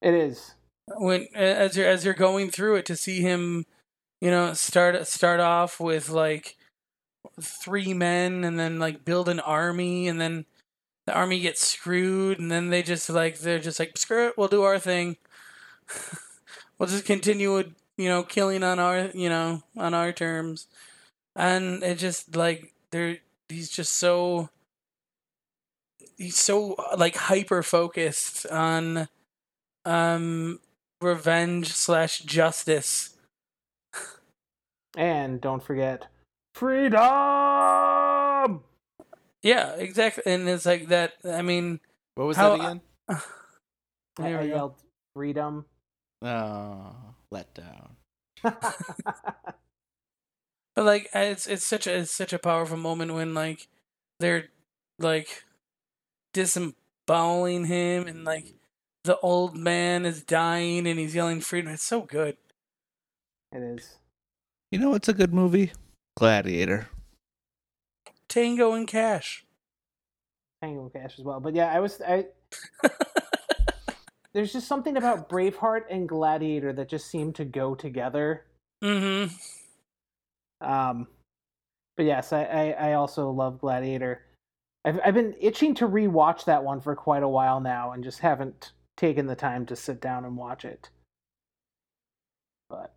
It 0.01 0.13
is. 0.13 0.53
when 0.97 1.27
as 1.35 1.77
you're 1.77 1.87
as 1.87 2.05
you're 2.05 2.13
going 2.13 2.51
through 2.51 2.75
it 2.77 2.85
to 2.87 2.95
see 2.95 3.21
him, 3.21 3.65
you 4.21 4.29
know, 4.29 4.53
start 4.53 5.07
start 5.07 5.39
off 5.39 5.79
with 5.79 6.09
like 6.09 6.57
three 7.41 7.93
men 7.93 8.43
and 8.43 8.59
then 8.59 8.79
like 8.79 9.05
build 9.05 9.29
an 9.29 9.39
army 9.39 10.07
and 10.07 10.19
then 10.19 10.45
the 11.09 11.15
army 11.15 11.39
gets 11.39 11.65
screwed 11.65 12.37
and 12.37 12.51
then 12.51 12.69
they 12.69 12.83
just 12.83 13.09
like 13.09 13.39
they're 13.39 13.57
just 13.57 13.79
like 13.79 13.97
screw 13.97 14.27
it, 14.27 14.37
we'll 14.37 14.47
do 14.47 14.61
our 14.61 14.77
thing. 14.77 15.17
we'll 16.77 16.87
just 16.87 17.05
continue 17.05 17.55
with 17.55 17.73
you 17.97 18.07
know 18.07 18.21
killing 18.21 18.61
on 18.61 18.77
our 18.77 19.09
you 19.15 19.27
know 19.27 19.63
on 19.75 19.95
our 19.95 20.11
terms, 20.11 20.67
and 21.35 21.81
it 21.81 21.97
just 21.97 22.35
like 22.35 22.73
they're 22.91 23.17
he's 23.47 23.71
just 23.71 23.93
so 23.93 24.49
he's 26.15 26.37
so 26.37 26.75
like 26.95 27.15
hyper 27.15 27.63
focused 27.63 28.45
on 28.45 29.07
um 29.85 30.59
revenge 31.01 31.69
slash 31.73 32.19
justice. 32.19 33.17
And 34.95 35.41
don't 35.41 35.63
forget, 35.63 36.05
freedom. 36.53 38.18
Yeah, 39.43 39.75
exactly. 39.75 40.23
And 40.25 40.47
it's 40.49 40.65
like 40.65 40.87
that. 40.89 41.13
I 41.25 41.41
mean, 41.41 41.79
What 42.15 42.27
was 42.27 42.37
How- 42.37 42.57
that 42.57 42.63
again? 42.63 42.81
I, 43.07 43.21
There 44.17 44.39
I 44.41 44.43
yelled 44.43 44.75
freedom. 45.15 45.65
Oh, 46.21 46.93
let 47.31 47.53
down. 47.53 47.95
but 48.43 48.65
like 50.75 51.07
it's 51.13 51.47
it's 51.47 51.65
such 51.65 51.87
a 51.87 51.99
it's 51.99 52.11
such 52.11 52.33
a 52.33 52.39
powerful 52.39 52.75
moment 52.77 53.13
when 53.13 53.33
like 53.33 53.67
they're 54.19 54.49
like 54.97 55.45
disemboweling 56.33 57.65
him 57.65 58.07
and 58.07 58.25
like 58.25 58.53
the 59.05 59.17
old 59.19 59.55
man 59.55 60.05
is 60.05 60.21
dying 60.23 60.85
and 60.87 60.99
he's 60.99 61.15
yelling 61.15 61.39
freedom. 61.41 61.71
It's 61.73 61.83
so 61.83 62.01
good. 62.01 62.35
it 63.53 63.61
is. 63.61 63.97
you 64.71 64.79
know, 64.79 64.93
it's 64.93 65.07
a 65.07 65.13
good 65.13 65.33
movie. 65.33 65.71
Gladiator. 66.17 66.89
Tango 68.29 68.73
and 68.73 68.87
Cash. 68.87 69.45
Tango 70.61 70.83
and 70.83 70.93
Cash 70.93 71.17
as 71.19 71.25
well. 71.25 71.39
But 71.39 71.55
yeah, 71.55 71.71
I 71.73 71.79
was 71.79 72.01
I 72.01 72.27
there's 74.33 74.53
just 74.53 74.67
something 74.67 74.95
about 74.97 75.29
Braveheart 75.29 75.83
and 75.89 76.07
Gladiator 76.07 76.71
that 76.73 76.89
just 76.89 77.07
seem 77.09 77.33
to 77.33 77.45
go 77.45 77.75
together. 77.75 78.45
mm-hmm. 78.83 79.33
Um 80.65 81.07
but 81.97 82.05
yes, 82.05 82.31
I, 82.31 82.43
I, 82.43 82.69
I 82.89 82.93
also 82.93 83.29
love 83.29 83.59
Gladiator. 83.59 84.21
I've 84.85 84.99
I've 85.03 85.13
been 85.13 85.35
itching 85.39 85.75
to 85.75 85.87
rewatch 85.87 86.45
that 86.45 86.63
one 86.63 86.79
for 86.79 86.95
quite 86.95 87.23
a 87.23 87.27
while 87.27 87.59
now 87.59 87.91
and 87.91 88.03
just 88.03 88.19
haven't 88.19 88.71
taken 88.95 89.27
the 89.27 89.35
time 89.35 89.65
to 89.65 89.75
sit 89.75 89.99
down 90.01 90.23
and 90.25 90.37
watch 90.37 90.63
it. 90.65 90.89
But 92.69 92.93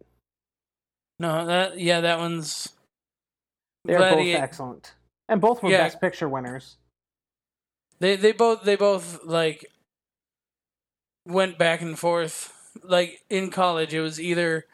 No, 1.18 1.46
that 1.46 1.78
yeah, 1.80 2.00
that 2.00 2.18
one's 2.18 2.68
they're 3.84 3.98
Gladi- 3.98 4.34
both 4.34 4.42
excellent. 4.42 4.94
And 5.32 5.40
both 5.40 5.62
were 5.62 5.70
Yeah. 5.70 5.84
best 5.84 5.98
picture 5.98 6.28
winners. 6.28 6.76
They 8.00 8.16
they 8.16 8.32
both 8.32 8.64
they 8.64 8.76
both 8.76 9.24
like 9.24 9.64
went 11.26 11.58
back 11.58 11.80
and 11.80 11.98
forth. 11.98 12.52
Like 12.82 13.22
in 13.30 13.50
college, 13.50 13.94
it 13.94 14.00
was 14.00 14.20
either 14.20 14.66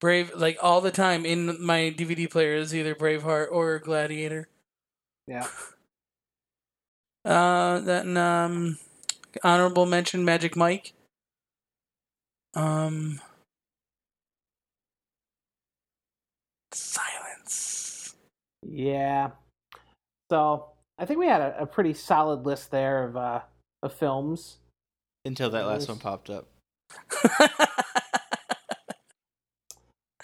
Brave 0.00 0.32
like 0.34 0.58
all 0.62 0.80
the 0.80 0.90
time 0.90 1.26
in 1.26 1.62
my 1.62 1.90
DVD 1.90 2.26
player 2.26 2.54
is 2.54 2.74
either 2.74 2.94
Braveheart 2.94 3.48
or 3.50 3.78
Gladiator. 3.78 4.48
Yeah. 5.26 5.46
Uh, 7.24 7.80
then 7.80 8.16
um, 8.16 8.78
honorable 9.44 9.86
mention 9.86 10.24
Magic 10.24 10.56
Mike. 10.56 10.92
Um, 12.54 13.20
silence. 16.72 18.14
Yeah. 18.62 19.30
So 20.30 20.66
I 20.98 21.04
think 21.04 21.18
we 21.20 21.26
had 21.26 21.40
a, 21.40 21.62
a 21.62 21.66
pretty 21.66 21.94
solid 21.94 22.46
list 22.46 22.70
there 22.70 23.04
of 23.04 23.16
uh 23.16 23.40
of 23.82 23.92
films. 23.92 24.58
Until 25.24 25.50
that 25.50 25.66
last 25.66 25.88
one 25.88 25.98
popped 25.98 26.30
up. 26.30 26.46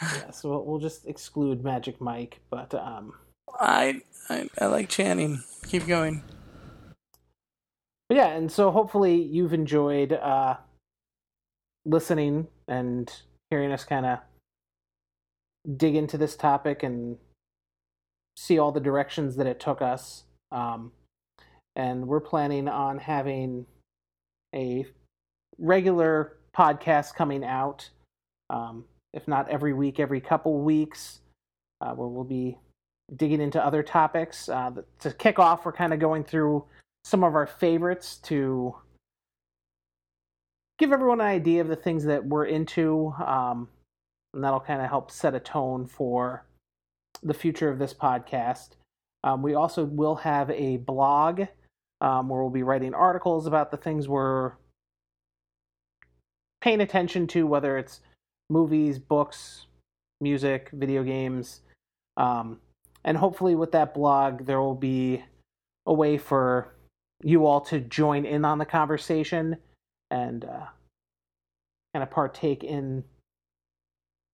Yeah, 0.00 0.30
so 0.32 0.50
we'll, 0.50 0.64
we'll 0.64 0.78
just 0.80 1.06
exclude 1.06 1.62
Magic 1.62 2.00
Mike, 2.00 2.40
but 2.50 2.74
um 2.74 3.14
I, 3.60 4.00
I 4.28 4.48
I 4.60 4.66
like 4.66 4.88
Channing. 4.88 5.42
Keep 5.68 5.86
going. 5.86 6.22
but 8.08 8.16
yeah, 8.16 8.28
and 8.28 8.50
so 8.50 8.70
hopefully 8.72 9.14
you've 9.22 9.52
enjoyed 9.52 10.12
uh, 10.12 10.56
listening 11.84 12.48
and 12.66 13.12
hearing 13.50 13.70
us 13.70 13.84
kind 13.84 14.06
of 14.06 14.18
dig 15.76 15.94
into 15.94 16.18
this 16.18 16.34
topic 16.34 16.82
and 16.82 17.16
see 18.42 18.58
all 18.58 18.72
the 18.72 18.80
directions 18.80 19.36
that 19.36 19.46
it 19.46 19.60
took 19.60 19.80
us. 19.80 20.24
Um, 20.50 20.90
and 21.76 22.08
we're 22.08 22.20
planning 22.20 22.66
on 22.66 22.98
having 22.98 23.66
a 24.52 24.84
regular 25.58 26.38
podcast 26.54 27.14
coming 27.14 27.44
out, 27.44 27.88
um, 28.50 28.84
if 29.14 29.28
not 29.28 29.48
every 29.48 29.72
week, 29.72 30.00
every 30.00 30.20
couple 30.20 30.60
weeks, 30.60 31.20
uh, 31.80 31.92
where 31.92 32.08
we'll 32.08 32.24
be 32.24 32.58
digging 33.14 33.40
into 33.40 33.64
other 33.64 33.82
topics. 33.82 34.48
Uh, 34.48 34.72
to 34.98 35.12
kick 35.12 35.38
off, 35.38 35.64
we're 35.64 35.72
kind 35.72 35.92
of 35.92 36.00
going 36.00 36.24
through 36.24 36.64
some 37.04 37.22
of 37.22 37.36
our 37.36 37.46
favorites 37.46 38.16
to 38.16 38.74
give 40.78 40.92
everyone 40.92 41.20
an 41.20 41.26
idea 41.26 41.60
of 41.60 41.68
the 41.68 41.76
things 41.76 42.04
that 42.04 42.24
we're 42.24 42.46
into, 42.46 43.14
um, 43.24 43.68
and 44.34 44.42
that'll 44.42 44.60
kind 44.60 44.82
of 44.82 44.88
help 44.88 45.12
set 45.12 45.34
a 45.34 45.40
tone 45.40 45.86
for 45.86 46.44
the 47.22 47.34
future 47.34 47.68
of 47.68 47.78
this 47.78 47.94
podcast. 47.94 48.70
Um, 49.24 49.42
we 49.42 49.54
also 49.54 49.84
will 49.84 50.16
have 50.16 50.50
a 50.50 50.78
blog 50.78 51.42
um, 52.00 52.28
where 52.28 52.40
we'll 52.42 52.50
be 52.50 52.64
writing 52.64 52.94
articles 52.94 53.46
about 53.46 53.70
the 53.70 53.76
things 53.76 54.08
we're 54.08 54.52
paying 56.60 56.80
attention 56.80 57.26
to, 57.28 57.46
whether 57.46 57.78
it's 57.78 58.00
movies, 58.50 58.98
books, 58.98 59.66
music, 60.20 60.70
video 60.72 61.04
games. 61.04 61.60
Um, 62.16 62.58
and 63.04 63.16
hopefully, 63.16 63.54
with 63.54 63.72
that 63.72 63.94
blog, 63.94 64.46
there 64.46 64.60
will 64.60 64.74
be 64.74 65.24
a 65.86 65.92
way 65.92 66.18
for 66.18 66.74
you 67.22 67.46
all 67.46 67.60
to 67.60 67.80
join 67.80 68.24
in 68.24 68.44
on 68.44 68.58
the 68.58 68.64
conversation 68.64 69.56
and 70.10 70.44
uh, 70.44 70.66
kind 71.94 72.02
of 72.02 72.10
partake 72.10 72.64
in 72.64 73.04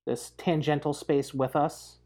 this 0.06 0.32
tangential 0.36 0.94
space 0.94 1.34
with 1.34 1.54
us. 1.54 1.97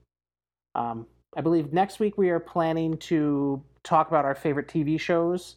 Um, 0.74 1.06
I 1.36 1.40
believe 1.40 1.72
next 1.72 2.00
week 2.00 2.18
we 2.18 2.30
are 2.30 2.40
planning 2.40 2.96
to 2.98 3.62
talk 3.82 4.08
about 4.08 4.24
our 4.24 4.34
favorite 4.34 4.68
TV 4.68 4.98
shows. 4.98 5.56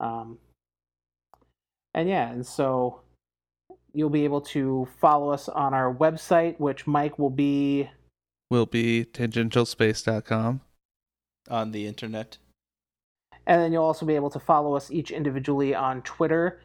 Um, 0.00 0.38
and 1.94 2.08
yeah, 2.08 2.30
and 2.30 2.46
so 2.46 3.00
you'll 3.92 4.10
be 4.10 4.24
able 4.24 4.40
to 4.40 4.88
follow 4.98 5.30
us 5.30 5.48
on 5.48 5.72
our 5.74 5.94
website, 5.94 6.58
which 6.58 6.86
Mike 6.86 7.18
will 7.18 7.30
be. 7.30 7.88
Will 8.50 8.66
be 8.66 9.04
tangentialspace.com. 9.04 10.60
On 11.50 11.72
the 11.72 11.86
internet. 11.86 12.38
And 13.46 13.60
then 13.60 13.72
you'll 13.72 13.84
also 13.84 14.06
be 14.06 14.14
able 14.14 14.30
to 14.30 14.40
follow 14.40 14.74
us 14.74 14.90
each 14.90 15.10
individually 15.10 15.74
on 15.74 16.00
Twitter. 16.02 16.60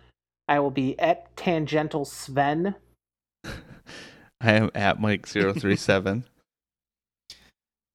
I 0.48 0.60
will 0.60 0.72
be 0.72 0.98
at 1.00 1.36
Tangential 1.36 2.06
Sven. 2.06 2.76
I 3.44 4.54
am 4.54 4.72
at 4.74 5.00
Mike037. 5.00 6.24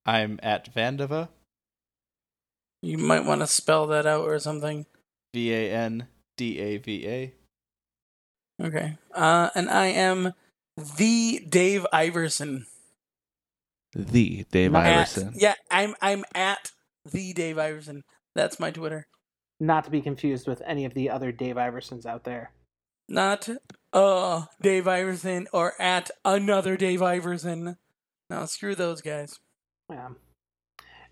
I'm 0.07 0.39
at 0.43 0.73
Vandava. 0.75 1.29
You 2.83 2.99
might 2.99 3.25
want 3.25 3.41
to 3.41 3.47
spell 3.47 3.87
that 3.89 4.07
out 4.07 4.25
or 4.25 4.39
something. 4.39 4.87
V 5.33 5.53
A 5.53 5.71
N 5.73 6.07
D 6.37 6.59
A 6.61 6.77
V 6.77 7.09
A. 7.09 7.33
Okay. 8.63 8.99
Uh, 9.15 9.51
and 9.55 9.71
I 9.71 9.87
am 9.87 10.33
the 10.97 11.45
Dave 11.49 11.87
Iverson. 11.93 12.67
The 13.95 14.45
Dave 14.51 14.75
At- 14.75 14.87
Iverson. 14.87 15.33
Yeah, 15.37 15.55
I'm 15.71 15.95
I'm 16.03 16.25
at 16.35 16.73
the 17.11 17.33
Dave 17.33 17.59
Iverson. 17.59 18.03
That's 18.35 18.61
my 18.61 18.71
Twitter. 18.71 19.07
Not 19.61 19.85
to 19.85 19.91
be 19.91 20.01
confused 20.01 20.47
with 20.49 20.61
any 20.67 20.85
of 20.85 20.95
the 20.95 21.09
other 21.11 21.33
Dave 21.33 21.57
Iversons 21.57 22.05
out 22.05 22.25
there. 22.25 22.53
Not 23.09 23.49
uh 23.93 24.43
Dave 24.61 24.87
Iverson 24.89 25.47
or 25.53 25.73
at 25.81 26.11
another 26.25 26.77
Dave 26.77 27.03
Iverson. 27.03 27.77
Now 28.29 28.45
screw 28.47 28.75
those 28.75 29.01
guys. 29.01 29.39
Yeah. 29.91 30.09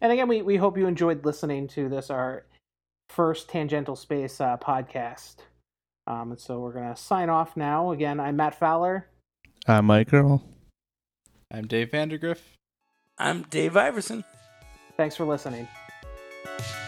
And 0.01 0.13
again, 0.13 0.29
we, 0.29 0.43
we 0.43 0.57
hope 0.57 0.77
you 0.77 0.87
enjoyed 0.87 1.25
listening 1.25 1.69
to 1.69 1.89
this, 1.89 2.11
our 2.11 2.45
first 3.09 3.49
Tangential 3.49 3.97
Space 3.97 4.41
uh, 4.41 4.57
podcast. 4.57 5.37
Um, 6.07 6.33
and 6.33 6.41
so 6.41 6.59
we're 6.59 6.73
going 6.73 6.93
to 6.93 7.01
sign 7.01 7.29
off 7.31 7.57
now. 7.57 7.93
Again, 7.93 8.19
I'm 8.19 8.37
Matt 8.37 8.59
Fowler. 8.59 9.07
I'm 9.67 9.87
Mike 9.87 10.13
Earl. 10.13 10.43
I'm 11.53 11.67
Dave 11.67 11.91
Vandergriff. 11.91 12.41
I'm 13.19 13.43
Dave 13.43 13.77
Iverson. 13.77 14.25
Thanks 14.97 15.15
for 15.15 15.25
listening. 15.25 15.69
Bye. 16.45 16.82